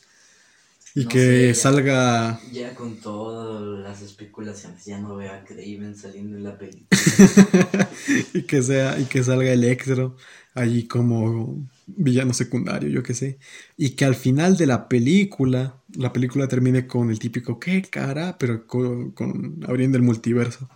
Y 0.94 1.04
No 1.04 1.10
que 1.10 1.18
sé, 1.18 1.54
ya. 1.54 1.54
salga 1.54 2.40
Ya 2.52 2.74
con 2.74 3.00
todas 3.00 3.80
las 3.80 4.02
especulaciones, 4.02 4.84
ya 4.84 4.98
no 5.00 5.16
veo 5.16 5.32
a 5.32 5.44
Craven 5.44 5.94
saliendo 5.96 6.36
en 6.36 6.44
la 6.44 6.58
película. 6.58 6.90
y 8.34 8.42
que 8.42 8.62
sea 8.62 8.98
y 8.98 9.04
que 9.06 9.22
salga 9.22 9.52
Electro 9.52 10.16
allí 10.56 10.88
como 10.88 11.68
villano 11.86 12.34
secundario, 12.34 12.88
yo 12.88 13.02
qué 13.02 13.14
sé, 13.14 13.38
y 13.76 13.90
que 13.90 14.04
al 14.04 14.16
final 14.16 14.56
de 14.56 14.66
la 14.66 14.88
película, 14.88 15.76
la 15.94 16.12
película 16.12 16.48
termine 16.48 16.86
con 16.86 17.10
el 17.10 17.18
típico 17.18 17.60
qué 17.60 17.82
cara, 17.82 18.36
pero 18.38 18.66
con, 18.66 19.64
abriendo 19.68 19.96
el 19.98 20.02
multiverso. 20.02 20.68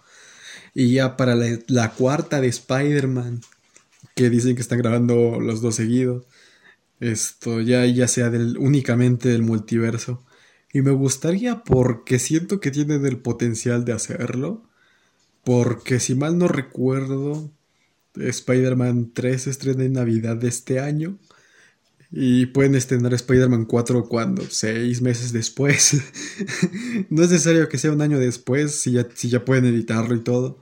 Y 0.75 0.93
ya 0.93 1.17
para 1.17 1.35
la, 1.35 1.59
la 1.67 1.91
cuarta 1.93 2.41
de 2.41 2.49
Spider-Man, 2.49 3.41
que 4.15 4.31
dicen 4.31 4.55
que 4.55 4.63
están 4.63 4.79
grabando 4.79 5.41
los 5.41 5.61
dos 5.63 5.77
seguidos, 5.77 6.27
esto 7.01 7.61
ya, 7.63 7.87
ya 7.87 8.07
sea 8.09 8.31
del, 8.31 8.59
únicamente 8.59 9.31
del 9.31 9.43
multiverso. 9.43 10.25
Y 10.73 10.83
me 10.83 10.93
gustaría 10.93 11.65
porque 11.65 12.19
siento 12.19 12.61
que 12.61 12.71
tienen 12.71 13.07
el 13.07 13.19
potencial 13.19 13.85
de 13.85 13.93
hacerlo. 13.95 14.63
Porque 15.45 16.01
si 16.01 16.15
mal 16.15 16.39
no 16.39 16.49
recuerdo, 16.49 17.51
Spider-Man 18.15 19.13
3 19.13 19.43
se 19.43 19.51
estrena 19.51 19.85
en 19.85 19.93
Navidad 19.95 20.37
de 20.37 20.49
este 20.49 20.81
año. 20.81 21.19
Y 22.13 22.47
pueden 22.47 22.75
estrenar 22.75 23.15
Spider-Man 23.15 23.67
4 23.67 24.09
cuando, 24.09 24.43
seis 24.51 25.01
meses 25.01 25.33
después. 25.33 25.95
no 27.09 27.23
es 27.23 27.31
necesario 27.31 27.69
que 27.69 27.79
sea 27.79 27.93
un 27.93 28.03
año 28.03 28.19
después, 28.19 28.81
si 28.81 28.93
ya, 28.93 29.07
si 29.15 29.29
ya 29.29 29.45
pueden 29.45 29.67
editarlo 29.67 30.17
y 30.17 30.21
todo. 30.21 30.61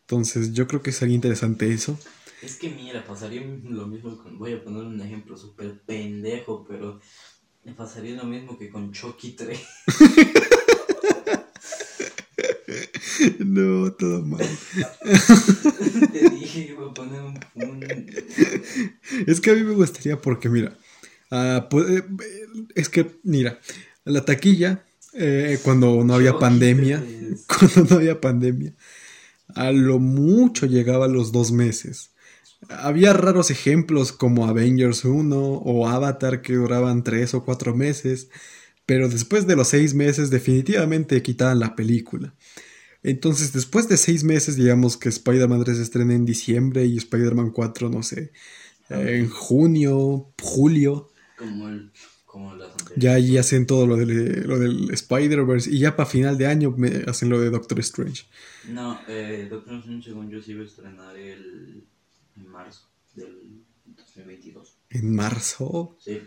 Entonces 0.00 0.52
yo 0.52 0.66
creo 0.66 0.82
que 0.82 0.90
sería 0.90 1.14
interesante 1.14 1.72
eso. 1.72 1.96
Es 2.42 2.56
que 2.56 2.70
mira, 2.70 3.04
pasaría 3.04 3.42
lo 3.64 3.86
mismo 3.86 4.16
con. 4.18 4.38
Voy 4.38 4.54
a 4.54 4.62
poner 4.62 4.84
un 4.84 5.00
ejemplo 5.00 5.36
súper 5.36 5.80
pendejo, 5.82 6.64
pero. 6.68 7.00
Me 7.64 7.74
pasaría 7.74 8.16
lo 8.16 8.24
mismo 8.24 8.58
que 8.58 8.70
con 8.70 8.92
Chucky 8.92 9.32
3. 9.32 9.60
No, 13.44 13.92
todo 13.92 14.24
mal. 14.24 14.40
Te 16.12 16.30
dije 16.30 16.66
que 16.66 16.72
iba 16.72 16.86
a 16.86 16.94
poner 16.94 17.20
un. 17.22 17.38
un- 17.54 17.84
Es 19.26 19.40
que 19.40 19.50
a 19.50 19.54
mí 19.54 19.62
me 19.64 19.74
gustaría 19.74 20.20
porque, 20.20 20.48
mira, 20.48 20.76
pu- 21.30 21.86
eh, 21.98 22.04
es 22.74 22.88
que, 22.88 23.18
mira, 23.22 23.58
la 24.04 24.24
taquilla, 24.24 24.84
eh, 25.14 25.58
cuando 25.62 26.04
no 26.04 26.14
había 26.14 26.38
pandemia, 26.38 27.00
3. 27.02 27.44
cuando 27.74 27.90
no 27.90 27.96
había 27.96 28.20
pandemia, 28.20 28.74
a 29.54 29.72
lo 29.72 29.98
mucho 29.98 30.66
llegaba 30.66 31.06
a 31.06 31.08
los 31.08 31.32
dos 31.32 31.52
meses. 31.52 32.10
Había 32.68 33.12
raros 33.12 33.50
ejemplos 33.50 34.12
como 34.12 34.46
Avengers 34.46 35.04
1 35.04 35.36
o 35.38 35.88
Avatar 35.88 36.42
que 36.42 36.54
duraban 36.54 37.04
tres 37.04 37.32
o 37.34 37.44
cuatro 37.44 37.74
meses, 37.74 38.30
pero 38.84 39.08
después 39.08 39.46
de 39.46 39.54
los 39.54 39.68
seis 39.68 39.94
meses 39.94 40.30
definitivamente 40.30 41.22
quitaban 41.22 41.60
la 41.60 41.76
película. 41.76 42.34
Entonces, 43.02 43.52
después 43.52 43.88
de 43.88 43.96
seis 43.96 44.24
meses, 44.24 44.56
digamos 44.56 44.96
que 44.96 45.08
Spider-Man 45.08 45.62
3 45.64 45.76
se 45.76 45.82
estrena 45.82 46.14
en 46.14 46.24
diciembre 46.24 46.84
y 46.86 46.96
Spider-Man 46.98 47.50
4, 47.50 47.88
no 47.90 48.02
sé, 48.02 48.32
eh, 48.90 49.18
en 49.18 49.28
junio, 49.30 50.32
julio, 50.42 51.10
Como, 51.36 51.68
el, 51.68 51.92
como 52.26 52.54
las 52.56 52.70
anteriores. 52.72 53.02
ya 53.02 53.12
allí 53.14 53.38
hacen 53.38 53.66
todo 53.66 53.86
lo 53.86 53.96
del, 53.96 54.42
lo 54.48 54.58
del 54.58 54.90
Spider-Verse 54.92 55.70
y 55.70 55.78
ya 55.78 55.94
para 55.94 56.08
final 56.08 56.36
de 56.38 56.46
año 56.48 56.74
me 56.76 57.04
hacen 57.06 57.28
lo 57.28 57.40
de 57.40 57.50
Doctor 57.50 57.78
Strange. 57.80 58.24
No, 58.68 58.98
eh, 59.08 59.46
Doctor 59.48 59.76
Strange, 59.78 60.08
según 60.10 60.28
yo, 60.30 60.42
se 60.42 60.50
iba 60.52 60.62
a 60.62 60.66
estrenar 60.66 61.16
el. 61.16 61.84
en 62.36 62.46
marzo 62.48 62.88
del 63.14 63.62
2022. 63.86 64.76
En 64.90 65.14
marzo, 65.14 65.96
Sí. 66.00 66.20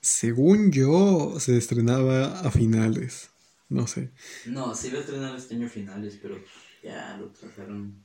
según 0.00 0.72
yo, 0.72 1.36
se 1.40 1.56
estrenaba 1.56 2.40
a 2.40 2.50
finales. 2.50 3.30
No 3.68 3.86
sé. 3.86 4.10
No, 4.46 4.74
se 4.74 4.88
iba 4.88 4.98
a 4.98 5.00
estrenar 5.00 5.36
este 5.36 5.54
año 5.54 5.68
finales, 5.68 6.18
pero 6.20 6.38
ya 6.82 7.16
lo 7.18 7.28
trajeron. 7.28 8.02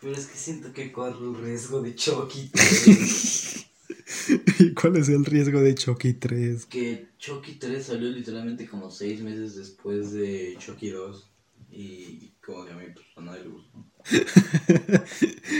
Pero 0.00 0.14
es 0.14 0.26
que 0.26 0.36
siento 0.36 0.72
que 0.72 0.90
corro 0.90 1.30
el 1.30 1.42
riesgo 1.42 1.82
de 1.82 1.94
Chucky 1.94 2.50
3. 2.52 3.66
¿Y 4.60 4.74
cuál 4.74 4.96
es 4.96 5.08
el 5.08 5.24
riesgo 5.24 5.60
de 5.60 5.74
Chucky 5.74 6.14
3? 6.14 6.66
que 6.66 7.08
Chucky 7.18 7.54
3 7.54 7.84
salió 7.84 8.10
literalmente 8.10 8.66
como 8.66 8.90
6 8.90 9.20
meses 9.22 9.56
después 9.56 10.12
de 10.12 10.56
Chucky 10.58 10.90
2. 10.90 11.30
Y 11.70 12.32
como 12.44 12.64
que 12.64 12.72
a 12.72 12.76
mí 12.76 12.86
pues, 12.92 13.06
a 13.16 13.20
nadie 13.20 13.44
le 13.44 13.50
gustó. 13.50 13.86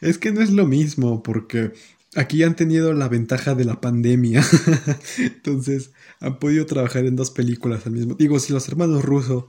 Es 0.00 0.18
que 0.18 0.32
no 0.32 0.40
es 0.40 0.50
lo 0.50 0.66
mismo, 0.66 1.22
porque 1.22 1.72
aquí 2.18 2.42
han 2.42 2.56
tenido 2.56 2.92
la 2.92 3.08
ventaja 3.08 3.54
de 3.54 3.64
la 3.64 3.80
pandemia. 3.80 4.44
Entonces, 5.18 5.92
han 6.20 6.38
podido 6.38 6.66
trabajar 6.66 7.06
en 7.06 7.16
dos 7.16 7.30
películas 7.30 7.86
al 7.86 7.92
mismo 7.92 8.14
Digo, 8.14 8.40
si 8.40 8.52
los 8.52 8.68
hermanos 8.68 9.04
Russo 9.04 9.48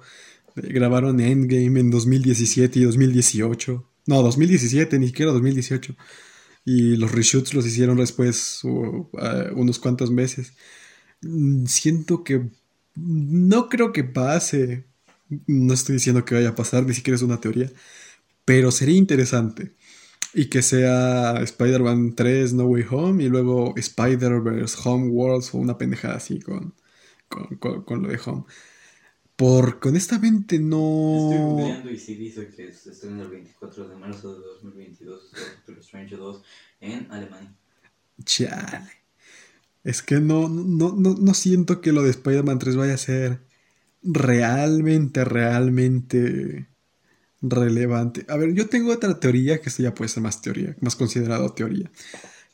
eh, 0.55 0.71
grabaron 0.71 1.19
Endgame 1.19 1.79
en 1.79 1.89
2017 1.89 2.79
y 2.79 2.83
2018. 2.83 3.85
No, 4.05 4.21
2017, 4.21 4.99
ni 4.99 5.07
siquiera 5.07 5.31
2018. 5.31 5.95
Y 6.65 6.95
los 6.97 7.11
reshoots 7.11 7.53
los 7.53 7.65
hicieron 7.65 7.97
después 7.97 8.63
uh, 8.63 8.69
uh, 8.69 9.09
unos 9.55 9.79
cuantos 9.79 10.11
meses. 10.11 10.53
Mm, 11.21 11.65
Siento 11.65 12.23
que 12.23 12.49
no 12.95 13.69
creo 13.69 13.91
que 13.91 14.03
pase. 14.03 14.85
No 15.47 15.73
estoy 15.73 15.95
diciendo 15.95 16.23
que 16.25 16.35
vaya 16.35 16.49
a 16.49 16.55
pasar, 16.55 16.85
ni 16.85 16.93
siquiera 16.93 17.15
es 17.15 17.23
una 17.23 17.41
teoría. 17.41 17.71
Pero 18.45 18.71
sería 18.71 18.97
interesante. 18.97 19.73
Y 20.33 20.45
que 20.49 20.61
sea 20.61 21.41
Spider-Man 21.41 22.15
3 22.15 22.53
No 22.53 22.65
Way 22.65 22.85
Home 22.91 23.23
y 23.23 23.29
luego 23.29 23.73
Spider-Verse 23.75 24.77
Home 24.85 25.09
Worlds 25.09 25.53
o 25.55 25.57
una 25.57 25.77
pendejada 25.77 26.15
así 26.17 26.39
con, 26.39 26.75
con, 27.27 27.57
con- 27.57 27.83
con 27.83 28.03
lo 28.03 28.09
de 28.09 28.19
Home. 28.25 28.45
Porque 29.35 29.89
honestamente 29.89 30.59
Estoy 31.11 31.39
no... 31.39 31.39
googleando 31.39 31.89
y 31.91 31.97
sí 31.99 32.15
dice 32.15 32.49
que 32.49 32.71
se 32.73 32.91
estrena 32.91 33.23
el 33.23 33.29
24 33.29 33.87
de 33.87 33.95
marzo 33.95 34.33
de 34.33 34.45
2022 34.47 35.31
Doctor 35.31 35.77
Strange 35.79 36.15
2 36.17 36.43
en 36.81 37.11
Alemania. 37.11 37.55
Chale. 38.25 38.89
Es 39.83 40.01
que 40.03 40.19
no, 40.19 40.49
no, 40.49 40.93
no, 40.95 41.15
no 41.15 41.33
siento 41.33 41.81
que 41.81 41.91
lo 41.93 42.03
de 42.03 42.11
Spider-Man 42.11 42.59
3 42.59 42.75
vaya 42.75 42.95
a 42.95 42.97
ser 42.97 43.41
realmente, 44.03 45.25
realmente 45.25 46.68
relevante. 47.41 48.25
A 48.27 48.37
ver, 48.37 48.53
yo 48.53 48.67
tengo 48.67 48.91
otra 48.91 49.19
teoría, 49.19 49.61
que 49.61 49.69
esto 49.69 49.83
ya 49.83 49.93
puede 49.93 50.09
ser 50.09 50.23
más 50.23 50.41
teoría, 50.41 50.75
más 50.81 50.95
considerado 50.95 51.51
teoría. 51.53 51.91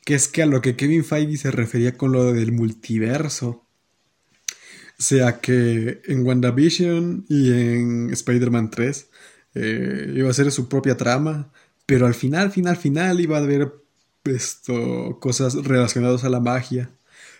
Que 0.04 0.14
es 0.14 0.28
que 0.28 0.42
a 0.42 0.46
lo 0.46 0.60
que 0.60 0.76
Kevin 0.76 1.04
Feige 1.04 1.36
se 1.36 1.50
refería 1.50 1.96
con 1.96 2.12
lo 2.12 2.32
del 2.32 2.52
multiverso. 2.52 3.64
Sea 4.98 5.40
que 5.40 6.00
en 6.06 6.24
WandaVision 6.26 7.26
y 7.28 7.52
en 7.52 8.10
Spider-Man 8.10 8.70
3 8.70 9.08
eh, 9.54 10.14
iba 10.16 10.30
a 10.30 10.34
ser 10.34 10.50
su 10.52 10.68
propia 10.68 10.96
trama, 10.96 11.52
pero 11.84 12.06
al 12.06 12.14
final, 12.14 12.50
final, 12.50 12.76
final 12.76 13.20
iba 13.20 13.36
a 13.36 13.40
haber 13.40 13.72
esto, 14.24 15.18
cosas 15.20 15.54
relacionadas 15.54 16.24
a 16.24 16.30
la 16.30 16.40
magia. 16.40 16.90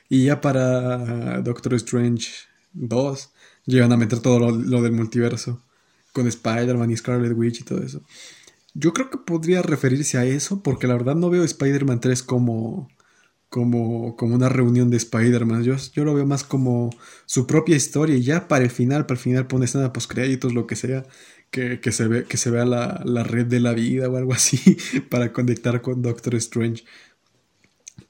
Y 0.09 0.27
ya 0.27 0.41
para 0.41 1.41
Doctor 1.41 1.75
Strange 1.75 2.29
2 2.75 3.31
llegan 3.67 3.93
a 3.93 3.97
meter 3.97 4.21
todo 4.21 4.39
lo, 4.39 4.51
lo 4.51 4.83
del 4.83 4.93
multiverso 4.93 5.63
con 6.17 6.27
Spider-Man 6.27 6.91
y 6.91 6.97
Scarlet 6.97 7.37
Witch 7.37 7.61
y 7.61 7.65
todo 7.65 7.83
eso. 7.83 8.01
Yo 8.73 8.95
creo 8.95 9.11
que 9.11 9.19
podría 9.19 9.61
referirse 9.61 10.17
a 10.17 10.25
eso 10.25 10.63
porque 10.63 10.87
la 10.87 10.95
verdad 10.95 11.15
no 11.15 11.29
veo 11.29 11.45
Spider-Man 11.45 12.01
3 12.01 12.23
como, 12.23 12.89
como, 13.51 14.17
como 14.17 14.35
una 14.35 14.49
reunión 14.49 14.89
de 14.89 14.97
Spider-Man. 14.97 15.63
Yo, 15.63 15.77
yo 15.93 16.05
lo 16.07 16.15
veo 16.15 16.25
más 16.25 16.43
como 16.43 16.89
su 17.27 17.47
propia 17.47 17.77
historia 17.77 18.17
y 18.17 18.23
ya 18.23 18.49
para 18.49 18.65
el 18.65 18.71
final, 18.71 19.05
para 19.05 19.19
el 19.19 19.23
final 19.23 19.47
pone 19.47 19.67
escena 19.67 19.93
post 19.93 20.11
créditos, 20.11 20.55
lo 20.55 20.67
que 20.67 20.75
sea, 20.75 21.05
que, 21.51 21.81
que 21.81 21.93
se, 21.93 22.09
ve, 22.09 22.25
que 22.25 22.39
se 22.39 22.51
vea 22.51 22.65
la, 22.65 23.03
la 23.05 23.23
red 23.23 23.45
de 23.45 23.61
la 23.61 23.75
vida 23.75 24.09
o 24.09 24.17
algo 24.17 24.33
así 24.33 24.79
para 25.11 25.35
conectar 25.35 25.83
con 25.83 26.01
Doctor 26.01 26.35
Strange. 26.37 26.85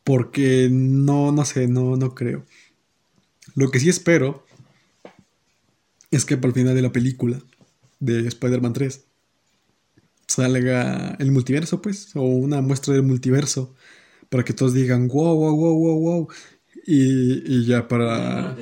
Porque 0.05 0.69
no, 0.71 1.33
no 1.33 1.45
sé, 1.45 1.67
no, 1.67 1.97
no 1.97 2.15
creo. 2.15 2.45
Lo 3.57 3.73
que 3.73 3.81
sí 3.81 3.89
espero 3.89 4.47
es 6.13 6.25
que 6.25 6.37
para 6.37 6.49
el 6.49 6.55
final 6.55 6.77
de 6.77 6.83
la 6.83 6.93
película 6.93 7.41
de 8.01 8.27
Spider-Man 8.29 8.73
3 8.73 9.07
salga 10.27 11.17
el 11.19 11.31
multiverso, 11.33 11.81
pues, 11.83 12.15
o 12.17 12.23
una 12.23 12.61
muestra 12.61 12.95
del 12.95 13.03
multiverso, 13.05 13.75
para 14.29 14.45
que 14.45 14.53
todos 14.53 14.75
digan, 14.75 15.09
wow, 15.09 15.37
wow, 15.37 15.57
wow, 15.57 15.77
wow, 15.79 16.01
wow. 16.01 16.29
Y, 16.87 17.43
y 17.61 17.67
ya 17.67 17.89
para... 17.89 18.57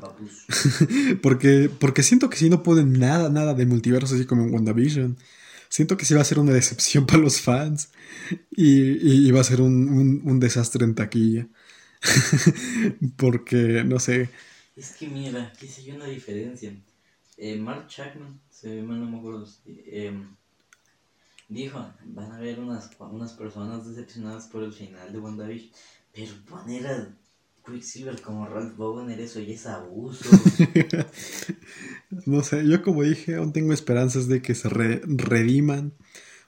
Papus. 0.00 0.32
Porque, 1.22 1.70
porque 1.78 2.02
siento 2.02 2.28
que 2.30 2.36
si 2.36 2.50
no 2.50 2.62
ponen 2.62 2.92
nada, 2.92 3.30
nada 3.30 3.54
de 3.54 3.66
multiverso, 3.66 4.14
así 4.14 4.26
como 4.26 4.44
en 4.44 4.52
WandaVision, 4.52 5.16
siento 5.68 5.96
que 5.96 6.04
sí 6.04 6.14
va 6.14 6.20
a 6.20 6.24
ser 6.24 6.38
una 6.38 6.52
decepción 6.52 7.06
para 7.08 7.20
los 7.20 7.40
fans 7.40 7.90
y, 8.56 9.26
y- 9.26 9.30
va 9.30 9.40
a 9.40 9.44
ser 9.44 9.60
un, 9.60 9.88
un- 9.88 10.22
un 10.24 10.40
desastre 10.40 10.84
en 10.84 10.94
taquilla. 10.94 11.48
Porque, 13.16 13.84
no 13.84 13.98
sé, 13.98 14.30
Es 14.76 14.92
que 14.92 15.08
mira, 15.08 15.42
aquí 15.44 15.66
se 15.68 15.82
ve 15.84 15.96
una 15.96 16.06
diferencia. 16.06 16.74
Eh, 17.36 17.56
Mark 17.58 17.88
Chapman, 17.88 18.40
acuerdo, 18.68 19.46
si, 19.46 19.82
em, 19.86 20.36
dijo, 21.48 21.78
van 22.06 22.32
a 22.32 22.36
haber 22.36 22.60
unas, 22.60 22.90
unas 22.98 23.32
personas 23.32 23.86
decepcionadas 23.86 24.46
por 24.48 24.62
el 24.62 24.72
final 24.72 25.12
de 25.12 25.18
WandaVision, 25.18 25.70
pero 26.12 26.32
poner 26.48 26.86
a 26.86 27.08
Quicksilver 27.66 28.20
como 28.20 28.46
Ralph 28.46 28.76
Bogner, 28.76 29.20
eso 29.20 29.40
ya 29.40 29.54
es 29.54 29.66
abuso. 29.66 30.28
no 32.26 32.42
sé, 32.42 32.66
yo 32.66 32.82
como 32.82 33.02
dije, 33.02 33.36
aún 33.36 33.52
tengo 33.52 33.72
esperanzas 33.72 34.28
de 34.28 34.42
que 34.42 34.54
se 34.54 34.68
re- 34.68 35.02
rediman 35.06 35.94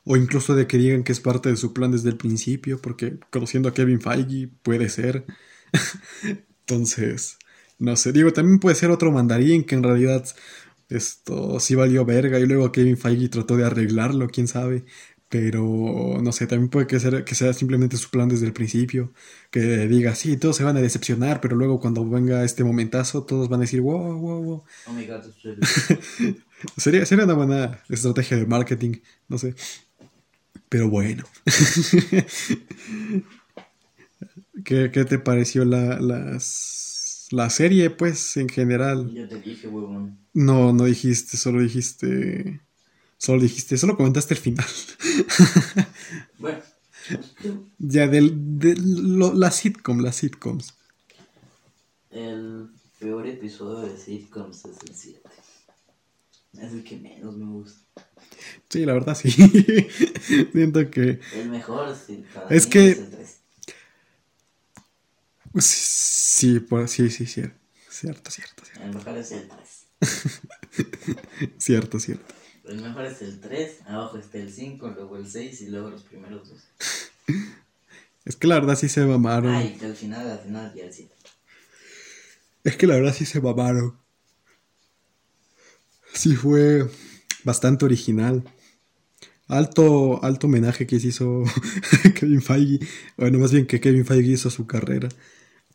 o 0.04 0.16
incluso 0.16 0.54
de 0.54 0.66
que 0.66 0.78
digan 0.78 1.04
que 1.04 1.12
es 1.12 1.20
parte 1.20 1.48
de 1.50 1.56
su 1.56 1.72
plan 1.72 1.90
desde 1.90 2.10
el 2.10 2.16
principio, 2.16 2.80
porque 2.80 3.18
conociendo 3.30 3.68
a 3.68 3.74
Kevin 3.74 4.00
Feige 4.00 4.48
puede 4.62 4.88
ser. 4.88 5.26
Entonces, 6.60 7.38
no 7.78 7.96
sé, 7.96 8.12
digo, 8.12 8.32
también 8.32 8.58
puede 8.58 8.76
ser 8.76 8.90
otro 8.90 9.12
mandarín 9.12 9.64
que 9.64 9.74
en 9.74 9.82
realidad 9.82 10.24
esto 10.88 11.60
sí 11.60 11.74
valió 11.74 12.04
verga 12.04 12.38
y 12.38 12.46
luego 12.46 12.72
Kevin 12.72 12.96
Feige 12.96 13.28
trató 13.28 13.56
de 13.56 13.64
arreglarlo, 13.64 14.28
quién 14.28 14.48
sabe. 14.48 14.84
Pero 15.28 16.18
no 16.22 16.30
sé, 16.32 16.46
también 16.46 16.68
puede 16.70 16.86
que 16.86 17.00
sea, 17.00 17.24
que 17.24 17.34
sea 17.34 17.52
simplemente 17.52 17.96
su 17.96 18.10
plan 18.10 18.28
desde 18.28 18.46
el 18.46 18.52
principio. 18.52 19.12
Que 19.50 19.88
diga, 19.88 20.14
sí, 20.14 20.36
todos 20.36 20.56
se 20.56 20.62
van 20.64 20.76
a 20.76 20.80
decepcionar, 20.80 21.40
pero 21.40 21.56
luego 21.56 21.80
cuando 21.80 22.08
venga 22.08 22.44
este 22.44 22.62
momentazo, 22.62 23.24
todos 23.24 23.48
van 23.48 23.60
a 23.60 23.62
decir, 23.62 23.80
wow, 23.80 24.14
wow, 24.20 24.42
wow. 24.42 24.64
Oh 24.86 24.92
my 24.92 25.04
god. 25.06 25.24
Sería, 26.76 27.04
sería 27.04 27.24
una 27.24 27.34
buena 27.34 27.80
estrategia 27.88 28.36
de 28.38 28.46
marketing, 28.46 28.94
no 29.28 29.36
sé. 29.38 29.54
Pero 30.68 30.88
bueno. 30.88 31.24
¿Qué, 34.64 34.90
qué 34.92 35.04
te 35.04 35.18
pareció 35.18 35.64
la, 35.64 35.98
las- 36.00 36.75
la 37.32 37.50
serie, 37.50 37.90
pues, 37.90 38.36
en 38.36 38.48
general? 38.48 39.12
Yo 39.12 39.28
te 39.28 39.40
dije, 39.40 39.68
huevón. 39.68 40.18
No, 40.34 40.72
no 40.72 40.84
dijiste, 40.84 41.36
solo 41.36 41.60
dijiste... 41.62 42.60
Solo 43.18 43.40
dijiste, 43.40 43.78
solo 43.78 43.96
comentaste 43.96 44.34
el 44.34 44.40
final. 44.40 44.66
Bueno, 46.38 46.58
ya, 47.78 48.06
del, 48.08 48.58
de 48.58 48.74
lo- 48.76 49.32
la 49.32 49.50
sitcom, 49.50 50.00
las 50.00 50.16
sitcoms. 50.16 50.74
el 52.10 52.68
peor 52.98 53.26
episodio 53.26 53.88
de 53.88 53.96
sitcoms 53.98 54.64
es 54.66 54.76
el 54.88 54.94
7. 54.94 55.20
Es 56.54 56.72
el 56.72 56.84
que 56.84 56.96
menos 56.96 57.36
me 57.36 57.46
gusta. 57.46 57.80
Sí, 58.68 58.84
la 58.84 58.92
verdad 58.94 59.14
sí. 59.16 59.30
Siento 60.52 60.90
que... 60.90 61.20
El 61.34 61.50
mejor 61.50 61.94
sí, 61.96 62.24
para 62.34 62.48
Es 62.54 62.64
mí 62.66 62.70
que- 62.70 62.90
es 62.90 62.98
el 62.98 63.10
3. 63.10 63.35
Sí, 65.58 66.60
por, 66.60 66.88
sí, 66.88 67.10
sí, 67.10 67.26
cierto. 67.26 67.56
Cierto, 67.88 68.30
cierto, 68.30 68.64
cierto. 68.64 68.84
El 68.84 68.94
mejor 68.94 69.16
es 69.16 69.32
el 69.32 69.48
3. 69.48 69.86
Cierto, 71.58 71.98
cierto. 71.98 72.34
El 72.64 72.82
mejor 72.82 73.06
es 73.06 73.22
el 73.22 73.40
3, 73.40 73.78
abajo 73.86 74.18
está 74.18 74.38
el 74.38 74.52
5, 74.52 74.88
luego 74.88 75.16
el 75.16 75.26
6 75.26 75.62
y 75.62 75.66
luego 75.68 75.90
los 75.90 76.02
primeros 76.02 76.48
dos. 76.48 76.60
Es 78.26 78.34
que 78.34 78.48
la 78.48 78.56
verdad 78.56 78.76
sí 78.76 78.88
se 78.88 79.06
mamaron. 79.06 79.54
Ay, 79.54 79.76
que 79.78 79.86
al 79.86 79.94
final, 79.94 80.28
al 80.28 80.40
final 80.40 80.74
ya 80.74 80.84
el 80.84 80.92
7. 80.92 81.14
Es 82.64 82.76
que 82.76 82.88
la 82.88 82.96
verdad 82.96 83.14
sí 83.14 83.24
se 83.24 83.40
mamaron. 83.40 83.96
Sí 86.12 86.34
fue 86.34 86.90
bastante 87.44 87.84
original. 87.84 88.42
Alto, 89.46 90.24
alto 90.24 90.48
homenaje 90.48 90.88
que 90.88 90.98
se 90.98 91.06
hizo 91.06 91.44
Kevin 92.18 92.42
Feige. 92.42 92.84
Bueno, 93.16 93.38
más 93.38 93.52
bien 93.52 93.64
que 93.64 93.80
Kevin 93.80 94.04
Feige 94.04 94.32
hizo 94.32 94.50
su 94.50 94.66
carrera. 94.66 95.08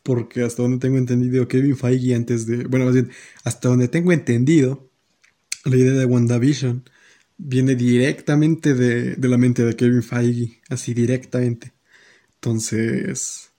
Porque 0.02 0.42
hasta 0.42 0.62
donde 0.62 0.78
tengo 0.78 0.98
entendido, 0.98 1.48
Kevin 1.48 1.76
Feige 1.76 2.14
antes 2.14 2.46
de... 2.46 2.64
Bueno, 2.64 2.86
más 2.86 2.94
bien, 2.94 3.10
hasta 3.44 3.68
donde 3.68 3.88
tengo 3.88 4.12
entendido, 4.12 4.90
la 5.64 5.76
idea 5.76 5.92
de 5.94 6.04
WandaVision 6.06 6.84
viene 7.38 7.76
directamente 7.76 8.74
de, 8.74 9.16
de 9.16 9.28
la 9.28 9.38
mente 9.38 9.64
de 9.64 9.76
Kevin 9.76 10.02
Feige. 10.02 10.60
Así 10.70 10.94
directamente. 10.94 11.72
Entonces, 12.36 13.52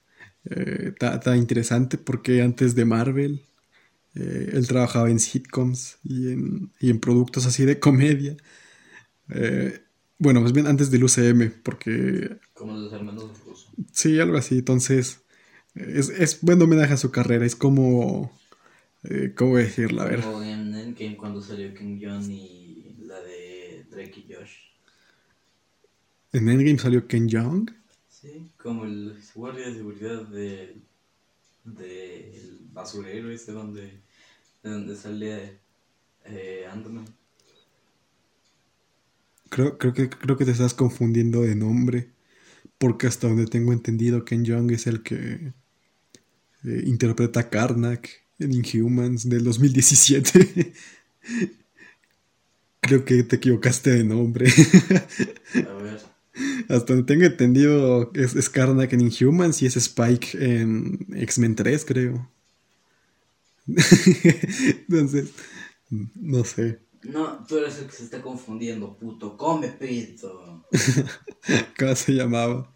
eh, 0.50 0.92
está 0.94 1.16
está 1.16 1.38
interesante 1.38 1.98
porque 1.98 2.42
antes 2.42 2.76
de 2.76 2.86
Marvel, 2.86 3.44
eh, 4.16 4.52
él 4.54 4.68
trabajaba 4.68 5.10
en 5.12 5.20
sitcoms 5.20 5.98
y 6.04 6.32
en, 6.34 6.72
y 6.80 6.90
en 6.92 7.00
productos 7.00 7.46
así 7.48 7.66
de 7.66 7.80
comedia. 7.80 8.38
Eh, 9.30 9.82
bueno, 10.20 10.42
más 10.42 10.54
bien 10.54 10.68
antes 10.68 10.92
del 10.92 11.04
UCM, 11.04 11.52
porque 11.64 12.38
Como 12.54 12.74
los 12.74 12.92
hermanos 12.94 13.40
rusos. 13.46 13.70
sí, 13.92 14.20
algo 14.20 14.38
así. 14.38 14.60
Entonces, 14.60 15.23
es, 15.76 16.10
es 16.10 16.42
buen 16.42 16.62
homenaje 16.62 16.94
a 16.94 16.98
su 16.98 17.12
carrera. 17.12 17.46
Es 17.46 17.56
como, 17.56 18.32
eh, 19.04 19.34
¿cómo 19.36 19.58
decirlo? 19.58 20.02
A 20.02 20.06
ver. 20.06 20.22
Como 20.22 20.42
en 20.44 20.74
Endgame 20.74 21.18
cuando 21.18 21.42
salió 21.42 21.74
King 21.74 22.00
John 22.02 22.30
y 22.32 22.96
la 23.00 23.20
de 23.22 23.86
Drake 23.90 24.26
y 24.28 24.34
Josh. 24.34 24.52
En 26.32 26.50
Endgame 26.50 26.80
salió 26.80 27.08
Ken 27.08 27.30
Jeong. 27.30 27.72
Sí, 28.10 28.52
como 28.58 28.86
el 28.86 29.18
guardia 29.36 29.68
de 29.68 29.76
seguridad 29.76 30.28
de 30.28 30.78
del 31.64 32.60
basurero 32.74 33.32
ese 33.32 33.54
donde 33.54 34.02
de 34.64 34.70
donde 34.70 34.96
sale 34.96 35.60
eh, 36.26 36.66
Ant-Man. 36.72 37.06
Creo, 39.50 39.78
creo, 39.78 39.94
que, 39.94 40.10
creo 40.10 40.38
que 40.38 40.46
te 40.46 40.52
estás 40.52 40.74
confundiendo 40.74 41.42
de 41.42 41.56
nombre. 41.56 42.10
Porque 42.78 43.08
hasta 43.08 43.28
donde 43.28 43.46
tengo 43.46 43.72
entendido, 43.72 44.26
Ken 44.26 44.44
Jeong 44.44 44.72
es 44.72 44.88
el 44.88 45.04
que 45.04 45.54
eh, 46.66 46.84
interpreta 46.86 47.42
a 47.42 47.50
Karnak 47.50 48.10
en 48.40 48.54
Inhumans 48.54 49.28
del 49.28 49.44
2017. 49.44 50.74
creo 52.84 53.06
que 53.06 53.24
te 53.24 53.38
equivocaste 53.38 53.92
de 53.92 54.04
nombre. 54.04 54.48
A 55.56 55.74
ver, 55.82 56.02
hasta 56.70 56.94
donde 56.94 57.04
tengo 57.04 57.26
entendido, 57.26 58.12
es, 58.14 58.36
es 58.36 58.50
Karnak 58.50 58.94
en 58.94 59.02
Inhumans 59.02 59.62
y 59.62 59.66
es 59.66 59.78
Spike 59.78 60.38
en 60.40 61.08
X-Men 61.16 61.56
3, 61.56 61.86
creo. 61.86 62.30
Entonces, 63.68 65.32
no 65.90 66.44
sé. 66.44 66.82
no, 67.04 67.46
tú 67.48 67.58
eres 67.58 67.80
el 67.80 67.86
que 67.86 67.94
se 67.94 68.04
está 68.04 68.22
confundiendo, 68.22 68.98
puto, 68.98 69.38
come 69.38 69.70
pito. 69.70 70.68
¿Cómo 71.80 71.96
se 71.96 72.12
llamaba? 72.12 72.70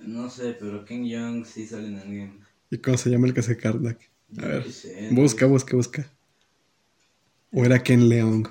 No 0.00 0.28
sé, 0.28 0.56
pero 0.58 0.84
King 0.84 1.04
Young 1.04 1.44
sí 1.44 1.66
sale 1.66 1.88
en 1.88 1.98
Endgame. 1.98 2.47
¿Y 2.70 2.78
cómo 2.78 2.96
se 2.98 3.10
llama 3.10 3.26
el 3.26 3.34
que 3.34 3.40
hace 3.40 3.56
Karnak? 3.56 3.98
A 4.38 4.46
ver. 4.46 4.66
Busca, 5.10 5.46
busca, 5.46 5.74
busca. 5.76 6.12
O 7.52 7.64
era 7.64 7.82
Ken 7.82 8.08
Leong. 8.08 8.46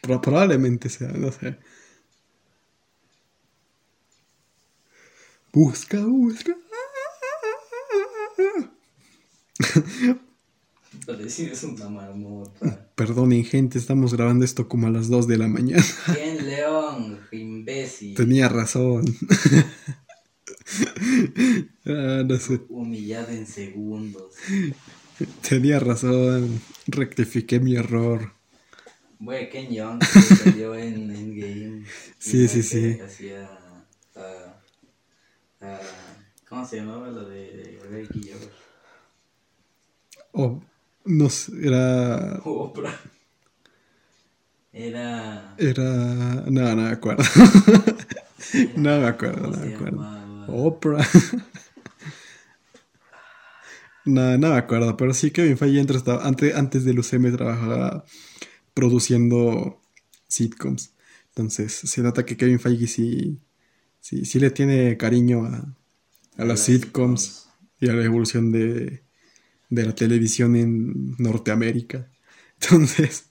Pro- 0.00 0.20
probablemente 0.20 0.88
sea, 0.88 1.08
no 1.08 1.30
sé. 1.30 1.58
Busca, 5.52 5.98
busca. 6.04 6.56
Pareces 11.06 11.62
una 11.64 11.88
marmota. 11.88 12.88
Perdonen, 12.94 13.44
gente, 13.44 13.78
estamos 13.78 14.14
grabando 14.14 14.44
esto 14.44 14.68
como 14.68 14.86
a 14.86 14.90
las 14.90 15.08
2 15.08 15.26
de 15.28 15.38
la 15.38 15.48
mañana. 15.48 15.84
Ken 16.14 16.46
León, 16.46 17.20
imbécil. 17.32 18.14
Tenía 18.16 18.48
razón. 18.48 19.04
Ah, 21.86 22.22
no 22.24 22.36
sé. 22.36 22.60
Humillado 22.68 23.30
en 23.30 23.46
segundos. 23.46 24.34
Tenía 25.48 25.80
razón. 25.80 26.60
Rectifiqué 26.86 27.58
mi 27.58 27.74
error. 27.74 28.32
Bueno, 29.18 29.48
Ken 29.50 29.70
Young 29.70 29.98
que 29.98 30.06
salió 30.06 30.74
en 30.74 31.10
Endgame. 31.10 31.84
Sí, 32.18 32.48
sí, 32.48 32.62
sí. 32.62 32.98
Hacía. 33.00 33.50
ah, 34.16 34.60
ah, 35.62 35.78
¿Cómo 36.48 36.66
se 36.66 36.76
llamaba 36.76 37.10
la 37.10 37.24
de 37.24 37.78
Drake 37.90 38.18
y 38.18 38.30
Josh? 38.30 38.48
Oh, 40.32 40.62
no 41.04 41.28
sé, 41.28 41.52
era. 41.62 42.40
Oprah. 42.44 42.98
Era. 44.72 45.54
Era. 45.58 46.44
No, 46.46 46.74
no 46.74 46.76
me 46.76 46.90
acuerdo. 46.90 47.24
no 48.76 49.00
me 49.00 49.06
acuerdo, 49.06 49.42
¿cómo 49.42 49.56
no 49.56 49.58
se 49.58 49.66
me 49.66 49.74
acuerdo. 49.74 50.19
Oprah. 50.50 51.06
no, 54.04 54.38
no 54.38 54.50
me 54.50 54.56
acuerdo, 54.56 54.96
pero 54.96 55.14
sí 55.14 55.30
Kevin 55.30 55.58
Feige 55.58 55.80
antes, 55.80 56.54
antes 56.54 56.84
del 56.84 56.98
UCM 56.98 57.36
trabajaba 57.36 58.04
produciendo 58.74 59.80
sitcoms. 60.28 60.92
Entonces 61.28 61.72
se 61.72 62.02
nota 62.02 62.24
que 62.24 62.36
Kevin 62.36 62.60
Feige 62.60 62.86
sí, 62.86 63.38
sí, 64.00 64.24
sí 64.24 64.40
le 64.40 64.50
tiene 64.50 64.96
cariño 64.96 65.44
a, 65.44 65.76
a 66.36 66.44
las 66.44 66.60
sitcoms 66.60 67.48
y 67.80 67.88
a 67.88 67.94
la 67.94 68.04
evolución 68.04 68.52
de, 68.52 69.02
de 69.70 69.86
la 69.86 69.94
televisión 69.94 70.56
en 70.56 71.16
Norteamérica. 71.18 72.10
Entonces, 72.60 73.26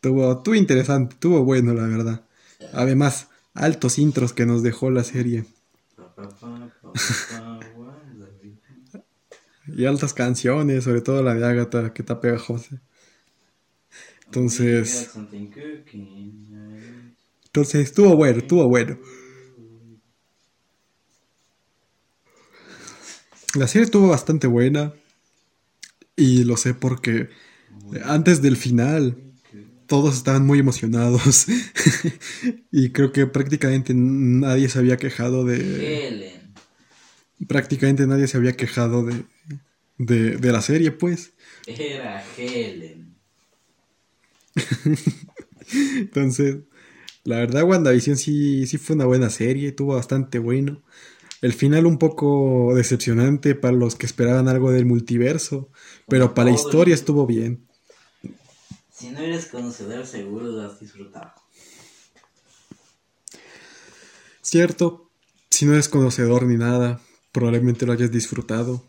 tuvo, 0.00 0.42
tuvo 0.42 0.56
interesante, 0.56 1.16
tuvo 1.18 1.44
bueno, 1.44 1.72
la 1.72 1.86
verdad. 1.86 2.26
Además, 2.72 3.28
altos 3.54 3.98
intros 3.98 4.32
que 4.32 4.44
nos 4.44 4.62
dejó 4.62 4.90
la 4.90 5.04
serie. 5.04 5.44
Y 9.66 9.86
altas 9.86 10.14
canciones, 10.14 10.84
sobre 10.84 11.00
todo 11.00 11.22
la 11.22 11.34
de 11.34 11.46
Agatha, 11.46 11.92
que 11.92 12.02
está 12.02 12.20
pegajosa. 12.20 12.80
Entonces, 14.26 15.10
entonces 17.46 17.82
estuvo 17.82 18.16
bueno, 18.16 18.38
estuvo 18.38 18.68
bueno. 18.68 18.98
La 23.54 23.68
serie 23.68 23.84
estuvo 23.84 24.08
bastante 24.08 24.48
buena 24.48 24.92
y 26.16 26.42
lo 26.44 26.56
sé 26.56 26.74
porque 26.74 27.28
antes 28.04 28.42
del 28.42 28.56
final 28.56 29.23
todos 29.86 30.16
estaban 30.16 30.46
muy 30.46 30.58
emocionados. 30.58 31.46
Y 32.70 32.90
creo 32.90 33.12
que 33.12 33.26
prácticamente 33.26 33.94
nadie 33.94 34.68
se 34.68 34.78
había 34.78 34.96
quejado 34.96 35.44
de 35.44 36.08
Helen. 36.08 36.54
prácticamente 37.46 38.06
nadie 38.06 38.26
se 38.26 38.36
había 38.36 38.52
quejado 38.52 39.04
de 39.04 39.24
de, 39.98 40.36
de 40.36 40.52
la 40.52 40.60
serie 40.60 40.90
pues. 40.92 41.32
Era 41.66 42.24
Helen. 42.36 43.14
entonces 45.96 46.58
la 47.24 47.38
verdad 47.38 47.64
WandaVision 47.64 48.16
sí 48.16 48.66
sí 48.66 48.78
fue 48.78 48.94
una 48.94 49.06
buena 49.06 49.30
serie 49.30 49.68
estuvo 49.68 49.94
bastante 49.94 50.38
bueno. 50.38 50.82
El 51.42 51.52
final 51.52 51.84
un 51.86 51.98
poco 51.98 52.72
decepcionante 52.74 53.54
para 53.54 53.76
los 53.76 53.96
que 53.96 54.06
esperaban 54.06 54.48
algo 54.48 54.70
del 54.72 54.86
multiverso 54.86 55.70
pero 56.08 56.34
para 56.34 56.50
la 56.50 56.54
historia 56.56 56.94
estuvo 56.94 57.26
bien 57.26 57.66
Si 59.04 59.10
no 59.10 59.18
eres 59.18 59.44
conocedor, 59.48 60.06
seguro 60.06 60.46
lo 60.46 60.62
has 60.62 60.80
disfrutado. 60.80 61.34
Cierto, 64.40 65.10
si 65.50 65.66
no 65.66 65.74
eres 65.74 65.90
conocedor 65.90 66.46
ni 66.46 66.56
nada, 66.56 67.02
probablemente 67.30 67.84
lo 67.84 67.92
hayas 67.92 68.10
disfrutado. 68.10 68.82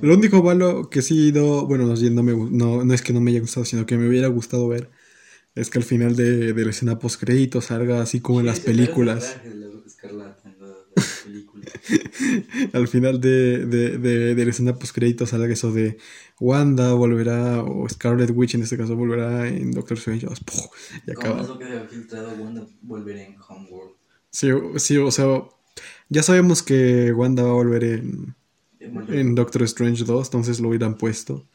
Lo 0.00 0.14
único 0.14 0.42
malo 0.42 0.90
que 0.90 1.00
sí 1.00 1.30
no, 1.30 1.64
bueno, 1.64 1.86
no, 1.86 1.94
no, 1.94 2.22
me 2.24 2.32
no, 2.34 2.84
no 2.84 2.92
es 2.92 3.02
que 3.02 3.12
no 3.12 3.20
me 3.20 3.30
haya 3.30 3.38
gustado, 3.38 3.64
sino 3.64 3.86
que 3.86 3.96
me 3.96 4.08
hubiera 4.08 4.26
gustado 4.26 4.66
ver, 4.66 4.90
es 5.54 5.70
que 5.70 5.78
al 5.78 5.84
final 5.84 6.16
de, 6.16 6.54
de 6.54 6.64
la 6.64 6.70
escena 6.70 6.98
post 6.98 7.20
crédito 7.20 7.60
salga 7.60 8.02
así 8.02 8.20
como 8.20 8.40
en 8.40 8.46
las 8.46 8.58
películas. 8.58 9.36
traje 9.36 9.54
Al 12.72 12.88
final 12.88 13.20
de, 13.20 13.66
de, 13.66 13.98
de, 13.98 14.34
de 14.34 14.44
la 14.44 14.50
escena 14.50 14.76
post 14.76 14.94
crédito 14.94 15.26
salga 15.26 15.52
eso 15.52 15.72
de 15.72 15.98
Wanda 16.40 16.92
volverá, 16.94 17.62
o 17.62 17.88
Scarlet 17.88 18.30
Witch 18.34 18.54
en 18.54 18.62
este 18.62 18.76
caso 18.76 18.96
volverá 18.96 19.46
en 19.48 19.70
Doctor 19.70 19.96
Strange 19.96 20.26
2, 20.26 20.40
¡puf! 20.40 20.66
y 21.06 21.10
acaba. 21.10 21.42
eso 21.42 21.58
que 21.58 21.66
se 21.66 21.76
ha 21.76 21.84
filtrado, 21.84 22.34
Wanda 22.34 22.66
volverá 22.82 23.22
en 23.22 23.36
Homeworld. 23.48 23.94
Sí, 24.30 24.48
sí, 24.76 24.96
o 24.96 25.10
sea, 25.10 25.26
ya 26.08 26.22
sabemos 26.22 26.62
que 26.62 27.12
Wanda 27.12 27.44
va 27.44 27.50
a 27.50 27.54
volver 27.54 27.84
en, 27.84 28.34
en 28.80 29.34
Doctor 29.34 29.62
Strange 29.62 30.04
2, 30.04 30.26
entonces 30.26 30.60
lo 30.60 30.68
hubieran 30.68 30.96
puesto. 30.96 31.46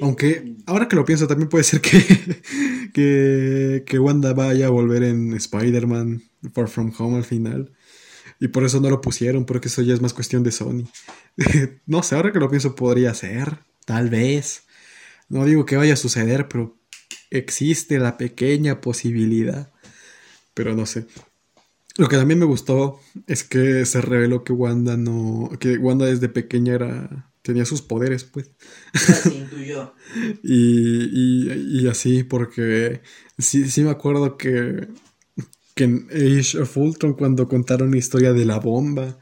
Aunque 0.00 0.56
ahora 0.66 0.88
que 0.88 0.96
lo 0.96 1.04
pienso, 1.04 1.26
también 1.26 1.48
puede 1.48 1.64
ser 1.64 1.80
que, 1.80 2.00
que, 2.94 3.84
que 3.86 3.98
Wanda 3.98 4.32
vaya 4.32 4.66
a 4.66 4.70
volver 4.70 5.02
en 5.02 5.34
Spider-Man 5.34 6.22
Far 6.52 6.68
From 6.68 6.92
Home 6.98 7.18
al 7.18 7.24
final. 7.24 7.72
Y 8.40 8.48
por 8.48 8.64
eso 8.64 8.80
no 8.80 8.90
lo 8.90 9.00
pusieron, 9.00 9.46
porque 9.46 9.68
eso 9.68 9.82
ya 9.82 9.94
es 9.94 10.00
más 10.00 10.12
cuestión 10.12 10.42
de 10.42 10.52
Sony. 10.52 10.84
no 11.86 12.02
sé, 12.02 12.16
ahora 12.16 12.32
que 12.32 12.40
lo 12.40 12.50
pienso 12.50 12.74
podría 12.74 13.14
ser, 13.14 13.58
tal 13.84 14.10
vez. 14.10 14.64
No 15.28 15.44
digo 15.44 15.64
que 15.64 15.76
vaya 15.76 15.94
a 15.94 15.96
suceder, 15.96 16.48
pero 16.48 16.76
existe 17.30 17.98
la 17.98 18.16
pequeña 18.16 18.80
posibilidad. 18.80 19.72
Pero 20.54 20.74
no 20.74 20.86
sé. 20.86 21.06
Lo 21.96 22.08
que 22.08 22.16
también 22.16 22.40
me 22.40 22.44
gustó 22.44 23.00
es 23.26 23.44
que 23.44 23.84
se 23.86 24.00
reveló 24.00 24.42
que 24.44 24.52
Wanda 24.52 24.96
no. 24.96 25.50
que 25.60 25.78
Wanda 25.78 26.06
desde 26.06 26.28
pequeña 26.28 26.74
era. 26.74 27.30
tenía 27.42 27.64
sus 27.64 27.82
poderes, 27.82 28.24
pues. 28.24 28.50
Intuyó. 29.32 29.94
Y, 30.42 31.08
y, 31.12 31.82
y 31.82 31.88
así, 31.88 32.24
porque 32.24 33.02
sí, 33.38 33.70
sí 33.70 33.82
me 33.82 33.90
acuerdo 33.90 34.36
que, 34.36 34.88
que 35.74 35.84
en 35.84 36.08
Age 36.10 36.60
of 36.60 36.76
Ultron, 36.76 37.14
cuando 37.14 37.48
contaron 37.48 37.90
la 37.90 37.96
historia 37.98 38.32
de 38.32 38.44
la 38.44 38.58
bomba, 38.58 39.18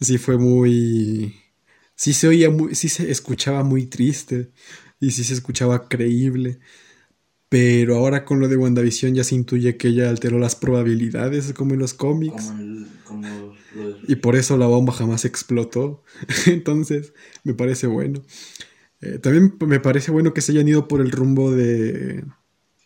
sí 0.00 0.18
fue 0.18 0.38
muy. 0.38 1.34
Sí 1.94 2.12
se 2.12 2.28
oía 2.28 2.50
muy. 2.50 2.74
Sí 2.74 2.88
se 2.88 3.10
escuchaba 3.10 3.62
muy 3.64 3.86
triste. 3.86 4.50
Y 5.00 5.10
sí 5.10 5.24
se 5.24 5.34
escuchaba 5.34 5.88
creíble. 5.88 6.58
Pero 7.48 7.96
ahora 7.96 8.24
con 8.24 8.40
lo 8.40 8.48
de 8.48 8.56
WandaVision 8.56 9.14
ya 9.14 9.22
se 9.24 9.34
intuye 9.36 9.76
que 9.76 9.88
ella 9.88 10.10
alteró 10.10 10.38
las 10.38 10.56
probabilidades, 10.56 11.52
como 11.52 11.74
en 11.74 11.80
los 11.80 11.94
cómics. 11.94 12.46
Como, 12.46 12.58
el- 12.60 12.86
como 13.04 13.54
los- 13.76 13.98
Y 14.08 14.16
por 14.16 14.34
eso 14.36 14.56
la 14.56 14.66
bomba 14.66 14.92
jamás 14.92 15.24
explotó. 15.24 16.02
Entonces, 16.46 17.12
me 17.44 17.54
parece 17.54 17.86
bueno. 17.86 18.22
Eh, 19.00 19.18
también 19.18 19.54
me 19.66 19.78
parece 19.78 20.10
bueno 20.10 20.34
que 20.34 20.40
se 20.40 20.52
hayan 20.52 20.66
ido 20.68 20.88
por 20.88 21.00
el 21.00 21.10
rumbo 21.12 21.52
de, 21.52 22.24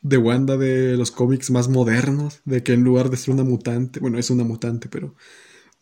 de 0.03 0.16
Wanda 0.18 0.57
de 0.57 0.96
los 0.96 1.11
cómics 1.11 1.51
más 1.51 1.68
modernos. 1.68 2.40
De 2.44 2.62
que 2.62 2.72
en 2.74 2.84
lugar 2.84 3.11
de 3.11 3.16
ser 3.16 3.34
una 3.34 3.44
mutante, 3.44 4.01
bueno, 4.01 4.18
es 4.18 4.30
una 4.30 4.44
mutante, 4.44 4.88
pero 4.88 5.14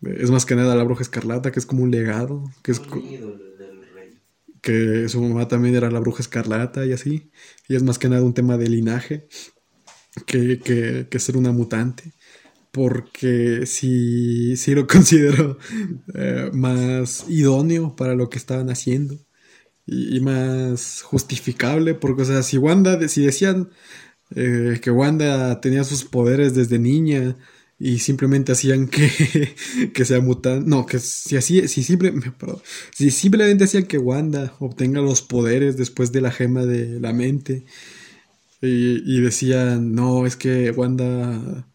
eh, 0.07 0.19
es 0.21 0.31
más 0.31 0.47
que 0.47 0.57
nada 0.57 0.77
la 0.77 0.85
bruja 0.85 1.03
escarlata, 1.03 1.53
que 1.53 1.61
es 1.61 1.67
como 1.67 1.83
un 1.85 1.91
legado. 1.91 2.45
Que, 2.63 2.73
es, 2.73 2.83
del 2.83 3.83
rey. 3.95 4.19
que 4.63 5.09
su 5.09 5.23
mamá 5.23 5.49
también 5.49 5.75
era 5.77 5.91
la 5.91 6.01
bruja 6.01 6.23
escarlata 6.23 6.87
y 6.87 6.93
así. 6.93 7.31
Y 7.69 7.77
es 7.77 7.83
más 7.83 7.99
que 7.99 8.09
nada 8.09 8.23
un 8.25 8.35
tema 8.35 8.59
de 8.59 8.69
linaje 8.69 9.29
que, 10.27 10.59
que, 10.61 11.07
que 11.11 11.19
ser 11.19 11.37
una 11.37 11.53
mutante. 11.53 12.13
Porque 12.73 13.67
sí, 13.67 14.57
sí 14.57 14.75
lo 14.75 14.87
considero 14.89 15.59
eh, 16.15 16.51
más 16.55 17.27
idóneo 17.29 17.97
para 17.97 18.15
lo 18.15 18.31
que 18.31 18.39
estaban 18.39 18.71
haciendo. 18.71 19.19
Y, 19.87 20.17
y 20.19 20.21
más 20.21 21.03
justificable. 21.03 21.95
Porque, 21.95 22.23
o 22.23 22.27
sea, 22.27 22.43
si 22.43 22.59
Wanda, 22.59 22.97
de- 22.97 23.09
si 23.09 23.25
decían 23.25 23.71
eh, 24.35 24.79
que 24.83 24.91
Wanda 24.91 25.61
tenía 25.61 25.85
sus 25.85 26.05
poderes 26.05 26.55
desde 26.55 26.79
niña 26.79 27.37
y 27.79 28.01
simplemente 28.01 28.53
hacían 28.53 28.89
que, 28.89 29.11
que 29.95 30.05
sea 30.05 30.21
mutante. 30.21 30.69
No, 30.69 30.87
que 30.87 30.99
si 30.99 31.37
así, 31.37 31.69
si, 31.69 31.83
simple, 31.83 32.13
si 32.95 33.11
simplemente 33.11 33.65
hacían 33.65 33.85
que 33.87 33.99
Wanda 33.99 34.55
obtenga 34.59 35.01
los 35.01 35.23
poderes 35.23 35.77
después 35.77 36.13
de 36.13 36.21
la 36.21 36.31
gema 36.31 36.65
de 36.67 37.01
la 37.01 37.13
mente. 37.13 37.65
Y, 38.61 39.17
y 39.17 39.21
decían, 39.21 39.95
no, 39.95 40.27
es 40.27 40.37
que 40.37 40.71
Wanda 40.73 41.69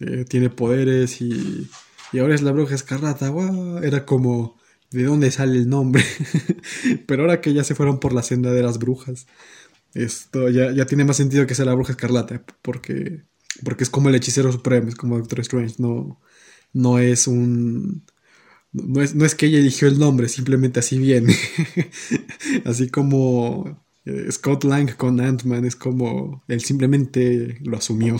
eh, 0.00 0.24
tiene 0.28 0.48
poderes 0.50 1.20
y, 1.20 1.68
y 2.12 2.18
ahora 2.18 2.34
es 2.34 2.42
la 2.42 2.52
bruja 2.52 2.74
escarlata. 2.74 3.32
Era 3.82 4.06
como, 4.06 4.58
¿de 4.90 5.04
dónde 5.04 5.30
sale 5.30 5.58
el 5.58 5.68
nombre? 5.68 6.02
Pero 7.06 7.22
ahora 7.22 7.40
que 7.40 7.52
ya 7.54 7.64
se 7.64 7.74
fueron 7.74 8.00
por 8.00 8.12
la 8.14 8.22
senda 8.22 8.52
de 8.52 8.62
las 8.62 8.78
brujas, 8.78 9.26
esto 9.94 10.48
ya, 10.48 10.72
ya 10.72 10.86
tiene 10.86 11.04
más 11.04 11.16
sentido 11.16 11.46
que 11.46 11.54
sea 11.54 11.64
la 11.64 11.74
bruja 11.74 11.92
escarlata, 11.92 12.44
porque, 12.62 13.22
porque 13.64 13.84
es 13.84 13.90
como 13.90 14.08
el 14.08 14.14
hechicero 14.14 14.52
supremo, 14.52 14.88
es 14.88 14.94
como 14.94 15.18
Doctor 15.18 15.40
Strange, 15.40 15.76
no, 15.78 16.20
no 16.72 16.98
es 16.98 17.26
un... 17.26 18.04
No 18.72 19.02
es, 19.02 19.16
no 19.16 19.24
es 19.24 19.34
que 19.34 19.46
ella 19.46 19.58
eligió 19.58 19.88
el 19.88 19.98
nombre, 19.98 20.28
simplemente 20.28 20.78
así 20.78 20.96
viene. 20.96 21.34
así 22.64 22.88
como 22.88 23.84
eh, 24.04 24.30
Scott 24.30 24.64
Lang 24.64 24.94
con 24.96 25.20
Ant-Man, 25.20 25.64
es 25.64 25.74
como 25.76 26.44
él 26.48 26.60
simplemente 26.60 27.58
lo 27.62 27.76
asumió. 27.76 28.16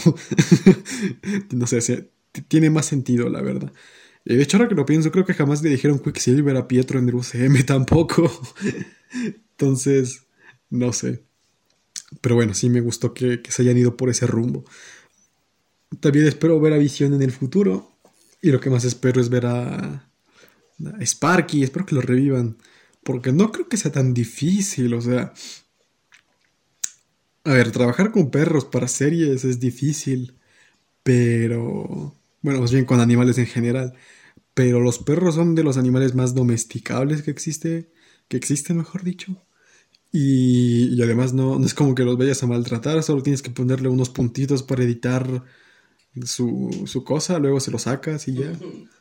no 1.53 1.67
sé, 1.69 2.11
tiene 2.49 2.71
más 2.71 2.87
sentido, 2.87 3.29
la 3.29 3.43
verdad. 3.43 3.73
Y 4.25 4.37
de 4.37 4.43
hecho, 4.43 4.57
ahora 4.57 4.69
que 4.69 4.75
lo 4.75 4.87
pienso, 4.87 5.11
creo 5.11 5.25
que 5.25 5.35
jamás 5.35 5.63
le 5.63 5.71
dijeron 5.71 5.99
Quicksilver 5.99 6.57
a 6.57 6.69
Pietro 6.69 6.99
en 6.99 7.09
el 7.09 7.15
UCM 7.15 7.63
tampoco. 7.67 8.31
Entonces, 9.53 10.27
no 10.69 10.93
sé. 10.93 11.25
Pero 12.21 12.35
bueno, 12.35 12.55
sí 12.55 12.69
me 12.71 12.81
gustó 12.81 13.15
que, 13.15 13.41
que 13.43 13.53
se 13.53 13.63
hayan 13.63 13.79
ido 13.79 13.97
por 13.97 14.11
ese 14.11 14.27
rumbo. 14.27 14.65
También 16.01 16.27
espero 16.27 16.61
ver 16.61 16.73
a 16.73 16.79
Visión 16.79 17.15
en 17.15 17.23
el 17.23 17.33
futuro. 17.33 17.93
Y 18.43 18.51
lo 18.51 18.61
que 18.61 18.71
más 18.71 18.85
espero 18.85 19.21
es 19.21 19.29
ver 19.29 19.47
a, 19.47 20.09
a 20.99 21.03
Sparky. 21.03 21.63
Espero 21.63 21.87
que 21.87 21.95
lo 21.95 22.01
revivan. 22.01 22.57
Porque 23.03 23.33
no 23.33 23.51
creo 23.53 23.69
que 23.69 23.77
sea 23.77 23.93
tan 23.93 24.15
difícil. 24.15 24.95
O 24.95 25.01
sea. 25.01 25.33
A 27.45 27.53
ver, 27.53 27.73
trabajar 27.73 28.13
con 28.13 28.31
perros 28.31 28.65
para 28.65 28.89
series 28.89 29.45
es 29.45 29.61
difícil. 29.61 30.39
Pero. 31.03 32.17
Bueno, 32.43 32.61
más 32.61 32.73
bien 32.73 32.85
con 32.85 33.01
animales 33.01 33.39
en 33.39 33.47
general. 33.47 33.95
Pero 34.55 34.81
los 34.81 34.99
perros 34.99 35.37
son 35.37 35.55
de 35.55 35.65
los 35.65 35.77
animales 35.77 36.15
más 36.15 36.35
domesticables 36.35 37.23
que 37.23 37.31
existe. 37.31 37.91
Que 38.29 38.37
existen, 38.37 38.77
mejor 38.79 39.03
dicho. 39.05 39.43
Y, 40.13 40.95
y 40.95 41.03
además 41.03 41.33
no, 41.33 41.59
no 41.59 41.67
es 41.67 41.75
como 41.75 41.95
que 41.95 42.05
los 42.05 42.19
vayas 42.19 42.43
a 42.43 42.47
maltratar, 42.47 43.03
solo 43.03 43.23
tienes 43.23 43.43
que 43.43 43.51
ponerle 43.51 43.89
unos 43.89 44.11
puntitos 44.11 44.63
para 44.63 44.83
editar 44.83 45.45
su, 46.25 46.85
su 46.87 47.05
cosa, 47.05 47.39
luego 47.39 47.61
se 47.61 47.71
lo 47.71 47.79
sacas 47.79 48.27
y 48.29 48.35
ya. 48.35 48.53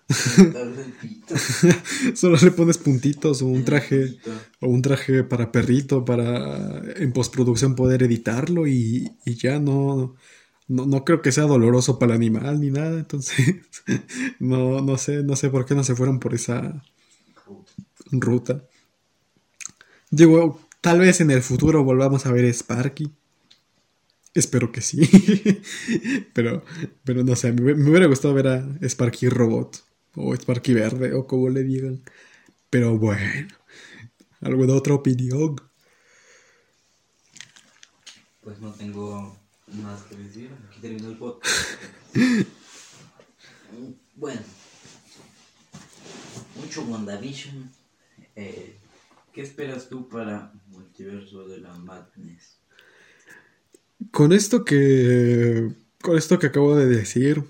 Solo 2.15 2.37
le 2.41 2.51
pones 2.51 2.77
puntitos 2.79 3.41
o 3.41 3.45
un 3.45 3.63
traje 3.63 4.17
o 4.59 4.67
un 4.67 4.81
traje 4.81 5.23
para 5.23 5.51
perrito 5.51 6.03
para 6.03 6.81
en 6.95 7.13
postproducción 7.13 7.75
poder 7.75 8.03
editarlo 8.03 8.67
y, 8.67 9.11
y 9.25 9.35
ya 9.35 9.59
no, 9.59 10.15
no, 10.67 10.85
no 10.85 11.05
creo 11.05 11.21
que 11.21 11.31
sea 11.31 11.43
doloroso 11.43 11.99
para 11.99 12.13
el 12.13 12.17
animal 12.17 12.59
ni 12.59 12.71
nada, 12.71 12.99
entonces 12.99 13.55
no, 14.39 14.81
no 14.81 14.97
sé, 14.97 15.23
no 15.23 15.35
sé 15.35 15.49
por 15.49 15.65
qué 15.65 15.75
no 15.75 15.83
se 15.83 15.95
fueron 15.95 16.19
por 16.19 16.33
esa 16.33 16.83
ruta. 18.11 18.63
Digo, 20.11 20.59
tal 20.81 20.99
vez 20.99 21.21
en 21.21 21.31
el 21.31 21.41
futuro 21.41 21.83
volvamos 21.83 22.25
a 22.25 22.31
ver 22.31 22.45
a 22.45 22.49
Sparky. 22.49 23.11
Espero 24.33 24.71
que 24.71 24.81
sí. 24.81 25.01
pero, 26.33 26.63
pero 27.03 27.23
no 27.23 27.35
sé, 27.35 27.51
me, 27.53 27.73
me 27.73 27.89
hubiera 27.89 28.05
gustado 28.05 28.33
ver 28.33 28.47
a 28.47 28.77
Sparky 28.81 29.29
Robot. 29.29 29.83
O 30.15 30.33
Sparky 30.33 30.73
Verde, 30.73 31.13
o 31.13 31.27
como 31.27 31.49
le 31.49 31.63
digan. 31.63 32.01
Pero 32.69 32.97
bueno, 32.97 33.47
¿alguna 34.41 34.73
otra 34.73 34.93
opinión? 34.93 35.55
Pues 38.41 38.59
no 38.59 38.71
tengo 38.73 39.37
más 39.83 40.01
que 40.03 40.15
decir. 40.15 40.51
Aquí 40.69 40.79
terminó 40.81 41.09
el 41.09 41.17
podcast. 41.17 41.55
bueno. 44.15 44.41
Mucho 46.55 46.81
WandaVision. 46.83 47.71
Eh, 48.35 48.78
¿Qué 49.39 49.45
esperas 49.45 49.87
tú 49.87 50.09
para 50.09 50.51
Multiverso 50.67 51.47
de 51.47 51.59
la 51.59 51.73
Madness? 51.73 52.59
Con 54.11 54.33
esto 54.33 54.65
que. 54.65 55.71
Con 56.01 56.17
esto 56.17 56.39
que 56.39 56.47
acabo 56.47 56.75
de 56.75 56.87
decir, 56.87 57.45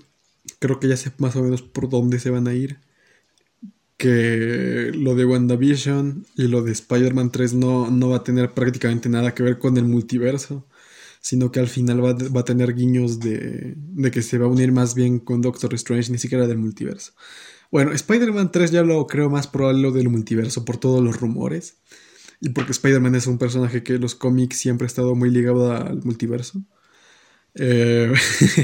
creo 0.60 0.78
que 0.78 0.86
ya 0.86 0.96
sé 0.96 1.10
más 1.18 1.34
o 1.34 1.42
menos 1.42 1.62
por 1.62 1.88
dónde 1.88 2.20
se 2.20 2.30
van 2.30 2.46
a 2.46 2.54
ir. 2.54 2.78
Que 3.96 4.92
lo 4.94 5.16
de 5.16 5.24
WandaVision 5.24 6.26
y 6.36 6.46
lo 6.46 6.62
de 6.62 6.70
Spider-Man 6.70 7.32
3 7.32 7.54
no, 7.54 7.90
no 7.90 8.10
va 8.10 8.18
a 8.18 8.24
tener 8.24 8.54
prácticamente 8.54 9.08
nada 9.08 9.34
que 9.34 9.42
ver 9.42 9.58
con 9.58 9.76
el 9.76 9.86
multiverso. 9.86 10.68
Sino 11.20 11.50
que 11.50 11.58
al 11.58 11.66
final 11.66 12.04
va, 12.04 12.12
va 12.12 12.42
a 12.42 12.44
tener 12.44 12.72
guiños 12.72 13.18
de, 13.18 13.74
de 13.76 14.10
que 14.12 14.22
se 14.22 14.38
va 14.38 14.46
a 14.46 14.48
unir 14.48 14.70
más 14.70 14.94
bien 14.94 15.18
con 15.18 15.42
Doctor 15.42 15.74
Strange, 15.74 16.12
ni 16.12 16.18
siquiera 16.18 16.46
del 16.46 16.58
multiverso. 16.58 17.14
Bueno, 17.70 17.92
Spider-Man 17.92 18.50
3 18.50 18.70
ya 18.72 18.82
lo 18.82 19.06
creo 19.06 19.30
más 19.30 19.46
probable 19.46 19.82
lo 19.82 19.92
del 19.92 20.08
multiverso 20.08 20.64
por 20.64 20.78
todos 20.78 21.02
los 21.02 21.20
rumores. 21.20 21.76
Y 22.40 22.50
porque 22.50 22.72
Spider-Man 22.72 23.14
es 23.14 23.26
un 23.26 23.38
personaje 23.38 23.82
que 23.82 23.94
en 23.94 24.00
los 24.00 24.14
cómics 24.14 24.56
siempre 24.56 24.86
ha 24.86 24.88
estado 24.88 25.14
muy 25.14 25.30
ligado 25.30 25.72
al 25.72 26.02
multiverso. 26.04 26.62
Eh, 27.54 28.12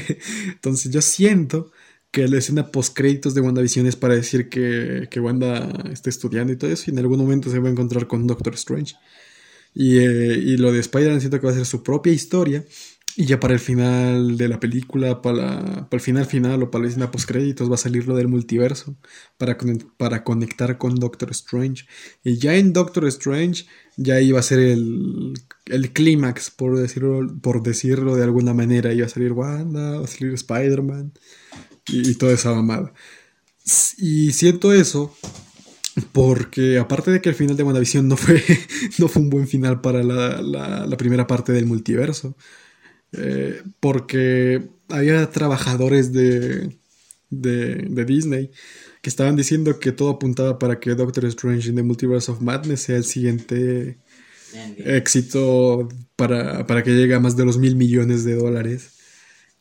entonces 0.49 0.93
yo 0.93 1.03
siento 1.03 1.73
que 2.11 2.29
la 2.29 2.39
escena 2.39 2.71
post 2.71 2.97
créditos 2.97 3.35
de 3.35 3.43
WandaVision 3.43 3.87
es 3.87 3.97
para 3.97 4.15
decir 4.15 4.49
que, 4.49 5.09
que 5.11 5.21
Wanda 5.21 5.69
está 5.93 6.09
estudiando 6.11 6.53
y 6.53 6.57
todo 6.57 6.71
eso. 6.71 6.85
Y 6.89 6.93
en 6.93 6.99
algún 6.99 7.19
momento 7.19 7.51
se 7.51 7.59
va 7.59 7.69
a 7.69 7.73
encontrar 7.73 8.07
con 8.07 8.27
Doctor 8.27 8.55
Strange. 8.55 8.97
Y, 9.75 9.99
eh, 9.99 10.39
y 10.39 10.57
lo 10.57 10.73
de 10.73 10.81
Spider-Man 10.81 11.21
siento 11.21 11.39
que 11.41 11.47
va 11.47 11.53
a 11.53 11.57
ser 11.57 11.67
su 11.67 11.83
propia 11.83 12.13
historia. 12.13 12.65
Y 13.19 13.25
ya 13.25 13.41
para 13.41 13.55
el 13.55 13.61
final 13.61 14.37
de 14.37 14.47
la 14.47 14.61
película, 14.61 15.23
para, 15.23 15.89
para 15.89 15.99
el 15.99 16.01
final 16.01 16.27
final 16.27 16.63
o 16.63 16.71
para 16.71 16.83
la 16.85 16.89
escena 16.91 17.11
post 17.11 17.27
créditos 17.27 17.71
va 17.71 17.77
a 17.77 17.79
salir 17.79 18.07
lo 18.07 18.15
del 18.15 18.29
multiverso 18.29 18.95
para, 19.39 19.57
para 19.97 20.23
conectar 20.23 20.77
con 20.77 20.97
Doctor 20.97 21.31
Strange. 21.31 21.87
Y 22.23 22.37
ya 22.37 22.57
en 22.57 22.75
Doctor 22.75 23.07
Strange 23.07 23.65
ya 23.97 24.21
iba 24.21 24.39
a 24.39 24.43
ser 24.43 24.59
el, 24.59 25.33
el 25.65 25.93
clímax, 25.95 26.51
por 26.51 26.77
decirlo, 26.77 27.27
por 27.41 27.63
decirlo 27.63 28.17
de 28.17 28.25
alguna 28.25 28.53
manera. 28.53 28.93
Iba 28.93 29.07
a 29.07 29.09
salir 29.09 29.33
Wanda, 29.33 29.99
va 30.01 30.05
a 30.05 30.07
salir 30.07 30.35
Spider-Man 30.35 31.13
y, 31.89 32.15
toda 32.17 32.33
esa 32.35 32.55
mamada. 32.55 32.93
Y 33.99 34.33
siento 34.33 34.73
eso 34.73 35.15
porque 36.13 36.79
aparte 36.79 37.11
de 37.11 37.21
que 37.21 37.31
el 37.31 37.35
final 37.35 37.57
de 37.57 37.63
WandaVision 37.63 38.09
no 38.09 38.17
fue, 38.17 38.43
no 38.99 39.09
fue 39.09 39.23
un 39.23 39.31
buen 39.31 39.49
final 39.49 39.81
para 39.81 40.03
la- 40.03 40.87
la 40.87 40.97
primera 40.97 41.27
parte 41.27 41.53
del 41.53 41.67
multiverso. 41.67 42.37
Eh, 43.17 43.63
porque 43.81 44.69
había 44.89 45.31
trabajadores 45.31 46.13
de, 46.13 46.77
de, 47.31 47.77
de 47.89 48.05
Disney 48.05 48.51
que 49.03 49.11
estaban 49.11 49.37
diciendo 49.37 49.79
que 49.79 49.93
todo 49.93 50.11
apuntaba 50.11 50.59
para 50.59 50.81
que 50.81 50.95
Doctor 50.95 51.25
Strange 51.27 51.69
in 51.71 51.77
the 51.77 51.83
Multiverse 51.83 52.31
of 52.31 52.41
Madness 52.41 52.83
sea 52.83 52.97
el 52.97 53.05
siguiente 53.05 53.99
Endgame. 54.53 54.97
éxito 54.97 55.89
para, 56.17 56.67
para 56.67 56.83
que 56.83 56.91
llegue 56.91 57.15
a 57.15 57.21
más 57.21 57.37
de 57.37 57.45
los 57.45 57.59
mil 57.59 57.77
millones 57.77 58.25
de 58.25 58.35
dólares. 58.35 58.93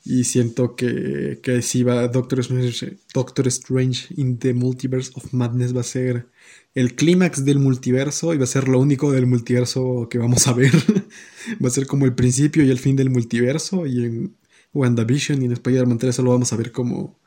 Y 0.03 0.25
siento 0.25 0.75
que, 0.75 1.39
que 1.41 1.61
si 1.61 1.83
va 1.83 2.07
Doctor 2.07 2.39
Strange, 2.41 2.97
Doctor 3.13 3.47
Strange 3.47 4.13
in 4.17 4.37
the 4.37 4.53
Multiverse 4.53 5.11
of 5.15 5.33
Madness 5.33 5.75
va 5.75 5.81
a 5.81 5.83
ser 5.83 6.27
el 6.75 6.95
clímax 6.95 7.45
del 7.45 7.59
multiverso 7.59 8.33
y 8.33 8.37
va 8.37 8.43
a 8.45 8.47
ser 8.47 8.67
lo 8.67 8.79
único 8.79 9.11
del 9.11 9.27
multiverso 9.27 10.07
que 10.09 10.17
vamos 10.19 10.47
a 10.47 10.53
ver. 10.53 10.73
va 11.63 11.67
a 11.69 11.71
ser 11.71 11.87
como 11.87 12.05
el 12.05 12.15
principio 12.15 12.63
y 12.63 12.71
el 12.71 12.79
fin 12.79 12.95
del 12.95 13.09
multiverso. 13.09 13.85
Y 13.87 14.05
en 14.05 14.35
WandaVision 14.73 15.41
y 15.41 15.45
en 15.45 15.53
Spider-Man 15.53 15.97
3 15.99 16.15
solo 16.15 16.31
vamos 16.31 16.53
a 16.53 16.57
ver 16.57 16.71
como... 16.71 17.19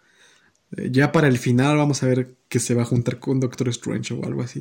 eh, 0.76 0.90
ya 0.92 1.12
para 1.12 1.28
el 1.28 1.38
final 1.38 1.76
vamos 1.78 2.02
a 2.02 2.08
ver 2.08 2.36
que 2.48 2.60
se 2.60 2.74
va 2.74 2.82
a 2.82 2.86
juntar 2.86 3.20
con 3.20 3.40
Doctor 3.40 3.68
Strange 3.70 4.14
o 4.14 4.24
algo 4.26 4.42
así. 4.42 4.60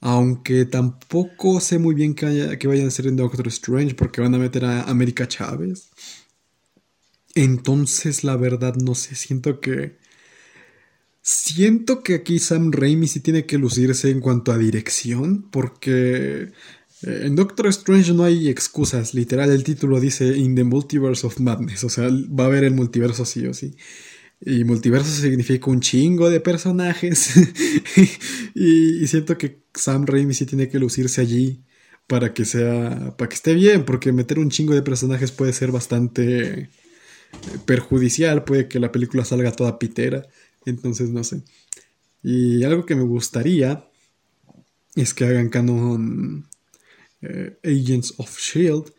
Aunque 0.00 0.64
tampoco 0.64 1.60
sé 1.60 1.78
muy 1.78 1.94
bien 1.94 2.14
qué, 2.14 2.26
haya- 2.26 2.58
qué 2.58 2.66
vayan 2.68 2.86
a 2.86 2.88
hacer 2.88 3.06
en 3.06 3.16
Doctor 3.16 3.46
Strange 3.48 3.94
porque 3.94 4.20
van 4.20 4.34
a 4.34 4.38
meter 4.38 4.64
a 4.64 4.82
América 4.82 5.26
Chávez. 5.28 5.90
Entonces, 7.34 8.22
la 8.24 8.36
verdad, 8.36 8.74
no 8.76 8.94
sé, 8.94 9.14
siento 9.14 9.60
que... 9.60 9.96
Siento 11.30 12.02
que 12.02 12.14
aquí 12.14 12.38
Sam 12.38 12.72
Raimi 12.72 13.06
sí 13.06 13.20
tiene 13.20 13.44
que 13.44 13.58
lucirse 13.58 14.10
en 14.10 14.20
cuanto 14.20 14.50
a 14.50 14.56
dirección 14.56 15.42
porque 15.50 16.52
eh, 17.02 17.20
en 17.24 17.36
Doctor 17.36 17.66
Strange 17.66 18.14
no 18.14 18.24
hay 18.24 18.48
excusas, 18.48 19.12
literal 19.12 19.50
el 19.50 19.62
título 19.62 20.00
dice 20.00 20.38
In 20.38 20.54
the 20.54 20.64
Multiverse 20.64 21.26
of 21.26 21.38
Madness, 21.38 21.84
o 21.84 21.90
sea, 21.90 22.08
va 22.08 22.44
a 22.44 22.46
haber 22.46 22.64
el 22.64 22.72
multiverso 22.72 23.26
sí 23.26 23.46
o 23.46 23.52
sí. 23.52 23.76
Y 24.40 24.64
multiverso 24.64 25.10
significa 25.10 25.70
un 25.70 25.80
chingo 25.80 26.30
de 26.30 26.40
personajes. 26.40 27.34
y, 28.54 29.04
y 29.04 29.06
siento 29.06 29.36
que 29.36 29.60
Sam 29.74 30.06
Raimi 30.06 30.32
sí 30.32 30.46
tiene 30.46 30.70
que 30.70 30.78
lucirse 30.78 31.20
allí 31.20 31.62
para 32.06 32.32
que 32.32 32.46
sea. 32.46 33.14
para 33.18 33.28
que 33.28 33.34
esté 33.34 33.52
bien. 33.52 33.84
Porque 33.84 34.12
meter 34.12 34.38
un 34.38 34.48
chingo 34.48 34.74
de 34.74 34.80
personajes 34.82 35.30
puede 35.32 35.52
ser 35.52 35.72
bastante 35.72 36.60
eh, 36.60 36.68
perjudicial. 37.66 38.44
Puede 38.44 38.66
que 38.68 38.80
la 38.80 38.92
película 38.92 39.26
salga 39.26 39.52
toda 39.52 39.78
pitera. 39.78 40.22
Entonces 40.68 41.10
no 41.10 41.24
sé. 41.24 41.42
Y 42.22 42.64
algo 42.64 42.86
que 42.86 42.96
me 42.96 43.04
gustaría 43.04 43.84
es 44.96 45.14
que 45.14 45.24
hagan 45.24 45.48
canon 45.50 46.46
eh, 47.22 47.58
Agents 47.64 48.14
of 48.18 48.38
Shield. 48.38 48.92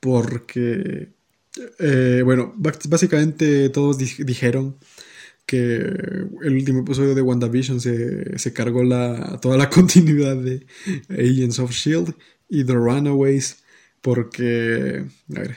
Porque 0.00 1.10
eh, 1.80 2.22
bueno, 2.24 2.54
bá- 2.56 2.78
básicamente 2.88 3.68
todos 3.70 3.98
di- 3.98 4.24
dijeron 4.24 4.78
que 5.46 5.76
el 5.76 6.54
último 6.54 6.80
episodio 6.80 7.14
de 7.14 7.22
WandaVision 7.22 7.80
se, 7.80 8.38
se 8.38 8.52
cargó 8.52 8.84
la, 8.84 9.38
toda 9.40 9.56
la 9.58 9.70
continuidad 9.78 10.36
de 10.36 10.66
Agents 11.10 11.58
of 11.60 11.72
Shield 11.72 12.14
y 12.48 12.64
The 12.64 12.74
Runaways 12.74 13.58
porque, 14.02 15.04
a 15.36 15.40
ver, 15.40 15.56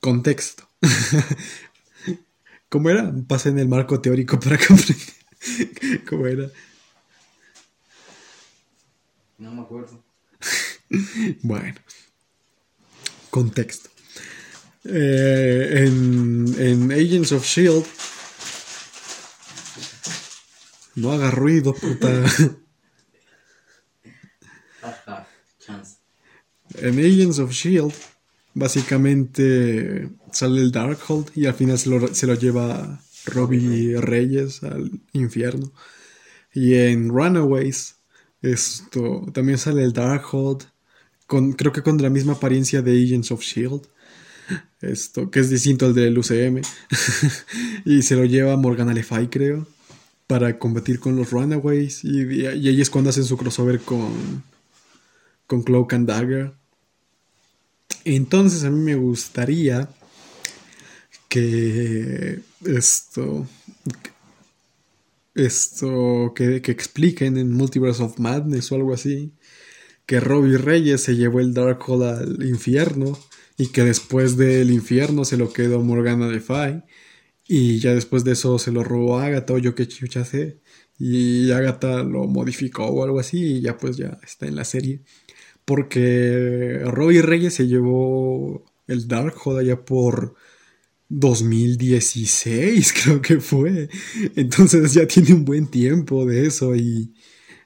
contexto. 0.00 0.68
¿Cómo 2.68 2.90
era? 2.90 3.12
Pasen 3.26 3.58
el 3.58 3.68
marco 3.68 4.00
teórico 4.00 4.38
para 4.38 4.58
comprender. 4.66 6.04
¿Cómo 6.08 6.26
era? 6.26 6.50
No 9.38 9.52
me 9.52 9.62
acuerdo. 9.62 10.02
Bueno, 11.42 11.76
contexto. 13.30 13.88
Eh, 14.84 15.84
en, 15.86 16.54
en 16.58 16.92
Agents 16.92 17.32
of 17.32 17.44
Shield. 17.44 17.84
No 20.96 21.12
haga 21.12 21.30
ruido, 21.30 21.74
puta. 21.74 22.24
Ajá, 24.82 25.28
chance. 25.58 25.96
En 26.74 26.98
Agents 26.98 27.38
of 27.38 27.52
Shield, 27.52 27.94
básicamente 28.58 30.10
sale 30.32 30.60
el 30.60 30.72
Darkhold 30.72 31.30
y 31.34 31.46
al 31.46 31.54
final 31.54 31.78
se 31.78 31.90
lo, 31.90 32.14
se 32.14 32.26
lo 32.26 32.34
lleva 32.34 33.00
Robbie 33.26 34.00
Reyes 34.00 34.62
al 34.62 34.90
infierno. 35.12 35.72
Y 36.52 36.74
en 36.74 37.08
Runaways, 37.08 37.96
esto 38.42 39.26
también 39.32 39.58
sale 39.58 39.84
el 39.84 39.92
Darkhold, 39.92 40.64
con, 41.26 41.52
creo 41.52 41.72
que 41.72 41.82
con 41.82 42.00
la 42.00 42.10
misma 42.10 42.34
apariencia 42.34 42.82
de 42.82 43.02
Agents 43.02 43.30
of 43.30 43.42
Shield. 43.42 43.82
Esto, 44.80 45.30
que 45.30 45.40
es 45.40 45.50
distinto 45.50 45.86
al 45.86 45.94
del 45.94 46.18
UCM. 46.18 46.62
y 47.84 48.02
se 48.02 48.16
lo 48.16 48.24
lleva 48.24 48.56
Morgan 48.56 48.94
Le 48.94 49.02
Fay, 49.02 49.28
creo, 49.28 49.66
para 50.26 50.58
combatir 50.58 51.00
con 51.00 51.16
los 51.16 51.30
Runaways. 51.30 52.04
Y, 52.04 52.22
y 52.22 52.46
ahí 52.46 52.80
es 52.80 52.90
cuando 52.90 53.10
hacen 53.10 53.24
su 53.24 53.36
crossover 53.36 53.80
con, 53.80 54.42
con 55.46 55.62
Cloak 55.62 55.92
and 55.94 56.08
Dagger. 56.08 56.57
Entonces 58.04 58.64
a 58.64 58.70
mí 58.70 58.80
me 58.80 58.96
gustaría 58.96 59.88
que 61.28 62.40
esto 62.64 63.46
esto 65.34 66.32
que, 66.34 66.62
que 66.62 66.72
expliquen 66.72 67.36
en 67.36 67.52
Multiverse 67.52 68.02
of 68.02 68.18
Madness 68.18 68.72
o 68.72 68.76
algo 68.76 68.94
así 68.94 69.32
que 70.06 70.20
Robbie 70.20 70.58
Reyes 70.58 71.02
se 71.02 71.16
llevó 71.16 71.40
el 71.40 71.54
Darkhold 71.54 72.02
al 72.02 72.48
infierno 72.48 73.18
y 73.58 73.68
que 73.68 73.84
después 73.84 74.38
del 74.38 74.70
infierno 74.70 75.24
se 75.26 75.36
lo 75.36 75.52
quedó 75.52 75.82
Morgana 75.82 76.28
Le 76.28 76.40
Fay 76.40 76.82
y 77.46 77.78
ya 77.80 77.94
después 77.94 78.24
de 78.24 78.32
eso 78.32 78.58
se 78.58 78.72
lo 78.72 78.84
robó 78.84 79.18
Agatha 79.18 79.54
o 79.54 79.58
yo 79.58 79.74
que 79.74 79.86
chucha 79.86 80.24
sé 80.24 80.60
y 80.98 81.50
Agatha 81.52 82.02
lo 82.04 82.26
modificó 82.26 82.86
o 82.86 83.04
algo 83.04 83.20
así 83.20 83.58
y 83.58 83.60
ya 83.60 83.76
pues 83.76 83.96
ya 83.98 84.18
está 84.24 84.46
en 84.46 84.56
la 84.56 84.64
serie 84.64 85.02
Porque 85.68 86.80
Robbie 86.82 87.20
Reyes 87.20 87.52
se 87.52 87.66
llevó 87.66 88.64
el 88.86 89.06
Darkhold 89.06 89.58
allá 89.58 89.84
por 89.84 90.34
2016, 91.10 92.94
creo 93.04 93.20
que 93.20 93.38
fue. 93.38 93.90
Entonces 94.34 94.94
ya 94.94 95.06
tiene 95.06 95.34
un 95.34 95.44
buen 95.44 95.66
tiempo 95.66 96.24
de 96.24 96.46
eso 96.46 96.74
y, 96.74 97.12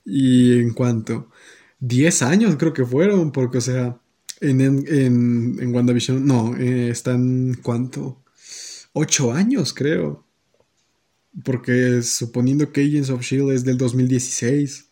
y 0.05 0.59
en 0.59 0.73
cuanto 0.75 1.31
10 1.79 2.23
años 2.23 2.57
creo 2.57 2.73
que 2.73 2.85
fueron, 2.85 3.31
porque 3.31 3.59
o 3.59 3.61
sea, 3.61 4.01
en, 4.41 4.61
en, 4.61 5.59
en 5.61 5.73
WandaVision, 5.73 6.27
no, 6.27 6.57
eh, 6.57 6.89
están 6.89 7.55
cuánto, 7.63 8.25
8 8.95 9.33
años 9.33 9.73
creo. 9.73 10.27
Porque 11.45 12.03
suponiendo 12.03 12.73
que 12.73 12.83
Agents 12.83 13.11
of 13.11 13.23
Shield 13.23 13.53
es 13.53 13.65
del 13.65 13.79
2016 13.79 14.89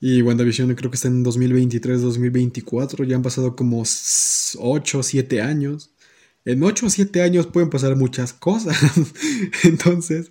y 0.00 0.22
WandaVision 0.22 0.74
creo 0.74 0.90
que 0.90 0.96
está 0.96 1.08
en 1.08 1.22
2023, 1.22 2.02
2024, 2.02 3.04
ya 3.04 3.16
han 3.16 3.22
pasado 3.22 3.56
como 3.56 3.82
8 3.82 4.98
o 4.98 5.02
7 5.02 5.40
años. 5.40 5.92
En 6.44 6.62
8 6.62 6.86
o 6.86 6.90
7 6.90 7.22
años 7.22 7.46
pueden 7.46 7.70
pasar 7.70 7.96
muchas 7.96 8.32
cosas. 8.32 8.76
Entonces, 9.64 10.30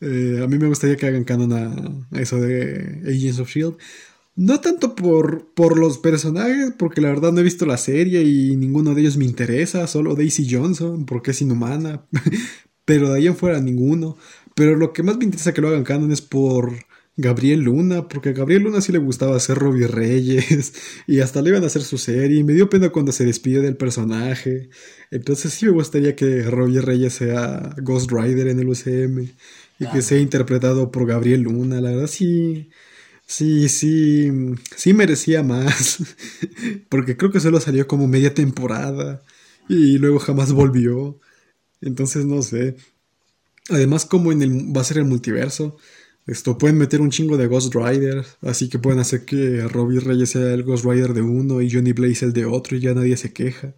eh, 0.00 0.40
a 0.42 0.46
mí 0.46 0.58
me 0.58 0.68
gustaría 0.68 0.96
que 0.96 1.06
hagan 1.06 1.24
canon 1.24 1.52
a, 1.52 2.18
eso 2.20 2.40
de 2.40 3.02
Agents 3.06 3.38
of 3.38 3.48
Shield. 3.48 3.76
No 4.36 4.60
tanto 4.60 4.96
por, 4.96 5.54
por 5.54 5.78
los 5.78 5.98
personajes, 5.98 6.72
porque 6.76 7.00
la 7.00 7.08
verdad 7.08 7.32
no 7.32 7.40
he 7.40 7.44
visto 7.44 7.66
la 7.66 7.76
serie 7.76 8.22
y 8.24 8.56
ninguno 8.56 8.94
de 8.94 9.02
ellos 9.02 9.16
me 9.16 9.24
interesa, 9.24 9.86
solo 9.86 10.16
Daisy 10.16 10.48
Johnson, 10.50 11.06
porque 11.06 11.30
es 11.30 11.40
inhumana, 11.40 12.04
pero 12.84 13.10
de 13.10 13.18
ahí 13.18 13.26
en 13.28 13.36
fuera 13.36 13.60
ninguno. 13.60 14.16
Pero 14.56 14.76
lo 14.76 14.92
que 14.92 15.04
más 15.04 15.16
me 15.16 15.24
interesa 15.24 15.54
que 15.54 15.60
lo 15.60 15.68
hagan 15.68 15.84
canon 15.84 16.10
es 16.10 16.20
por 16.20 16.74
Gabriel 17.16 17.60
Luna, 17.60 18.08
porque 18.08 18.30
a 18.30 18.32
Gabriel 18.32 18.64
Luna 18.64 18.80
sí 18.80 18.90
le 18.90 18.98
gustaba 18.98 19.36
hacer 19.36 19.56
Robbie 19.56 19.86
Reyes 19.86 20.74
y 21.06 21.20
hasta 21.20 21.42
le 21.42 21.50
iban 21.50 21.62
a 21.62 21.66
hacer 21.66 21.82
su 21.82 21.98
serie. 21.98 22.40
Y 22.40 22.44
me 22.44 22.54
dio 22.54 22.68
pena 22.68 22.90
cuando 22.90 23.12
se 23.12 23.24
despidió 23.24 23.62
del 23.62 23.76
personaje. 23.76 24.70
Entonces 25.10 25.52
sí 25.54 25.66
me 25.66 25.72
gustaría 25.72 26.16
que 26.16 26.42
Robbie 26.42 26.80
Reyes 26.80 27.14
sea 27.14 27.74
Ghost 27.82 28.10
Rider 28.10 28.48
en 28.48 28.58
el 28.58 28.68
UCM 28.68 29.28
y 29.78 29.86
que 29.92 30.02
sea 30.02 30.18
interpretado 30.18 30.90
por 30.90 31.06
Gabriel 31.06 31.42
Luna. 31.42 31.80
La 31.80 31.90
verdad 31.90 32.08
sí, 32.08 32.70
sí, 33.26 33.68
sí, 33.68 34.30
sí 34.76 34.92
merecía 34.92 35.42
más, 35.42 35.98
porque 36.88 37.16
creo 37.16 37.30
que 37.30 37.40
solo 37.40 37.60
salió 37.60 37.86
como 37.86 38.08
media 38.08 38.34
temporada 38.34 39.22
y 39.68 39.98
luego 39.98 40.18
jamás 40.18 40.52
volvió. 40.52 41.20
Entonces 41.80 42.24
no 42.24 42.42
sé. 42.42 42.76
Además, 43.70 44.04
como 44.04 44.32
en 44.32 44.42
el, 44.42 44.76
va 44.76 44.82
a 44.82 44.84
ser 44.84 44.98
el 44.98 45.04
multiverso, 45.06 45.76
esto 46.26 46.56
pueden 46.56 46.78
meter 46.78 47.00
un 47.00 47.10
chingo 47.10 47.36
de 47.36 47.46
Ghost 47.46 47.74
Rider, 47.74 48.24
así 48.42 48.68
que 48.68 48.78
pueden 48.78 49.00
hacer 49.00 49.24
que 49.24 49.62
Robbie 49.68 50.00
Reyes 50.00 50.30
sea 50.30 50.54
el 50.54 50.62
Ghost 50.62 50.84
Rider 50.84 51.12
de 51.12 51.22
uno 51.22 51.60
y 51.60 51.70
Johnny 51.70 51.92
Blaze 51.92 52.24
el 52.26 52.32
de 52.32 52.46
otro 52.46 52.76
y 52.76 52.80
ya 52.80 52.94
nadie 52.94 53.16
se 53.16 53.32
queja. 53.32 53.74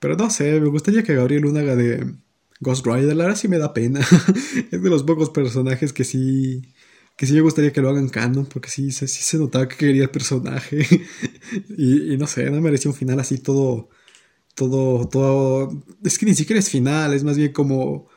Pero 0.00 0.16
no 0.16 0.30
sé, 0.30 0.60
me 0.60 0.68
gustaría 0.68 1.02
que 1.02 1.14
Gabriel 1.14 1.42
Luna 1.42 1.60
haga 1.60 1.76
de 1.76 2.14
Ghost 2.60 2.86
Rider, 2.86 3.14
la 3.16 3.24
verdad 3.24 3.38
sí 3.38 3.48
me 3.48 3.58
da 3.58 3.72
pena. 3.72 4.00
es 4.70 4.82
de 4.82 4.90
los 4.90 5.04
pocos 5.04 5.30
personajes 5.30 5.92
que 5.92 6.04
sí 6.04 6.62
que 7.20 7.26
sí 7.26 7.34
me 7.34 7.42
gustaría 7.42 7.70
que 7.70 7.82
lo 7.82 7.90
hagan 7.90 8.08
canon, 8.08 8.46
porque 8.46 8.70
sí, 8.70 8.90
sí, 8.92 9.06
se 9.06 9.36
notaba 9.36 9.68
que 9.68 9.76
quería 9.76 10.04
el 10.04 10.10
personaje. 10.10 10.86
y, 11.76 12.14
y, 12.14 12.16
no 12.16 12.26
sé, 12.26 12.50
no 12.50 12.62
merecía 12.62 12.90
un 12.90 12.96
final 12.96 13.20
así 13.20 13.36
todo, 13.38 13.90
todo, 14.54 15.06
todo... 15.06 15.84
Es 16.02 16.18
que 16.18 16.24
ni 16.24 16.34
siquiera 16.34 16.60
es 16.60 16.70
final, 16.70 17.12
es 17.12 17.22
más 17.22 17.36
bien 17.36 17.52
como 17.52 18.08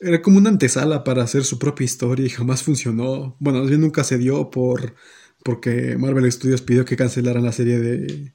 era 0.00 0.22
como 0.22 0.38
una 0.38 0.48
antesala 0.50 1.04
para 1.04 1.22
hacer 1.22 1.44
su 1.44 1.58
propia 1.58 1.84
historia 1.84 2.26
y 2.26 2.30
jamás 2.30 2.62
funcionó. 2.62 3.36
Bueno, 3.38 3.60
más 3.60 3.68
bien 3.68 3.82
nunca 3.82 4.02
se 4.02 4.18
dio 4.18 4.50
por 4.50 4.94
porque 5.44 5.96
Marvel 5.96 6.30
Studios 6.30 6.62
pidió 6.62 6.84
que 6.84 6.96
cancelaran 6.96 7.44
la 7.44 7.52
serie 7.52 7.78
de, 7.78 8.32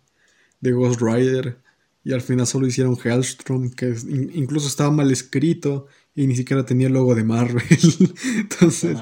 de 0.59 0.71
Ghost 0.71 1.01
Rider 1.01 1.59
y 2.03 2.13
al 2.13 2.21
final 2.21 2.47
solo 2.47 2.67
hicieron 2.67 2.97
Hellstrom, 3.03 3.71
que 3.71 3.95
incluso 4.33 4.67
estaba 4.67 4.91
mal 4.91 5.11
escrito 5.11 5.87
y 6.15 6.27
ni 6.27 6.35
siquiera 6.35 6.65
tenía 6.65 6.87
el 6.87 6.93
logo 6.93 7.15
de 7.15 7.23
Marvel. 7.23 7.63
entonces, 8.37 8.97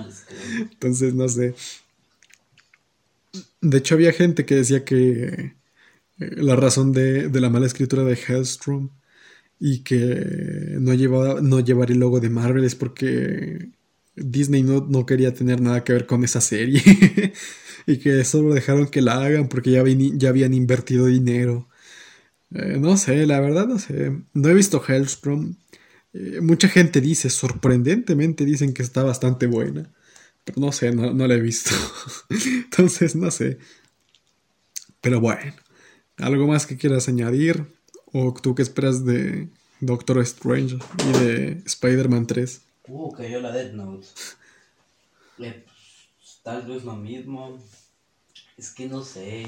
entonces, 0.57 1.13
no 1.13 1.27
sé. 1.27 1.53
De 3.61 3.77
hecho, 3.77 3.95
había 3.95 4.13
gente 4.13 4.45
que 4.45 4.55
decía 4.55 4.85
que 4.85 5.55
eh, 6.19 6.35
la 6.37 6.55
razón 6.55 6.93
de, 6.93 7.29
de 7.29 7.41
la 7.41 7.49
mala 7.49 7.67
escritura 7.67 8.03
de 8.03 8.15
Hellstrom 8.15 8.89
y 9.65 9.79
que 9.79 10.75
no, 10.81 10.93
llevaba, 10.93 11.39
no 11.39 11.61
llevar 11.61 11.89
el 11.89 11.99
logo 11.99 12.19
de 12.19 12.29
Marvel 12.29 12.65
es 12.65 12.75
porque 12.75 13.69
Disney 14.13 14.61
no, 14.61 14.85
no 14.89 15.05
quería 15.05 15.33
tener 15.33 15.61
nada 15.61 15.85
que 15.85 15.93
ver 15.93 16.05
con 16.05 16.25
esa 16.25 16.41
serie 16.41 16.81
y 17.87 17.97
que 17.99 18.25
solo 18.25 18.53
dejaron 18.53 18.87
que 18.87 19.01
la 19.01 19.23
hagan 19.23 19.47
porque 19.47 19.71
ya, 19.71 19.81
ya 19.85 20.27
habían 20.27 20.53
invertido 20.53 21.05
dinero. 21.05 21.69
Eh, 22.51 22.77
no 22.77 22.97
sé, 22.97 23.25
la 23.25 23.39
verdad 23.39 23.65
no 23.65 23.79
sé. 23.79 24.11
No 24.33 24.49
he 24.49 24.53
visto 24.53 24.83
Hellstrom. 24.85 25.55
Eh, 26.11 26.41
mucha 26.41 26.67
gente 26.67 26.99
dice, 26.99 27.29
sorprendentemente 27.29 28.43
dicen 28.43 28.73
que 28.73 28.83
está 28.83 29.03
bastante 29.03 29.47
buena. 29.47 29.93
Pero 30.43 30.59
no 30.59 30.73
sé, 30.73 30.93
no, 30.93 31.13
no 31.13 31.25
la 31.25 31.35
he 31.35 31.41
visto. 31.41 31.71
Entonces, 32.65 33.15
no 33.15 33.31
sé. 33.31 33.59
Pero 34.99 35.21
bueno, 35.21 35.53
¿algo 36.17 36.47
más 36.47 36.65
que 36.65 36.75
quieras 36.75 37.07
añadir? 37.07 37.65
¿O 38.15 38.31
tú 38.31 38.53
qué 38.53 38.61
esperas 38.61 39.03
de 39.05 39.49
Doctor 39.79 40.19
Strange 40.19 40.77
y 40.99 41.11
de 41.17 41.63
Spider-Man 41.65 42.27
3? 42.27 42.61
Uh, 42.87 43.11
cayó 43.11 43.41
la 43.41 43.51
Death 43.51 43.73
Note. 43.73 44.05
Eh, 45.39 45.65
pues, 45.65 46.39
tal 46.43 46.61
vez 46.67 46.83
lo 46.83 46.95
mismo. 46.95 47.57
Es 48.55 48.69
que 48.69 48.87
no 48.87 49.03
sé. 49.03 49.47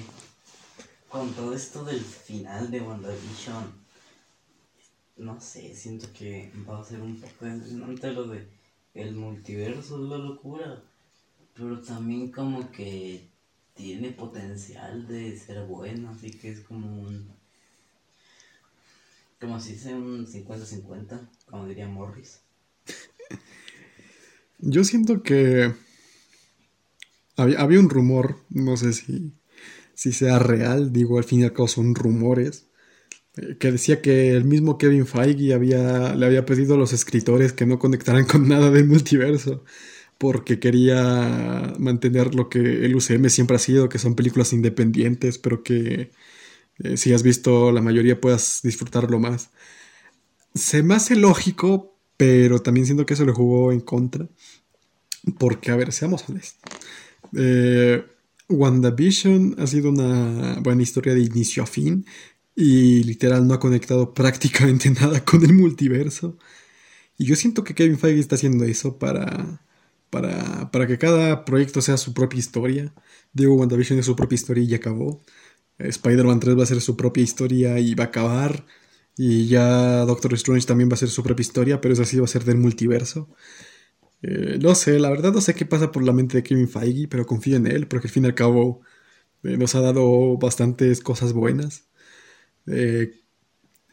Con 1.10 1.32
todo 1.34 1.54
esto 1.54 1.86
del 1.86 2.00
final 2.00 2.72
de 2.72 2.82
WandaVision, 2.82 3.72
no 5.18 5.40
sé, 5.40 5.76
siento 5.76 6.08
que 6.12 6.52
va 6.68 6.82
a 6.82 6.84
ser 6.84 7.02
un 7.02 7.22
poco 7.22 7.46
impresionante 7.46 8.12
lo 8.12 8.28
de 8.28 8.48
el 8.96 9.14
multiverso 9.16 10.02
de 10.02 10.10
la 10.10 10.18
locura. 10.18 10.84
Pero 11.54 11.80
también 11.82 12.32
como 12.32 12.72
que 12.72 13.30
tiene 13.76 14.10
potencial 14.12 15.08
de 15.08 15.38
ser 15.38 15.68
bueno, 15.68 16.10
así 16.10 16.32
que 16.32 16.50
es 16.50 16.62
como 16.62 17.02
un 17.04 17.35
como 19.46 19.60
si 19.60 19.74
dice 19.74 19.94
un 19.94 20.26
50-50, 20.26 21.30
como 21.46 21.68
diría 21.68 21.88
Morris. 21.88 22.40
Yo 24.60 24.84
siento 24.84 25.22
que 25.22 25.72
había, 27.38 27.60
había, 27.60 27.80
un 27.80 27.90
rumor, 27.90 28.38
no 28.50 28.76
sé 28.78 28.94
si, 28.94 29.34
si 29.94 30.14
sea 30.14 30.40
real, 30.40 30.92
digo, 30.92 31.18
al 31.18 31.24
fin 31.24 31.42
y 31.42 31.44
al 31.44 31.54
cabo 31.54 31.68
son 31.68 31.94
rumores, 31.94 32.66
eh, 33.38 33.58
que 33.60 33.72
decía 33.72 34.02
que 34.02 34.32
el 34.32 34.46
mismo 34.46 34.78
Kevin 34.78 35.06
Feige 35.06 35.54
había, 35.54 36.16
le 36.16 36.26
había 36.26 36.46
pedido 36.46 36.76
a 36.76 36.78
los 36.78 36.94
escritores 36.94 37.54
que 37.54 37.66
no 37.66 37.80
conectaran 37.80 38.26
con 38.26 38.48
nada 38.48 38.72
del 38.72 38.88
multiverso, 38.88 39.64
porque 40.18 40.60
quería 40.60 41.74
mantener 41.78 42.34
lo 42.34 42.50
que 42.50 42.86
el 42.86 42.96
UCM 42.96 43.30
siempre 43.30 43.58
ha 43.58 43.60
sido, 43.60 43.90
que 43.90 44.00
son 44.00 44.16
películas 44.16 44.54
independientes, 44.54 45.38
pero 45.38 45.62
que 45.62 46.12
eh, 46.80 46.98
si 46.98 47.14
has 47.14 47.24
visto 47.24 47.72
la 47.72 47.82
mayoría 47.82 48.20
puedas 48.20 48.62
disfrutarlo 48.64 49.20
más. 49.20 49.50
Se 50.54 50.84
me 50.84 50.96
hace 50.96 51.16
lógico, 51.16 51.98
pero 52.18 52.62
también 52.62 52.86
siento 52.86 53.06
que 53.06 53.14
eso 53.14 53.26
le 53.26 53.34
jugó 53.34 53.72
en 53.72 53.82
contra. 53.82 54.28
Porque, 55.38 55.72
a 55.72 55.76
ver, 55.76 55.92
seamos 55.92 56.28
honestos. 56.30 56.72
Eh, 57.36 58.04
WandaVision 58.50 59.56
ha 59.60 59.68
sido 59.68 59.90
una 59.90 60.60
buena 60.62 60.84
historia 60.84 61.14
de 61.14 61.22
inicio 61.22 61.64
a 61.64 61.66
fin 61.66 62.06
y 62.56 63.04
literal 63.04 63.48
no 63.48 63.54
ha 63.54 63.60
conectado 63.60 64.14
prácticamente 64.14 64.90
nada 64.92 65.24
con 65.24 65.44
el 65.44 65.54
multiverso. 65.54 66.38
Y 67.18 67.26
yo 67.26 67.36
siento 67.36 67.64
que 67.64 67.76
Kevin 67.76 67.98
Feige 67.98 68.20
está 68.20 68.36
haciendo 68.36 68.66
eso 68.66 68.98
para, 69.00 69.62
para, 70.10 70.72
para 70.72 70.88
que 70.88 70.98
cada 70.98 71.46
proyecto 71.46 71.82
sea 71.82 71.98
su 71.98 72.14
propia 72.14 72.40
historia. 72.40 72.94
Digo, 73.34 73.56
WandaVision 73.56 74.00
es 74.00 74.06
su 74.06 74.16
propia 74.16 74.36
historia 74.36 74.64
y 74.64 74.68
ya 74.68 74.78
acabó. 74.78 75.22
Spider-Man 75.78 76.40
3 76.40 76.58
va 76.58 76.64
a 76.64 76.68
ser 76.68 76.82
su 76.82 76.96
propia 76.96 77.24
historia 77.24 77.80
y 77.80 77.96
va 77.96 78.06
a 78.06 78.08
acabar. 78.08 78.66
Y 79.18 79.48
ya 79.48 80.06
Doctor 80.06 80.34
Strange 80.34 80.68
también 80.68 80.90
va 80.90 80.96
a 80.96 80.98
ser 80.98 81.10
su 81.10 81.24
propia 81.24 81.42
historia, 81.44 81.82
pero 81.82 81.94
eso 81.94 82.06
sí 82.06 82.18
va 82.18 82.26
a 82.26 82.28
ser 82.28 82.44
del 82.44 82.58
multiverso. 82.58 83.30
Eh, 84.22 84.58
no 84.62 84.76
sé, 84.76 85.00
la 85.00 85.10
verdad 85.10 85.34
no 85.34 85.42
sé 85.42 85.54
qué 85.56 85.66
pasa 85.66 85.92
por 85.92 86.04
la 86.04 86.14
mente 86.14 86.38
de 86.38 86.44
Kevin 86.44 86.68
Feige, 86.70 87.08
pero 87.08 87.26
confío 87.26 87.58
en 87.58 87.68
él, 87.68 87.88
porque 87.88 88.08
al 88.08 88.12
fin 88.14 88.24
y 88.24 88.28
al 88.28 88.36
cabo 88.36 88.82
eh, 89.44 89.58
nos 89.58 89.76
ha 89.76 89.82
dado 89.82 90.38
bastantes 90.38 91.02
cosas 91.02 91.34
buenas. 91.34 91.86
Eh, 92.68 93.14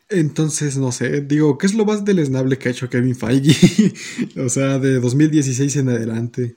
entonces, 0.08 0.76
no 0.78 0.92
sé, 0.92 1.22
digo, 1.22 1.58
¿qué 1.58 1.66
es 1.66 1.74
lo 1.74 1.84
más 1.86 2.04
deleznable 2.04 2.58
que 2.58 2.68
ha 2.68 2.72
hecho 2.72 2.90
Kevin 2.90 3.16
Feige? 3.16 3.94
o 4.38 4.48
sea, 4.48 4.78
de 4.78 5.00
2016 5.00 5.76
en 5.76 5.88
adelante. 5.90 6.56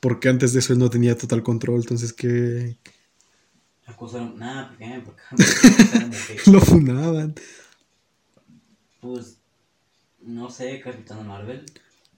Porque 0.00 0.28
antes 0.28 0.52
de 0.52 0.60
eso 0.60 0.74
él 0.74 0.78
no 0.78 0.90
tenía 0.90 1.16
total 1.16 1.42
control, 1.42 1.80
entonces, 1.80 2.12
¿qué, 2.12 2.76
acusaron, 3.86 4.38
nada, 4.38 4.70
porque, 4.70 5.02
porque 5.04 6.50
lo 6.50 6.60
funaban. 6.60 7.34
Pues, 9.00 9.36
no 10.22 10.50
sé, 10.50 10.80
Capitán 10.80 11.26
Marvel. 11.26 11.64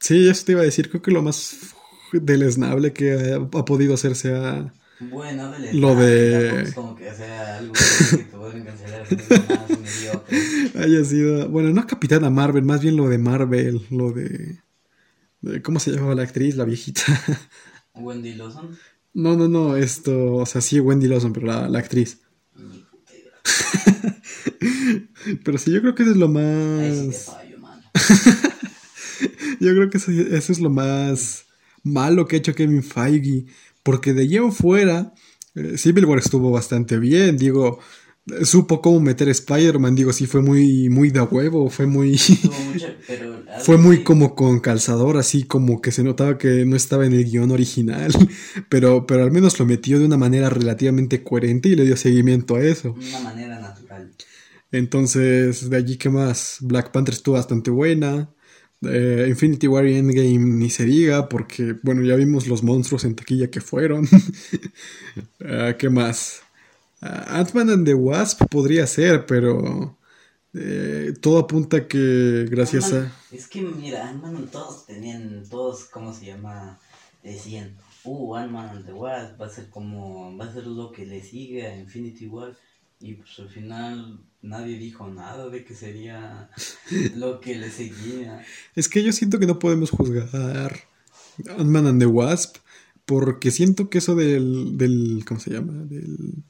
Sí, 0.00 0.28
eso 0.28 0.44
te 0.44 0.52
iba 0.52 0.60
a 0.60 0.64
decir, 0.64 0.88
creo 0.88 1.02
que 1.02 1.10
lo 1.10 1.22
más 1.22 1.74
deleznable 2.12 2.92
que 2.92 3.12
ha, 3.32 3.36
ha 3.36 3.64
podido 3.64 3.94
hacerse 3.94 4.34
a, 4.34 4.72
Bueno, 5.00 5.50
del 5.50 5.80
Lo 5.80 5.94
de- 5.96 6.72
como 6.74 6.94
que 6.94 7.12
sea 7.12 7.58
algo 7.58 7.72
que 7.74 8.16
te 8.18 8.24
pueden 8.36 8.64
cancelar. 8.64 9.06
haya 10.76 11.04
sido. 11.04 11.48
Bueno, 11.48 11.70
no 11.70 11.86
Capitana 11.86 12.30
Marvel, 12.30 12.64
más 12.64 12.80
bien 12.80 12.96
lo 12.96 13.08
de 13.08 13.18
Marvel, 13.18 13.86
lo 13.90 14.12
de. 14.12 14.58
de- 15.40 15.62
¿Cómo 15.62 15.80
se 15.80 15.90
llamaba 15.92 16.14
la 16.14 16.22
actriz, 16.22 16.56
la 16.56 16.64
viejita? 16.64 17.02
Wendy 17.94 18.34
Lawson. 18.34 18.76
No, 19.16 19.34
no, 19.34 19.48
no, 19.48 19.76
esto. 19.76 20.34
O 20.34 20.46
sea, 20.46 20.60
sí, 20.60 20.78
Wendy 20.78 21.08
Lawson, 21.08 21.32
pero 21.32 21.46
la, 21.46 21.68
la 21.68 21.78
actriz. 21.78 22.20
Pero 25.44 25.58
sí, 25.58 25.72
yo 25.72 25.80
creo 25.80 25.94
que 25.94 26.02
eso 26.04 26.12
es 26.12 26.18
lo 26.18 26.26
Ahí 26.26 26.32
sí 26.94 27.00
te 27.00 27.06
más. 27.06 27.24
fallo, 27.24 27.58
mano. 27.58 27.82
Yo 29.60 29.72
creo 29.74 29.90
que 29.90 29.98
eso, 29.98 30.10
eso 30.12 30.52
es 30.52 30.60
lo 30.60 30.70
más 30.70 31.46
malo 31.82 32.26
que 32.26 32.36
ha 32.36 32.38
hecho 32.38 32.54
Kevin 32.54 32.82
Feige. 32.82 33.46
Porque 33.82 34.12
de 34.12 34.22
allí 34.22 34.36
en 34.36 34.52
fuera, 34.52 35.12
eh, 35.54 35.78
Civil 35.78 36.06
War 36.06 36.18
estuvo 36.18 36.50
bastante 36.50 36.98
bien. 36.98 37.36
Digo, 37.36 37.78
supo 38.44 38.80
cómo 38.82 39.00
meter 39.00 39.28
Spider-Man. 39.28 39.94
Digo, 39.94 40.12
sí, 40.12 40.26
fue 40.26 40.42
muy, 40.42 40.88
muy 40.88 41.10
de 41.10 41.20
huevo. 41.20 41.68
Fue 41.70 41.86
muy. 41.86 42.12
Mucho, 42.72 42.86
pero 43.06 43.42
Fue 43.60 43.78
muy 43.78 43.98
que- 43.98 44.04
como 44.04 44.34
con 44.34 44.60
calzador, 44.60 45.16
así 45.16 45.44
como 45.44 45.80
que 45.80 45.92
se 45.92 46.02
notaba 46.04 46.38
que 46.38 46.64
no 46.66 46.76
estaba 46.76 47.06
en 47.06 47.12
el 47.12 47.24
guion 47.24 47.50
original. 47.50 48.12
Pero, 48.68 49.06
pero 49.06 49.22
al 49.22 49.30
menos 49.30 49.58
lo 49.60 49.66
metió 49.66 49.98
de 49.98 50.04
una 50.06 50.16
manera 50.16 50.50
relativamente 50.50 51.22
coherente 51.22 51.68
y 51.68 51.76
le 51.76 51.84
dio 51.84 51.96
seguimiento 51.96 52.56
a 52.56 52.62
eso. 52.62 52.94
Una 52.98 53.20
manera 53.20 53.60
natural. 53.60 54.10
Entonces, 54.72 55.70
de 55.70 55.76
allí, 55.76 55.96
¿qué 55.96 56.08
más? 56.10 56.58
Black 56.60 56.90
Panther 56.90 57.14
estuvo 57.14 57.36
bastante 57.36 57.70
buena. 57.70 58.28
Eh, 58.82 59.26
Infinity 59.28 59.68
War 59.68 59.86
y 59.86 59.94
Endgame 59.96 60.38
ni 60.38 60.68
se 60.70 60.84
diga, 60.84 61.28
porque, 61.28 61.76
bueno, 61.82 62.02
ya 62.02 62.16
vimos 62.16 62.46
los 62.46 62.62
monstruos 62.62 63.04
en 63.04 63.14
taquilla 63.14 63.50
que 63.50 63.60
fueron. 63.60 64.08
Ah, 65.44 65.74
¿Qué 65.78 65.88
más? 65.88 66.42
Ant-Man 67.00 67.70
and 67.70 67.86
the 67.86 67.94
Wasp 67.94 68.42
podría 68.50 68.86
ser, 68.86 69.26
pero 69.26 69.98
eh, 70.54 71.12
todo 71.20 71.38
apunta 71.38 71.78
a 71.78 71.88
que 71.88 72.46
gracias 72.50 72.92
a... 72.92 73.12
Es 73.30 73.46
que 73.46 73.60
mira, 73.62 74.08
Ant-Man 74.08 74.48
todos 74.50 74.86
tenían, 74.86 75.44
todos, 75.48 75.84
¿cómo 75.84 76.14
se 76.14 76.26
llama? 76.26 76.78
Decían, 77.22 77.76
uh, 78.04 78.36
Ant-Man 78.36 78.68
and 78.70 78.86
the 78.86 78.92
Wasp 78.92 79.40
va 79.40 79.46
a 79.46 79.50
ser 79.50 79.68
como, 79.68 80.36
va 80.36 80.46
a 80.46 80.52
ser 80.52 80.66
lo 80.66 80.92
que 80.92 81.04
le 81.04 81.22
sigue 81.22 81.66
a 81.66 81.76
Infinity 81.76 82.26
War. 82.26 82.56
Y 82.98 83.12
pues 83.14 83.38
al 83.38 83.50
final 83.50 84.20
nadie 84.40 84.78
dijo 84.78 85.06
nada 85.08 85.50
de 85.50 85.64
que 85.64 85.74
sería 85.74 86.48
lo 87.16 87.40
que 87.40 87.56
le 87.56 87.70
seguía. 87.70 88.42
Es 88.74 88.88
que 88.88 89.02
yo 89.02 89.12
siento 89.12 89.38
que 89.38 89.46
no 89.46 89.58
podemos 89.58 89.90
juzgar 89.90 90.72
Ant-Man 91.58 91.86
and 91.86 92.00
the 92.00 92.06
Wasp, 92.06 92.56
porque 93.04 93.50
siento 93.50 93.90
que 93.90 93.98
eso 93.98 94.14
del, 94.14 94.78
del 94.78 95.24
¿cómo 95.26 95.38
se 95.38 95.50
llama? 95.50 95.74
Del, 95.84 96.42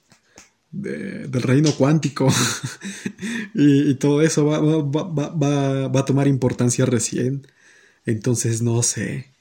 de- 0.80 1.28
del 1.28 1.42
reino 1.42 1.72
cuántico 1.72 2.28
y, 3.54 3.94
todo 3.96 4.22
eso 4.22 4.44
va- 4.46 4.60
va- 4.60 5.28
va- 5.32 5.88
va 5.88 6.00
a 6.00 6.04
tomar 6.04 6.28
importancia 6.28 6.86
recién. 6.86 7.46
Entonces 8.06 8.62
no 8.62 8.82
sé. 8.82 9.32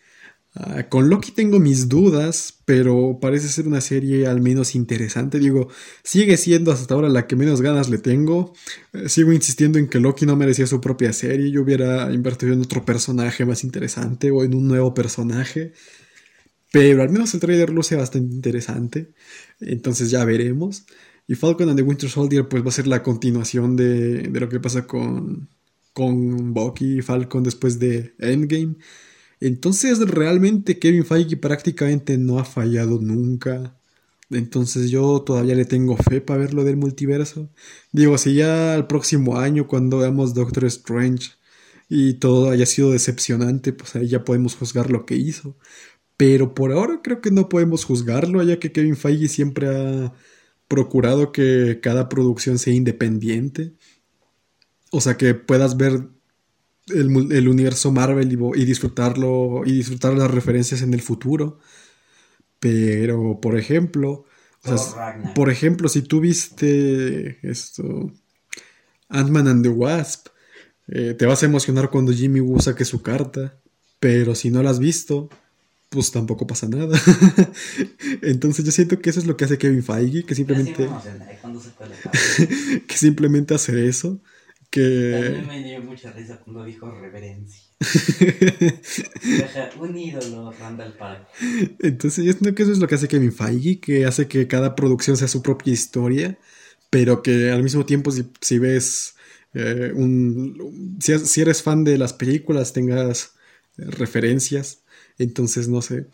Ah, 0.55 0.89
con 0.89 1.09
Loki 1.09 1.31
tengo 1.31 1.59
mis 1.59 1.89
dudas, 1.89 2.59
pero 2.65 3.19
parece 3.21 3.49
ser 3.49 3.67
una 3.67 3.81
serie 3.81 4.27
al 4.27 4.41
menos 4.41 4.75
interesante. 4.75 5.39
Digo, 5.39 5.69
sigue 6.03 6.37
siendo 6.37 6.71
hasta 6.71 6.93
ahora 6.95 7.09
la 7.09 7.27
que 7.27 7.35
menos 7.35 7.61
ganas 7.61 7.89
le 7.89 7.97
tengo. 7.99 8.53
Eh, 8.93 9.09
sigo 9.09 9.33
insistiendo 9.33 9.79
en 9.79 9.89
que 9.89 9.99
Loki 9.99 10.25
no 10.25 10.35
merecía 10.37 10.67
su 10.67 10.81
propia 10.81 11.13
serie. 11.13 11.51
Yo 11.51 11.61
hubiera 11.63 12.11
invertido 12.13 12.53
en 12.53 12.61
otro 12.61 12.85
personaje 12.85 13.45
más 13.45 13.63
interesante 13.65 14.31
o 14.31 14.43
en 14.45 14.55
un 14.55 14.67
nuevo 14.67 14.93
personaje. 14.93 15.73
Pero 16.71 17.01
al 17.03 17.09
menos 17.09 17.33
el 17.33 17.39
trailer 17.39 17.69
luce 17.69 17.95
bastante 17.95 18.33
interesante. 18.35 19.13
Entonces 19.59 20.09
ya 20.11 20.25
veremos. 20.25 20.85
Y 21.27 21.35
Falcon 21.35 21.69
and 21.69 21.77
the 21.77 21.83
Winter 21.83 22.09
Soldier 22.09 22.47
pues 22.47 22.63
va 22.63 22.69
a 22.69 22.71
ser 22.71 22.87
la 22.87 23.03
continuación 23.03 23.75
de, 23.75 24.23
de 24.23 24.39
lo 24.39 24.49
que 24.49 24.59
pasa 24.59 24.85
con, 24.85 25.49
con 25.93 26.53
Bucky 26.53 26.99
y 26.99 27.01
Falcon 27.01 27.43
después 27.43 27.79
de 27.79 28.13
Endgame. 28.19 28.75
Entonces 29.39 29.99
realmente 29.99 30.79
Kevin 30.79 31.05
Feige 31.05 31.37
prácticamente 31.37 32.17
no 32.17 32.39
ha 32.39 32.45
fallado 32.45 32.99
nunca. 33.01 33.77
Entonces 34.29 34.89
yo 34.91 35.21
todavía 35.21 35.55
le 35.55 35.65
tengo 35.65 35.97
fe 35.97 36.21
para 36.21 36.39
ver 36.41 36.53
lo 36.53 36.63
del 36.63 36.77
multiverso. 36.77 37.49
Digo, 37.91 38.17
si 38.17 38.35
ya 38.35 38.75
el 38.75 38.87
próximo 38.87 39.37
año 39.37 39.67
cuando 39.67 39.99
veamos 39.99 40.33
Doctor 40.33 40.65
Strange 40.65 41.31
y 41.89 42.15
todo 42.15 42.49
haya 42.49 42.65
sido 42.65 42.91
decepcionante, 42.91 43.73
pues 43.73 43.95
ahí 43.95 44.07
ya 44.07 44.23
podemos 44.23 44.55
juzgar 44.55 44.89
lo 44.91 45.05
que 45.05 45.15
hizo. 45.15 45.57
Pero 46.17 46.55
por 46.55 46.71
ahora 46.71 47.01
creo 47.03 47.21
que 47.21 47.31
no 47.31 47.49
podemos 47.49 47.85
juzgarlo, 47.85 48.41
ya 48.43 48.59
que 48.59 48.71
Kevin 48.71 48.95
Feige 48.97 49.27
siempre 49.27 49.67
ha 49.69 50.13
procurado 50.67 51.31
que 51.31 51.79
cada 51.81 52.09
producción 52.09 52.57
sea 52.59 52.73
independiente. 52.73 53.73
O 54.91 55.01
sea, 55.01 55.17
que 55.17 55.33
puedas 55.33 55.77
ver 55.77 56.07
el, 56.87 57.31
el 57.31 57.47
universo 57.47 57.91
Marvel 57.91 58.31
y, 58.31 58.61
y 58.61 58.65
disfrutarlo 58.65 59.63
y 59.65 59.73
disfrutar 59.73 60.13
las 60.13 60.31
referencias 60.31 60.81
en 60.81 60.93
el 60.93 61.01
futuro. 61.01 61.59
Pero, 62.59 63.39
por 63.41 63.57
ejemplo, 63.57 64.25
o 64.63 64.77
sea, 64.77 65.33
por 65.35 65.51
ejemplo, 65.51 65.89
si 65.89 66.01
tú 66.01 66.19
viste 66.19 67.37
esto, 67.47 68.11
Ant-Man 69.09 69.47
and 69.47 69.63
the 69.63 69.69
Wasp, 69.69 70.27
eh, 70.87 71.13
te 71.13 71.25
vas 71.25 71.43
a 71.43 71.45
emocionar 71.45 71.89
cuando 71.91 72.11
Jimmy 72.11 72.39
Woo 72.39 72.59
saque 72.59 72.85
su 72.85 73.01
carta. 73.01 73.59
Pero 73.99 74.35
si 74.35 74.49
no 74.49 74.63
la 74.63 74.71
has 74.71 74.79
visto, 74.79 75.29
pues 75.95 76.11
tampoco 76.11 76.45
pasa 76.45 76.67
nada. 76.67 76.97
Entonces 78.21 78.65
yo 78.65 78.71
siento 78.71 78.99
que 78.99 79.09
eso 79.09 79.19
es 79.19 79.25
lo 79.25 79.35
que 79.35 79.45
hace 79.45 79.57
Kevin 79.57 79.83
Feige, 79.83 80.23
que 80.23 80.35
sí 80.35 80.41
simplemente, 80.41 80.85
la 80.85 81.01
que 82.87 82.97
simplemente 82.97 83.55
hace 83.55 83.87
eso. 83.87 84.09
A 84.09 84.11
mí 84.11 84.19
Que... 84.69 85.43
me 85.47 85.63
dio 85.63 85.81
mucha 85.81 86.11
risa 86.11 86.39
cuando 86.41 86.63
dijo 86.65 86.91
reverencia. 86.91 87.63
Un 89.79 89.97
ídolo, 89.97 90.51
Randall 90.51 90.97
Park. 90.97 91.27
Entonces 91.79 92.25
yo 92.25 92.31
siento 92.33 92.53
que 92.53 92.63
eso 92.63 92.71
es 92.71 92.79
lo 92.79 92.87
que 92.87 92.95
hace 92.95 93.07
Kevin 93.07 93.33
Feige, 93.33 93.79
que 93.79 94.05
hace 94.05 94.27
que 94.27 94.47
cada 94.47 94.75
producción 94.75 95.17
sea 95.17 95.27
su 95.27 95.41
propia 95.41 95.73
historia, 95.73 96.37
pero 96.89 97.23
que 97.23 97.51
al 97.51 97.63
mismo 97.63 97.85
tiempo 97.85 98.11
si, 98.11 98.25
si 98.41 98.59
ves 98.59 99.15
eh, 99.53 99.91
un... 99.95 100.97
Si, 100.99 101.17
si 101.19 101.41
eres 101.41 101.63
fan 101.63 101.83
de 101.83 101.97
las 101.97 102.13
películas 102.13 102.73
tengas 102.73 103.33
referencias, 103.77 104.83
entonces 105.17 105.67
no 105.67 105.81
sé. 105.81 106.07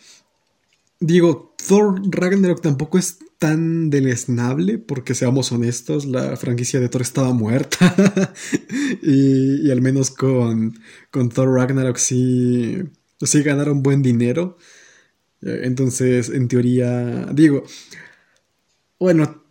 Digo, 0.99 1.55
Thor 1.67 1.99
Ragnarok 2.09 2.61
tampoco 2.61 2.97
es 2.99 3.17
tan 3.39 3.89
deleznable, 3.89 4.77
porque 4.77 5.15
seamos 5.15 5.51
honestos, 5.51 6.05
la 6.05 6.37
franquicia 6.37 6.79
de 6.79 6.89
Thor 6.89 7.01
estaba 7.01 7.33
muerta. 7.33 7.95
y, 9.01 9.67
y 9.67 9.71
al 9.71 9.81
menos 9.81 10.11
con, 10.11 10.79
con 11.09 11.29
Thor 11.29 11.49
Ragnarok 11.55 11.97
sí, 11.97 12.83
sí 13.19 13.41
ganaron 13.41 13.81
buen 13.81 14.03
dinero. 14.03 14.57
Eh, 15.41 15.61
Entonces, 15.63 16.29
en 16.29 16.47
teoría, 16.47 17.27
digo, 17.33 17.63
bueno, 18.99 19.43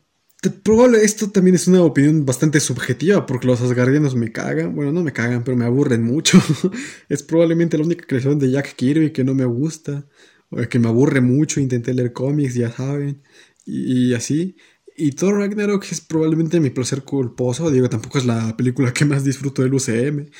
probable 0.48 1.04
esto 1.04 1.30
también 1.30 1.54
es 1.54 1.66
una 1.68 1.82
opinión 1.82 2.24
bastante 2.24 2.60
subjetiva, 2.60 3.26
porque 3.26 3.46
los 3.46 3.60
asgardianos 3.60 4.16
me 4.16 4.32
cagan, 4.32 4.74
bueno, 4.74 4.90
no 4.90 5.02
me 5.02 5.12
cagan, 5.12 5.44
pero 5.44 5.56
me 5.56 5.66
aburren 5.66 6.02
mucho. 6.02 6.38
es 7.10 7.22
probablemente 7.22 7.76
la 7.76 7.84
única 7.84 8.06
creación 8.06 8.38
de 8.38 8.50
Jack 8.50 8.74
Kirby 8.74 9.12
que 9.12 9.24
no 9.24 9.34
me 9.34 9.44
gusta, 9.44 10.06
o 10.48 10.56
que 10.68 10.78
me 10.78 10.88
aburre 10.88 11.20
mucho, 11.20 11.60
intenté 11.60 11.92
leer 11.92 12.12
cómics, 12.12 12.54
ya 12.54 12.72
saben, 12.72 13.22
y, 13.66 14.08
y 14.08 14.14
así. 14.14 14.56
Y 14.96 15.12
Thor 15.12 15.38
Ragnarok 15.38 15.84
es 15.90 16.00
probablemente 16.00 16.60
mi 16.60 16.70
placer 16.70 17.02
culposo, 17.02 17.70
digo, 17.70 17.88
tampoco 17.88 18.18
es 18.18 18.26
la 18.26 18.56
película 18.56 18.92
que 18.92 19.04
más 19.04 19.24
disfruto 19.24 19.62
del 19.62 19.74
UCM, 19.74 20.30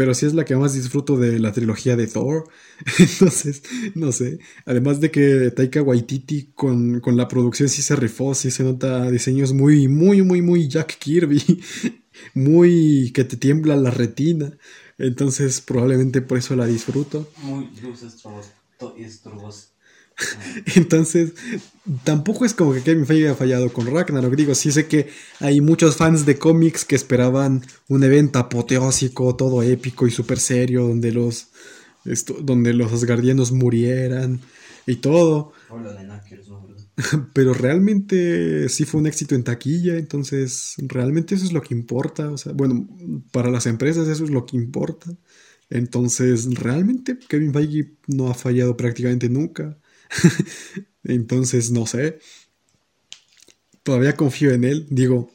pero 0.00 0.14
sí 0.14 0.24
es 0.24 0.32
la 0.32 0.46
que 0.46 0.56
más 0.56 0.72
disfruto 0.72 1.18
de 1.18 1.38
la 1.38 1.52
trilogía 1.52 1.94
de 1.94 2.06
Thor. 2.06 2.48
Entonces, 2.98 3.62
no 3.94 4.12
sé. 4.12 4.38
Además 4.64 4.98
de 4.98 5.10
que 5.10 5.50
Taika 5.50 5.82
Waititi 5.82 6.52
con, 6.54 7.00
con 7.00 7.18
la 7.18 7.28
producción 7.28 7.68
sí 7.68 7.82
se 7.82 7.96
rifó, 7.96 8.34
sí 8.34 8.50
se 8.50 8.64
nota 8.64 9.10
diseños 9.10 9.52
muy, 9.52 9.88
muy, 9.88 10.22
muy, 10.22 10.40
muy 10.40 10.68
Jack 10.68 10.96
Kirby. 10.98 11.42
Muy 12.34 13.12
que 13.14 13.24
te 13.24 13.36
tiembla 13.36 13.76
la 13.76 13.90
retina. 13.90 14.52
Entonces, 14.98 15.60
probablemente 15.60 16.20
por 16.20 16.36
eso 16.38 16.56
la 16.56 16.66
disfruto. 16.66 17.30
Muy 17.42 17.70
luces, 17.82 18.14
estrobos. 18.96 19.72
Entonces, 20.76 21.34
tampoco 22.04 22.44
es 22.44 22.54
como 22.54 22.72
que 22.72 22.82
Kevin 22.82 23.06
Feige 23.06 23.26
haya 23.28 23.34
fallado 23.36 23.72
con 23.72 23.86
Ragnarok. 23.86 24.34
Digo, 24.34 24.54
sí 24.54 24.72
sé 24.72 24.86
que 24.86 25.08
hay 25.40 25.60
muchos 25.60 25.96
fans 25.96 26.26
de 26.26 26.38
cómics 26.38 26.84
que 26.84 26.96
esperaban 26.96 27.64
un 27.88 28.04
evento 28.04 28.38
apoteósico, 28.38 29.36
todo 29.36 29.62
épico 29.62 30.06
y 30.06 30.10
súper 30.10 30.38
serio, 30.38 30.86
donde 30.86 31.12
los, 31.12 31.48
esto- 32.04 32.38
donde 32.42 32.74
los 32.74 32.92
asgardianos 32.92 33.52
murieran 33.52 34.40
y 34.86 34.96
todo. 34.96 35.52
Pero 37.34 37.54
realmente 37.54 38.68
sí 38.68 38.84
fue 38.84 39.00
un 39.00 39.06
éxito 39.06 39.34
en 39.34 39.44
taquilla, 39.44 39.96
entonces 39.96 40.74
realmente 40.78 41.34
eso 41.34 41.44
es 41.44 41.52
lo 41.52 41.62
que 41.62 41.74
importa. 41.74 42.30
O 42.30 42.38
sea, 42.38 42.52
bueno, 42.52 42.88
para 43.32 43.50
las 43.50 43.66
empresas 43.66 44.08
eso 44.08 44.24
es 44.24 44.30
lo 44.30 44.46
que 44.46 44.56
importa. 44.56 45.10
Entonces, 45.70 46.52
realmente 46.56 47.18
Kevin 47.28 47.52
Feige 47.54 47.92
no 48.08 48.28
ha 48.30 48.34
fallado 48.34 48.76
prácticamente 48.76 49.28
nunca. 49.28 49.78
Entonces, 51.04 51.70
no 51.70 51.86
sé. 51.86 52.18
Todavía 53.82 54.16
confío 54.16 54.52
en 54.52 54.64
él. 54.64 54.86
Digo, 54.90 55.30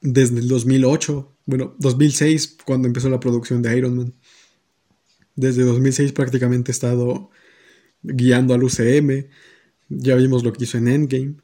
desde 0.00 0.38
el 0.38 0.48
2008, 0.48 1.36
bueno, 1.46 1.74
2006, 1.78 2.58
cuando 2.64 2.88
empezó 2.88 3.08
la 3.08 3.20
producción 3.20 3.62
de 3.62 3.76
Iron 3.76 3.96
Man. 3.96 4.14
Desde 5.34 5.62
2006 5.62 6.12
prácticamente 6.12 6.70
he 6.70 6.74
estado 6.74 7.30
guiando 8.02 8.54
al 8.54 8.64
UCM. 8.64 9.28
Ya 9.88 10.16
vimos 10.16 10.44
lo 10.44 10.52
que 10.52 10.64
hizo 10.64 10.78
en 10.78 10.88
Endgame. 10.88 11.36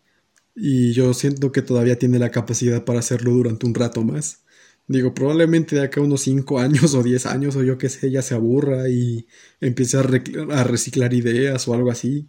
Y 0.55 0.93
yo 0.93 1.15
siento 1.15 1.53
que 1.53 1.63
todavía 1.63 1.99
tiene 1.99 2.19
la 2.19 2.31
capacidad 2.31 2.85
para 2.85 3.01
hacerlo 3.01 3.33
durante 3.33 3.67
un 3.67 3.75
rato 3.75 4.05
más. 4.05 4.45
Digo, 4.87 5.15
probablemente 5.15 5.77
de 5.77 5.83
acá 5.83 6.01
unos 6.01 6.23
5 6.23 6.59
años 6.61 6.95
o 6.95 7.03
10 7.03 7.27
años 7.27 7.57
o 7.57 7.63
yo 7.63 7.79
qué 7.79 7.89
sé, 7.89 8.11
ya 8.11 8.23
se 8.23 8.35
aburra 8.35 8.89
y 8.89 9.27
empiece 9.61 9.97
a, 9.97 10.01
a 10.01 10.65
reciclar 10.65 11.15
ideas 11.15 11.67
o 11.69 11.75
algo 11.75 11.91
así. 11.91 12.29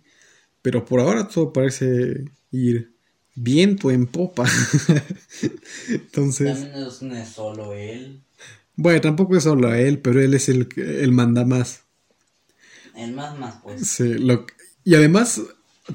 Pero 0.66 0.84
por 0.84 0.99
ahora 0.99 1.28
todo 1.28 1.53
parece 1.53 2.26
ir 2.49 2.91
viento 3.36 3.91
en 3.91 4.07
popa. 4.07 4.45
Entonces, 5.89 6.59
También 6.59 6.88
es- 6.88 7.01
no 7.03 7.16
es 7.16 7.30
solo 7.30 7.74
él. 7.76 8.22
bueno, 8.76 8.99
tampoco 8.99 9.38
es 9.38 9.43
solo 9.43 9.72
él, 9.76 9.99
pero 9.99 10.20
él 10.22 10.34
es 10.34 10.49
el, 10.49 10.68
el 10.76 11.11
manda 11.11 11.45
más. 11.45 11.82
El 12.95 13.13
más 13.13 13.38
más, 13.38 13.55
pues. 13.61 13.88
Sí, 13.88 14.16
lo- 14.16 14.47
y 14.84 14.95
además, 14.95 15.39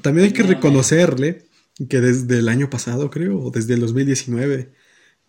también 0.01 0.27
hay 0.27 0.33
que 0.33 0.43
reconocerle 0.43 1.43
que 1.89 1.99
desde 1.99 2.39
el 2.39 2.47
año 2.47 2.69
pasado, 2.69 3.09
creo, 3.09 3.39
o 3.41 3.51
desde 3.51 3.73
el 3.73 3.81
2019, 3.81 4.71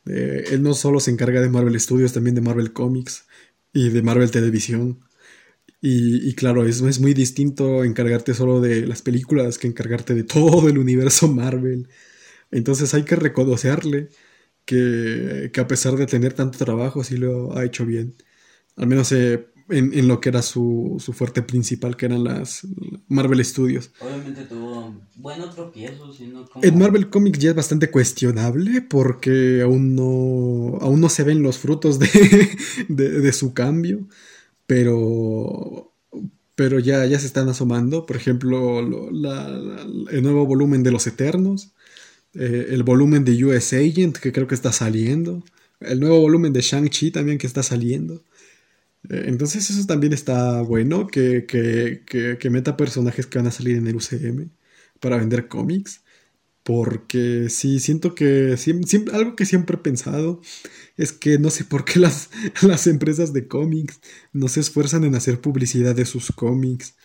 eh, 0.06 0.44
él 0.52 0.62
no 0.62 0.74
solo 0.74 1.00
se 1.00 1.10
encarga 1.10 1.40
de 1.40 1.48
Marvel 1.48 1.80
Studios, 1.80 2.12
también 2.12 2.36
de 2.36 2.42
Marvel 2.42 2.72
Comics 2.72 3.24
y 3.72 3.88
de 3.88 4.02
Marvel 4.02 4.30
Televisión. 4.30 5.00
Y, 5.82 6.28
y 6.28 6.34
claro, 6.34 6.64
es, 6.66 6.80
es 6.82 7.00
muy 7.00 7.14
distinto 7.14 7.84
encargarte 7.84 8.34
solo 8.34 8.60
de 8.62 8.86
las 8.86 9.02
películas 9.02 9.58
que 9.58 9.68
encargarte 9.68 10.14
de 10.14 10.24
todo 10.24 10.68
el 10.68 10.78
universo 10.78 11.28
Marvel. 11.28 11.88
Entonces 12.52 12.94
hay 12.94 13.04
que 13.04 13.16
reconocerle 13.16 14.08
que, 14.64 15.50
que 15.52 15.60
a 15.60 15.68
pesar 15.68 15.96
de 15.96 16.06
tener 16.06 16.34
tanto 16.34 16.58
trabajo, 16.58 17.04
sí 17.04 17.16
lo 17.18 17.56
ha 17.56 17.64
hecho 17.64 17.86
bien. 17.86 18.14
Al 18.76 18.86
menos 18.88 19.12
eh, 19.12 19.46
en, 19.70 19.92
en 19.98 20.08
lo 20.08 20.20
que 20.20 20.30
era 20.30 20.42
su, 20.42 20.96
su 21.04 21.12
fuerte 21.12 21.42
principal, 21.42 21.96
que 21.96 22.06
eran 22.06 22.24
las 22.24 22.66
Marvel 23.08 23.44
Studios. 23.44 23.92
Obviamente 24.00 24.44
tuvo 24.44 24.94
buenos 25.16 25.54
tropiezos, 25.54 26.16
sino 26.16 26.46
como... 26.46 26.64
En 26.64 26.78
Marvel 26.78 27.10
Comics 27.10 27.38
ya 27.38 27.50
es 27.50 27.56
bastante 27.56 27.90
cuestionable 27.90 28.82
porque 28.82 29.62
aún 29.62 29.94
no, 29.96 30.78
aún 30.80 31.00
no 31.00 31.08
se 31.08 31.24
ven 31.24 31.42
los 31.42 31.58
frutos 31.58 31.98
de, 31.98 32.08
de- 32.88 33.20
de 33.20 33.32
su 33.32 33.54
cambio, 33.54 34.06
pero, 34.72 35.92
pero 36.54 36.78
ya, 36.78 37.04
ya 37.06 37.18
se 37.18 37.26
están 37.26 37.48
asomando. 37.50 38.06
Por 38.06 38.16
ejemplo, 38.16 38.80
el 38.80 40.22
nuevo 40.22 40.46
volumen 40.46 40.82
de 40.82 40.90
Los 40.90 41.06
Eternos, 41.06 41.74
eh, 42.34 42.68
el 42.70 42.84
volumen 42.84 43.24
de 43.24 43.44
US 43.44 43.74
Agent 43.74 44.18
que 44.18 44.32
creo 44.32 44.46
que 44.48 44.54
está 44.56 44.72
saliendo, 44.72 45.44
el 45.80 46.00
nuevo 46.00 46.20
volumen 46.20 46.52
de 46.54 46.62
Shang-Chi 46.62 47.12
también 47.12 47.38
que 47.38 47.46
está 47.48 47.62
saliendo. 47.62 48.24
Eh, 49.10 49.24
Entonces 49.28 49.70
eso 49.70 49.86
también 49.86 50.12
está 50.14 50.62
bueno, 50.62 51.06
que, 51.08 51.46
que, 51.46 52.02
que, 52.06 52.38
que 52.38 52.50
meta 52.50 52.76
personajes 52.76 53.26
que 53.26 53.38
van 53.38 53.48
a 53.48 53.52
salir 53.52 53.76
en 53.78 53.86
el 53.88 53.96
UCM 53.96 54.50
para 55.00 55.18
vender 55.18 55.48
cómics. 55.48 56.01
Porque 56.64 57.48
sí, 57.50 57.80
siento 57.80 58.14
que 58.14 58.54
siem- 58.56 58.84
siem- 58.86 59.10
algo 59.12 59.34
que 59.36 59.46
siempre 59.46 59.76
he 59.76 59.80
pensado 59.80 60.40
es 60.96 61.12
que 61.12 61.38
no 61.38 61.50
sé 61.50 61.64
por 61.64 61.84
qué 61.84 62.00
las, 62.00 62.30
las 62.62 62.86
empresas 62.88 63.32
de 63.32 63.48
cómics 63.48 64.00
no 64.32 64.48
se 64.48 64.60
esfuerzan 64.60 65.04
en 65.04 65.14
hacer 65.16 65.40
publicidad 65.40 65.94
de 65.96 66.06
sus 66.06 66.32
cómics. 66.32 66.96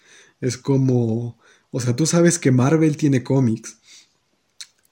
Es 0.42 0.58
como, 0.58 1.40
o 1.72 1.80
sea, 1.82 1.96
tú 1.96 2.06
sabes 2.08 2.40
que 2.40 2.52
Marvel 2.52 2.98
tiene 2.98 3.24
cómics 3.24 3.80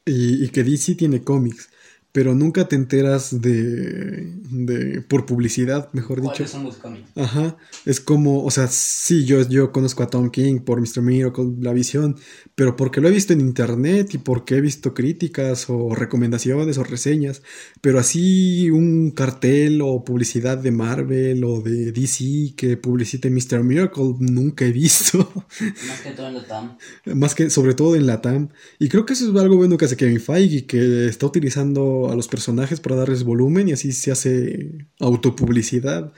y, 0.05 0.43
y 0.45 0.49
que 0.49 0.63
DC 0.63 0.95
tiene 0.95 1.23
cómics, 1.23 1.69
pero 2.15 2.33
nunca 2.33 2.69
te 2.69 2.77
enteras 2.77 3.41
de, 3.41 4.31
de 4.49 5.01
por 5.01 5.25
publicidad, 5.25 5.91
mejor 5.91 6.21
dicho. 6.21 6.31
¿Cuáles 6.31 6.49
son 6.49 6.63
los 6.63 6.77
cómics? 6.77 7.09
Ajá, 7.13 7.57
es 7.85 7.99
como, 7.99 8.45
o 8.45 8.51
sea, 8.51 8.69
sí, 8.69 9.25
yo, 9.25 9.45
yo 9.49 9.73
conozco 9.73 10.01
a 10.01 10.07
Tom 10.07 10.29
King 10.29 10.59
por 10.59 10.79
Mr. 10.79 11.01
Miracle, 11.01 11.55
La 11.59 11.73
Visión, 11.73 12.15
pero 12.55 12.77
porque 12.77 13.01
lo 13.01 13.09
he 13.09 13.11
visto 13.11 13.33
en 13.33 13.41
internet 13.41 14.13
y 14.13 14.17
porque 14.17 14.55
he 14.55 14.61
visto 14.61 14.93
críticas 14.93 15.65
o 15.67 15.93
recomendaciones 15.93 16.77
o 16.77 16.85
reseñas, 16.85 17.41
pero 17.81 17.99
así 17.99 18.69
un 18.71 19.11
cartel 19.11 19.81
o 19.81 20.05
publicidad 20.05 20.57
de 20.57 20.71
Marvel 20.71 21.43
o 21.43 21.59
de 21.59 21.91
DC 21.91 22.53
que 22.55 22.77
publicite 22.77 23.29
Mr. 23.29 23.61
Miracle 23.61 24.15
nunca 24.19 24.63
he 24.63 24.71
visto, 24.71 25.33
Más 25.89 25.99
que 25.99 26.11
todo 26.11 26.27
en 26.29 26.35
la 26.35 26.47
TAM. 26.47 26.77
más 27.13 27.35
que 27.35 27.49
sobre 27.49 27.73
todo 27.73 27.97
en 27.97 28.07
la 28.07 28.21
TAM, 28.21 28.47
y 28.79 28.87
creo 28.87 29.05
que 29.05 29.11
eso 29.11 29.29
es 29.29 29.37
algo 29.37 29.57
bueno 29.57 29.75
que 29.75 29.83
hace 29.83 29.97
Kevin 29.97 30.21
Feige, 30.21 30.65
que 30.65 31.07
está 31.07 31.25
utilizando 31.25 32.04
a 32.11 32.15
los 32.15 32.27
personajes 32.27 32.79
para 32.79 32.95
darles 32.95 33.23
volumen 33.23 33.69
y 33.69 33.73
así 33.73 33.91
se 33.91 34.11
hace 34.11 34.87
autopublicidad. 34.99 36.13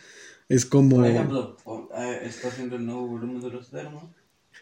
Es 0.50 0.66
como... 0.66 0.98
Por 0.98 1.08
ejemplo, 1.08 1.58
eh, 1.98 2.20
está 2.26 2.48
haciendo 2.50 2.76
el 2.78 2.86
nuevo 2.86 3.08
volumen 3.08 3.42
de 3.42 3.50
los 3.50 3.68
Eternos. 3.70 4.04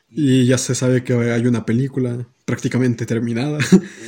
Y 0.09 0.45
ya 0.45 0.57
se 0.57 0.75
sabe 0.75 1.03
que 1.03 1.13
hay 1.13 1.45
una 1.47 1.65
película 1.65 2.27
prácticamente 2.45 3.05
terminada. 3.05 3.57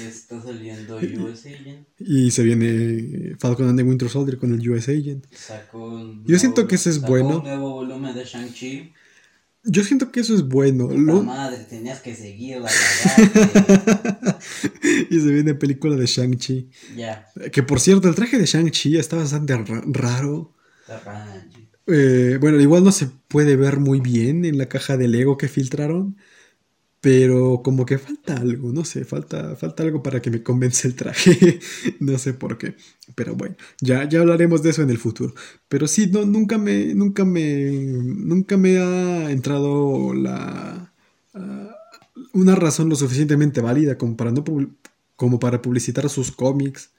Está 0.07 0.41
saliendo 0.41 0.95
US 1.25 1.45
Agent. 1.47 1.87
y 1.99 2.31
se 2.31 2.43
viene 2.43 3.35
Falcon 3.39 3.67
and 3.67 3.77
the 3.79 3.83
Winter 3.83 4.07
Soldier 4.09 4.37
con 4.37 4.53
el 4.53 4.69
US 4.69 4.87
Agent. 4.89 5.25
Sacó 5.33 5.85
un 5.89 6.23
Yo 6.25 6.37
siento 6.39 6.61
nuevo- 6.61 6.69
que 6.69 6.75
ese 6.75 6.91
es 6.91 6.95
sacó 6.97 7.07
bueno. 7.09 7.37
un 7.39 7.43
nuevo 7.43 7.71
volumen 7.71 8.15
de 8.15 8.23
Shang-Chi. 8.23 8.93
Yo 9.69 9.83
siento 9.83 10.11
que 10.11 10.21
eso 10.21 10.33
es 10.33 10.47
bueno. 10.47 10.87
Puta 10.87 10.99
Lo- 11.01 11.23
madre, 11.23 11.57
tenías 11.69 11.99
que 12.01 12.15
seguirla, 12.15 12.69
y 15.09 15.19
se 15.19 15.31
viene 15.31 15.55
película 15.55 15.95
de 15.95 16.05
Shang-Chi. 16.05 16.69
ya, 16.95 17.27
Que 17.51 17.63
por 17.63 17.79
cierto, 17.79 18.07
el 18.07 18.15
traje 18.15 18.37
de 18.37 18.45
Shang-Chi 18.45 18.97
está 18.97 19.17
bastante 19.17 19.55
ra- 19.57 19.83
raro. 19.85 20.53
está 20.81 20.99
ranchi. 21.01 21.67
Eh, 21.87 22.37
bueno, 22.41 22.59
igual 22.59 22.83
no 22.83 22.91
se 22.91 23.07
puede 23.27 23.55
ver 23.55 23.79
muy 23.79 23.99
bien 24.01 24.43
en 24.45 24.57
la 24.57 24.67
caja 24.67 24.97
de 24.97 25.07
Lego 25.07 25.37
que 25.37 25.47
filtraron. 25.47 26.17
Pero 26.99 27.61
como 27.63 27.85
que 27.85 27.99
falta 27.99 28.37
algo, 28.37 28.73
no 28.73 28.83
sé, 28.83 29.05
falta, 29.05 29.55
falta 29.55 29.83
algo 29.83 30.01
para 30.01 30.21
que 30.21 30.31
me 30.31 30.41
convence 30.41 30.87
el 30.87 30.95
traje. 30.95 31.59
no 31.99 32.17
sé 32.17 32.33
por 32.33 32.57
qué. 32.57 32.75
Pero 33.15 33.35
bueno, 33.35 33.55
ya, 33.81 34.09
ya 34.09 34.21
hablaremos 34.21 34.63
de 34.63 34.71
eso 34.71 34.81
en 34.81 34.89
el 34.89 34.97
futuro. 34.97 35.33
Pero 35.67 35.87
sí, 35.87 36.07
no, 36.07 36.25
nunca 36.25 36.57
me, 36.57 36.95
nunca 36.95 37.23
me, 37.23 37.71
nunca 37.71 38.57
me 38.57 38.79
ha 38.79 39.31
entrado 39.31 40.13
la, 40.13 40.91
ah, 41.35 41.75
una 42.33 42.55
razón 42.55 42.89
lo 42.89 42.95
suficientemente 42.95 43.61
válida 43.61 43.97
como 43.97 44.17
para, 44.17 44.31
no 44.31 44.43
como 45.15 45.39
para 45.39 45.61
publicitar 45.61 46.09
sus 46.09 46.31
cómics. 46.31 46.91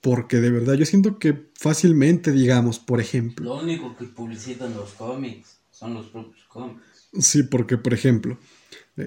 Porque 0.00 0.38
de 0.38 0.50
verdad 0.50 0.74
yo 0.74 0.84
siento 0.84 1.18
que 1.18 1.50
fácilmente, 1.54 2.32
digamos, 2.32 2.80
por 2.80 3.00
ejemplo, 3.00 3.54
Lo 3.54 3.62
único 3.62 3.96
que 3.96 4.04
publicitan 4.06 4.74
los 4.74 4.92
cómics 4.94 5.58
son 5.70 5.94
los 5.94 6.06
propios 6.06 6.44
cómics. 6.48 6.82
Sí, 7.20 7.44
porque, 7.44 7.78
por 7.78 7.94
ejemplo, 7.94 8.38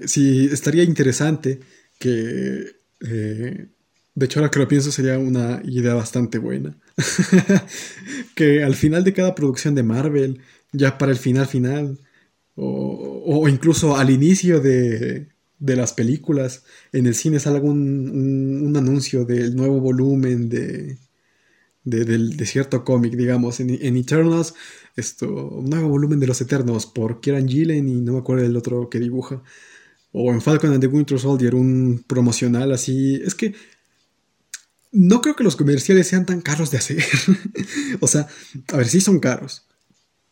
sí, 0.05 0.49
estaría 0.51 0.83
interesante 0.83 1.59
que, 1.99 2.65
eh, 3.01 3.67
de 4.15 4.25
hecho 4.25 4.39
ahora 4.39 4.51
que 4.51 4.59
lo 4.59 4.67
pienso 4.67 4.91
sería 4.91 5.19
una 5.19 5.61
idea 5.65 5.93
bastante 5.93 6.37
buena, 6.37 6.77
que 8.35 8.63
al 8.63 8.75
final 8.75 9.03
de 9.03 9.13
cada 9.13 9.35
producción 9.35 9.75
de 9.75 9.83
Marvel, 9.83 10.41
ya 10.71 10.97
para 10.97 11.11
el 11.11 11.17
final 11.17 11.47
final, 11.47 11.99
o, 12.55 13.23
o 13.25 13.49
incluso 13.49 13.97
al 13.97 14.09
inicio 14.11 14.59
de, 14.61 15.29
de 15.59 15.75
las 15.75 15.93
películas, 15.93 16.65
en 16.91 17.07
el 17.07 17.15
cine 17.15 17.39
salga 17.39 17.65
un, 17.65 17.79
un- 18.09 18.67
un 18.67 18.77
anuncio 18.77 19.25
del 19.25 19.55
nuevo 19.55 19.79
volumen 19.81 20.49
de, 20.49 22.05
de, 22.05 22.05
de 22.05 22.45
cierto 22.45 22.83
cómic, 22.83 23.13
digamos, 23.15 23.59
en, 23.59 23.69
en 23.81 23.97
Eternals, 23.97 24.55
esto, 24.95 25.27
un 25.49 25.69
nuevo 25.69 25.89
volumen 25.89 26.19
de 26.19 26.27
los 26.27 26.41
Eternos 26.41 26.85
por 26.87 27.21
Kieran 27.21 27.47
Gillen 27.47 27.87
y 27.89 28.01
no 28.01 28.13
me 28.13 28.19
acuerdo 28.19 28.43
del 28.43 28.57
otro 28.57 28.89
que 28.89 28.99
dibuja. 28.99 29.43
O 30.17 30.31
en 30.31 30.41
Falcon 30.41 30.71
and 30.71 30.79
the 30.79 30.87
Winter 30.87 31.19
Soldier, 31.19 31.53
un 31.53 32.05
promocional 32.07 32.71
así. 32.71 33.21
Es 33.25 33.35
que 33.35 33.53
no 34.93 35.21
creo 35.21 35.35
que 35.35 35.43
los 35.43 35.57
comerciales 35.57 36.07
sean 36.07 36.25
tan 36.25 36.39
caros 36.39 36.71
de 36.71 36.77
hacer. 36.77 37.03
o 37.99 38.07
sea, 38.07 38.25
a 38.71 38.77
ver, 38.77 38.87
sí 38.87 39.01
son 39.01 39.19
caros. 39.19 39.67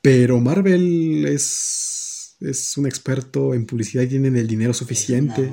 Pero 0.02 0.40
Marvel 0.40 1.26
es, 1.26 2.38
es 2.40 2.78
un 2.78 2.86
experto 2.86 3.54
en 3.54 3.66
publicidad 3.66 4.04
y 4.04 4.08
tienen 4.08 4.38
el 4.38 4.48
dinero 4.48 4.74
suficiente. 4.74 5.52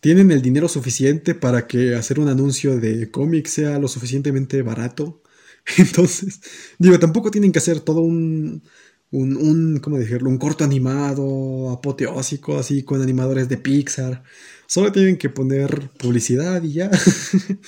Tienen 0.00 0.30
el 0.30 0.40
dinero 0.40 0.66
suficiente 0.66 1.34
para 1.34 1.66
que 1.66 1.94
hacer 1.94 2.18
un 2.18 2.28
anuncio 2.28 2.80
de 2.80 3.10
cómic 3.10 3.48
sea 3.48 3.78
lo 3.78 3.88
suficientemente 3.88 4.62
barato. 4.62 5.22
Entonces, 5.76 6.40
digo, 6.78 6.98
tampoco 6.98 7.30
tienen 7.30 7.52
que 7.52 7.58
hacer 7.58 7.80
todo 7.80 8.00
un, 8.00 8.62
un, 9.10 9.36
un, 9.36 9.78
¿cómo 9.80 9.98
decirlo? 9.98 10.28
Un 10.28 10.38
corto 10.38 10.64
animado, 10.64 11.70
apoteósico, 11.70 12.58
así 12.58 12.82
con 12.82 13.02
animadores 13.02 13.48
de 13.48 13.56
Pixar. 13.56 14.22
Solo 14.66 14.92
tienen 14.92 15.16
que 15.16 15.30
poner 15.30 15.90
publicidad 15.98 16.62
y 16.62 16.74
ya. 16.74 16.90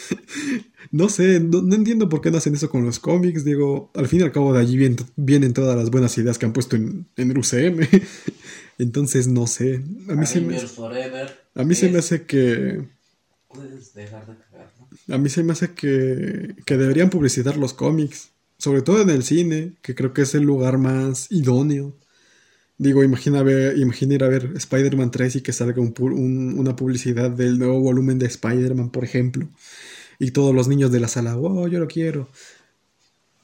no 0.90 1.08
sé, 1.08 1.40
no, 1.40 1.62
no 1.62 1.74
entiendo 1.74 2.10
por 2.10 2.20
qué 2.20 2.30
no 2.30 2.36
hacen 2.38 2.54
eso 2.54 2.68
con 2.68 2.84
los 2.84 2.98
cómics. 2.98 3.44
Digo, 3.44 3.90
al 3.94 4.06
fin 4.06 4.20
y 4.20 4.22
al 4.24 4.32
cabo 4.32 4.52
de 4.52 4.60
allí 4.60 4.76
vienen, 4.76 4.98
vienen 5.16 5.54
todas 5.54 5.76
las 5.76 5.90
buenas 5.90 6.16
ideas 6.18 6.38
que 6.38 6.44
han 6.44 6.52
puesto 6.52 6.76
en, 6.76 7.06
en 7.16 7.30
el 7.30 7.38
UCM. 7.38 7.88
Entonces, 8.78 9.28
no 9.28 9.46
sé. 9.46 9.82
A 10.08 10.14
mí, 10.14 10.26
se 10.26 10.40
me, 10.42 10.58
a 11.54 11.64
mí 11.64 11.74
se 11.74 11.88
me 11.88 11.98
hace 11.98 12.24
que... 12.24 12.82
Puedes 13.48 13.94
dejar 13.94 14.26
de 14.26 14.36
cagar, 14.36 14.72
¿no? 14.78 15.14
A 15.14 15.18
mí 15.18 15.28
se 15.28 15.42
me 15.42 15.52
hace 15.52 15.72
que, 15.72 16.54
que 16.66 16.76
deberían 16.76 17.10
publicitar 17.10 17.56
los 17.56 17.72
cómics, 17.72 18.30
sobre 18.61 18.82
todo 18.82 19.03
en 19.03 19.11
el 19.11 19.24
cine, 19.24 19.74
que 19.82 19.97
creo 19.97 20.15
que 20.15 20.23
es 20.23 20.35
el 20.37 20.45
lugar 20.45 20.78
más 20.78 21.28
idóneo. 21.32 21.97
Digo, 22.78 23.05
imagina, 23.05 23.43
ver, 23.43 23.78
imagina 23.78 24.15
ir 24.15 24.24
a 24.24 24.28
ver 24.28 24.53
Spider-Man 24.57 25.11
3 25.11 25.37
y 25.37 25.43
que 25.43 25.53
salga 25.53 25.82
un 25.82 25.95
un- 25.99 26.59
una 26.59 26.77
publicidad 26.77 27.31
del 27.31 27.59
nuevo 27.59 27.81
volumen 27.81 28.19
de 28.19 28.27
Spider-Man, 28.27 28.91
por 28.91 29.05
ejemplo. 29.05 29.49
Y 30.19 30.32
todos 30.32 30.55
los 30.55 30.69
niños 30.69 30.93
de 30.93 31.01
la 31.01 31.09
sala, 31.09 31.35
wow, 31.37 31.69
yo 31.69 31.78
lo 31.81 31.89
quiero. 31.89 32.28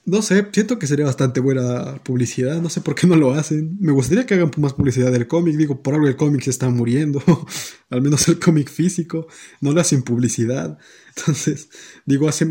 No 0.06 0.22
sé, 0.22 0.46
siento 0.52 0.78
que 0.78 0.86
sería 0.86 1.04
bastante 1.04 1.40
buena 1.40 1.96
publicidad, 2.04 2.62
no 2.62 2.68
sé 2.70 2.80
por 2.80 2.94
qué 2.94 3.08
no 3.08 3.16
lo 3.16 3.32
hacen. 3.32 3.76
Me 3.80 3.90
gustaría 3.90 4.24
que 4.24 4.34
hagan 4.34 4.52
más 4.58 4.72
publicidad 4.72 5.10
del 5.10 5.26
cómic, 5.26 5.56
digo, 5.56 5.82
por 5.82 5.94
algo 5.94 6.06
el 6.06 6.14
cómic 6.14 6.42
se 6.42 6.50
está 6.50 6.70
muriendo, 6.70 7.20
al 7.90 8.02
menos 8.02 8.28
el 8.28 8.38
cómic 8.38 8.70
físico, 8.70 9.26
no 9.60 9.72
le 9.72 9.80
hacen 9.80 10.02
publicidad. 10.04 10.78
Entonces, 11.16 11.70
digo, 12.04 12.28
hace 12.28 12.46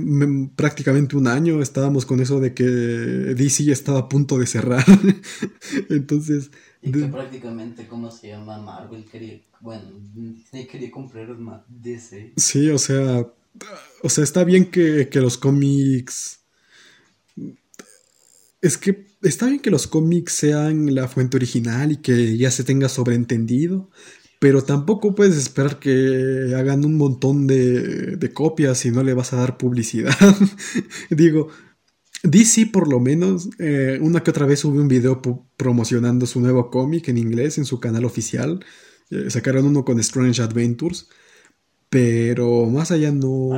prácticamente 0.58 1.16
un 1.16 1.28
año 1.28 1.62
estábamos 1.62 2.06
con 2.06 2.20
eso 2.20 2.42
de 2.42 2.54
que 2.54 2.66
DC 2.66 3.72
estaba 3.72 4.00
a 4.00 4.10
punto 4.10 4.38
de 4.38 4.48
cerrar. 4.48 4.84
Entonces, 5.90 6.52
Y 6.82 6.92
de- 6.92 7.02
que 7.04 7.08
prácticamente, 7.08 7.88
¿cómo 7.88 8.12
se 8.12 8.28
llama? 8.30 8.58
Marvel 8.62 9.06
quería, 9.06 9.40
bueno, 9.62 9.84
Disney 10.14 10.68
quería 10.68 10.92
comprar 10.92 11.28
DC. 11.70 12.34
sí, 12.36 12.70
o 12.70 12.78
sea, 12.78 13.26
o 14.04 14.10
sea, 14.10 14.24
está 14.26 14.44
bien 14.44 14.66
que, 14.70 15.08
que 15.10 15.22
los 15.22 15.38
cómics... 15.38 16.42
Es 18.66 18.80
que 18.80 19.06
está 19.22 19.46
bien 19.46 19.60
que 19.60 19.70
los 19.70 19.86
cómics 19.86 20.34
sean 20.34 20.96
la 20.96 21.08
fuente 21.08 21.38
original 21.38 21.92
y 21.92 21.98
que 21.98 22.36
ya 22.36 22.50
se 22.50 22.64
tenga 22.64 22.90
sobreentendido, 22.90 23.92
pero 24.40 24.64
tampoco 24.64 25.14
puedes 25.14 25.38
esperar 25.38 25.78
que 25.78 26.52
hagan 26.58 26.84
un 26.84 26.98
montón 26.98 27.46
de, 27.46 28.32
copias 28.34 28.84
y 28.88 28.90
no 28.90 29.04
le 29.04 29.14
vas 29.14 29.34
a 29.34 29.36
dar 29.36 29.60
publicidad. 29.60 30.16
Digo, 31.12 31.50
DC 32.24 32.66
por 32.74 32.88
lo 32.88 33.00
menos, 33.00 33.50
eh, 33.60 34.00
una 34.02 34.24
que 34.24 34.32
otra 34.32 34.48
vez 34.48 34.62
sube 34.62 34.80
un 34.80 34.88
video 34.88 35.22
promocionando 35.58 36.26
su 36.26 36.40
nuevo 36.40 36.72
cómic 36.72 37.08
en 37.10 37.20
inglés 37.20 37.60
en 37.60 37.66
su 37.66 37.80
canal 37.80 38.04
oficial. 38.04 38.66
Eh, 39.12 39.30
sacaron 39.30 39.68
uno 39.68 39.86
con 39.86 40.00
Strange 40.00 40.42
Adventures, 40.42 41.08
pero 41.92 42.66
más 42.66 42.90
allá 42.90 43.12
no... 43.12 43.52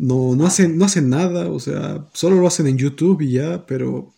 No, 0.00 0.34
no 0.34 0.46
hacen, 0.46 0.78
no 0.78 0.86
hacen 0.86 1.10
nada, 1.10 1.50
o 1.50 1.60
sea, 1.60 2.08
solo 2.14 2.36
lo 2.40 2.46
hacen 2.46 2.66
en 2.66 2.78
YouTube 2.78 3.20
y 3.20 3.32
ya, 3.32 3.66
pero 3.66 4.14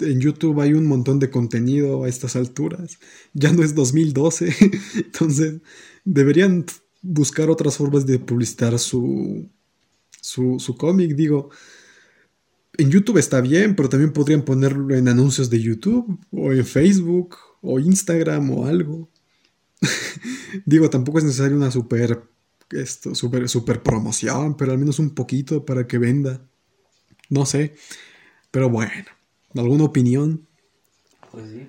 en 0.00 0.20
YouTube 0.20 0.60
hay 0.60 0.74
un 0.74 0.86
montón 0.86 1.20
de 1.20 1.30
contenido 1.30 2.02
a 2.02 2.08
estas 2.08 2.34
alturas. 2.34 2.98
Ya 3.32 3.52
no 3.52 3.62
es 3.62 3.76
2012, 3.76 4.52
entonces 4.96 5.60
deberían 6.04 6.66
buscar 7.00 7.48
otras 7.48 7.76
formas 7.76 8.06
de 8.06 8.18
publicitar 8.18 8.76
su, 8.80 9.48
su, 10.20 10.58
su 10.58 10.76
cómic. 10.76 11.14
Digo, 11.14 11.50
en 12.76 12.90
YouTube 12.90 13.18
está 13.18 13.40
bien, 13.40 13.76
pero 13.76 13.88
también 13.88 14.12
podrían 14.12 14.44
ponerlo 14.44 14.96
en 14.96 15.06
anuncios 15.06 15.48
de 15.48 15.60
YouTube 15.60 16.18
o 16.32 16.52
en 16.52 16.66
Facebook 16.66 17.36
o 17.60 17.78
Instagram 17.78 18.50
o 18.50 18.66
algo. 18.66 19.08
Digo, 20.66 20.90
tampoco 20.90 21.18
es 21.18 21.24
necesario 21.24 21.56
una 21.56 21.70
super, 21.70 22.20
esto, 22.72 23.14
super, 23.14 23.48
super 23.48 23.82
promoción, 23.82 24.56
pero 24.56 24.72
al 24.72 24.78
menos 24.78 24.98
un 24.98 25.10
poquito 25.10 25.64
para 25.64 25.86
que 25.86 25.98
venda. 25.98 26.40
No 27.28 27.46
sé. 27.46 27.74
Pero 28.50 28.68
bueno, 28.68 29.06
¿alguna 29.54 29.84
opinión? 29.84 30.46
pues 31.30 31.50
sí. 31.50 31.66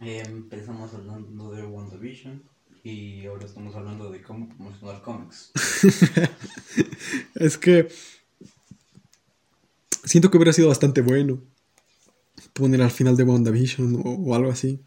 Eh, 0.00 0.22
empezamos 0.26 0.92
hablando 0.92 1.52
de 1.52 1.64
WandaVision 1.64 2.42
y 2.82 3.24
ahora 3.26 3.46
estamos 3.46 3.74
hablando 3.74 4.10
de 4.10 4.20
cómo 4.22 4.48
promocionar 4.48 5.00
cómics. 5.02 5.52
Es 7.34 7.56
que 7.56 7.88
siento 10.04 10.30
que 10.30 10.36
hubiera 10.36 10.52
sido 10.52 10.68
bastante 10.68 11.00
bueno 11.00 11.40
poner 12.52 12.82
al 12.82 12.90
final 12.90 13.16
de 13.16 13.22
WandaVision 13.22 14.02
o, 14.04 14.10
o 14.10 14.34
algo 14.34 14.50
así. 14.50 14.80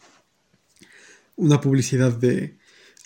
Una 1.38 1.62
publicidad 1.62 2.12
de, 2.12 2.59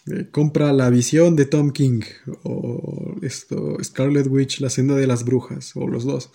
de 0.06 0.30
compra 0.30 0.74
la 0.74 0.90
visión 0.90 1.36
de 1.36 1.46
Tom 1.46 1.72
King 1.72 2.02
o 2.44 3.16
esto 3.22 3.78
Scarlet 3.84 4.28
Witch, 4.28 4.60
la 4.60 4.70
senda 4.70 4.96
de 4.96 5.08
las 5.08 5.24
brujas 5.24 5.76
o 5.76 5.88
los 5.88 6.04
dos. 6.04 6.32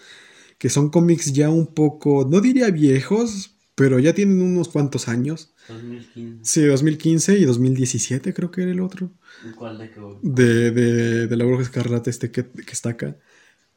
Que 0.58 0.70
son 0.70 0.90
cómics 0.90 1.32
ya 1.32 1.50
un 1.50 1.66
poco, 1.74 2.26
no 2.28 2.40
diría 2.40 2.70
viejos, 2.70 3.56
pero 3.74 3.98
ya 3.98 4.14
tienen 4.14 4.42
unos 4.42 4.68
cuantos 4.68 5.08
años. 5.08 5.54
2015. 5.68 6.40
Sí, 6.42 6.66
2015 6.66 7.38
y 7.38 7.44
2017 7.44 8.34
creo 8.34 8.50
que 8.50 8.62
era 8.62 8.72
el 8.72 8.80
otro. 8.80 9.12
¿Cuál 9.56 9.78
de 9.78 9.90
qué? 9.90 10.00
de, 10.22 10.70
de, 10.72 11.26
de 11.28 11.36
la 11.36 11.44
bruja 11.44 11.62
escarlata 11.62 12.10
este 12.10 12.30
que, 12.30 12.46
que 12.46 12.72
está 12.72 12.90
acá. 12.90 13.16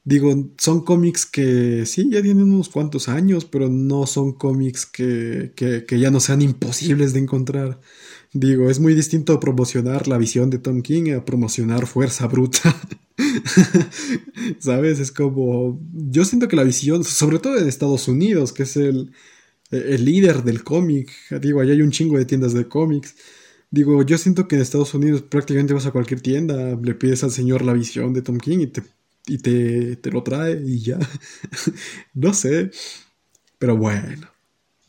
Digo, 0.04 0.34
son 0.58 0.84
cómics 0.84 1.28
que 1.28 1.86
sí, 1.86 2.10
ya 2.10 2.24
tienen 2.24 2.52
unos 2.52 2.70
cuantos 2.70 3.08
años, 3.08 3.46
pero 3.46 3.70
no 3.70 4.08
son 4.08 4.34
cómics 4.34 4.88
que, 4.88 5.54
que, 5.56 5.86
que 5.86 6.00
ya 6.00 6.10
no 6.10 6.20
sean 6.20 6.42
imposibles 6.42 7.14
de 7.14 7.20
encontrar. 7.20 7.80
Digo, 8.34 8.70
es 8.70 8.80
muy 8.80 8.94
distinto 8.96 9.40
promocionar 9.42 10.08
la 10.08 10.18
visión 10.18 10.50
de 10.50 10.58
Tom 10.58 10.82
King 10.82 11.12
a 11.12 11.26
promocionar 11.26 11.86
Fuerza 11.86 12.28
Bruta. 12.28 12.76
¿Sabes? 14.60 15.00
Es 15.00 15.12
como... 15.12 15.80
Yo 15.94 16.24
siento 16.24 16.48
que 16.48 16.56
la 16.56 16.64
visión, 16.64 17.04
sobre 17.04 17.40
todo 17.40 17.58
en 17.58 17.68
Estados 17.68 18.08
Unidos, 18.08 18.54
que 18.54 18.64
es 18.64 18.78
el, 18.78 19.12
el 19.72 20.06
líder 20.06 20.44
del 20.44 20.64
cómic, 20.64 21.12
digo, 21.42 21.60
allá 21.60 21.74
hay 21.74 21.82
un 21.82 21.92
chingo 21.92 22.18
de 22.18 22.26
tiendas 22.26 22.54
de 22.54 22.68
cómics. 22.68 23.16
Digo, 23.70 24.02
yo 24.04 24.18
siento 24.18 24.48
que 24.48 24.56
en 24.56 24.62
Estados 24.62 24.94
Unidos 24.94 25.24
prácticamente 25.24 25.74
vas 25.74 25.86
a 25.86 25.92
cualquier 25.92 26.22
tienda, 26.22 26.78
le 26.82 26.96
pides 26.96 27.24
al 27.24 27.32
señor 27.32 27.64
la 27.64 27.74
visión 27.74 28.14
de 28.14 28.22
Tom 28.22 28.38
King 28.38 28.60
y 28.60 28.68
te, 28.68 28.84
y 29.28 29.38
te, 29.40 29.98
te 29.98 30.12
lo 30.12 30.24
trae 30.24 30.62
y 30.66 30.80
ya. 30.80 31.00
no 32.14 32.34
sé. 32.34 32.72
Pero 33.60 33.78
bueno. 33.78 34.28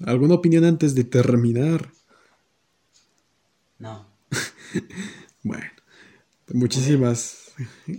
¿Alguna 0.05 0.35
opinión 0.35 0.64
antes 0.64 0.94
de 0.94 1.05
terminar? 1.05 1.90
No. 3.82 4.06
Bueno. 5.42 5.66
Muchísimas 6.52 7.50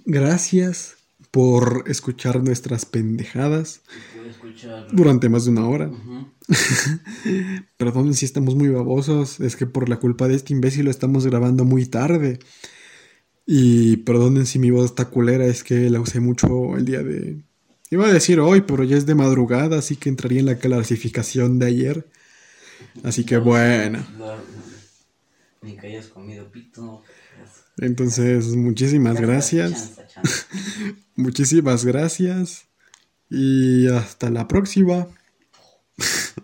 gracias 0.06 0.96
por 1.30 1.84
escuchar 1.88 2.42
nuestras 2.42 2.86
pendejadas 2.86 3.82
escuchar. 4.30 4.88
durante 4.92 5.28
más 5.28 5.46
de 5.46 5.52
una 5.52 5.68
hora. 5.68 5.88
Ujú. 5.88 6.28
Perdón 7.78 8.14
si 8.14 8.26
estamos 8.26 8.56
muy 8.56 8.70
babosos, 8.70 9.40
es 9.42 9.56
que 9.56 9.66
por 9.66 9.90
la 9.90 9.98
culpa 9.98 10.28
de 10.28 10.36
este 10.36 10.54
imbécil 10.54 10.86
lo 10.86 10.92
estamos 10.92 11.26
grabando 11.26 11.66
muy 11.66 11.86
tarde. 11.86 12.40
Y 13.46 13.98
perdonen 13.98 14.46
si 14.46 14.60
mi 14.60 14.72
voz 14.72 14.86
está 14.86 15.06
culera, 15.10 15.46
es 15.46 15.64
que 15.64 15.90
la 15.90 16.00
usé 16.00 16.22
mucho 16.22 16.78
el 16.78 16.86
día 16.86 17.04
de... 17.04 17.42
Iba 17.92 18.08
a 18.08 18.14
decir 18.14 18.40
hoy, 18.40 18.62
pero 18.62 18.86
ya 18.86 18.96
es 18.96 19.06
de 19.06 19.16
madrugada, 19.16 19.80
así 19.80 19.98
que 19.98 20.08
entraría 20.08 20.40
en 20.40 20.46
la 20.46 20.60
clasificación 20.60 21.60
de 21.60 21.66
ayer. 21.66 22.08
Así 23.04 23.26
que 23.26 23.38
bueno. 23.38 24.06
Ni 25.64 25.78
que 25.78 25.88
hayas 25.88 26.08
comido 26.08 26.52
pito. 26.52 27.04
Entonces, 27.78 28.56
muchísimas 28.56 29.20
gracias. 29.20 29.72
Chanza, 29.72 30.08
chanza. 30.08 30.48
Muchísimas 31.16 31.86
gracias. 31.86 32.66
Y 33.30 33.88
hasta 33.88 34.30
la 34.30 34.48
próxima. 34.48 35.08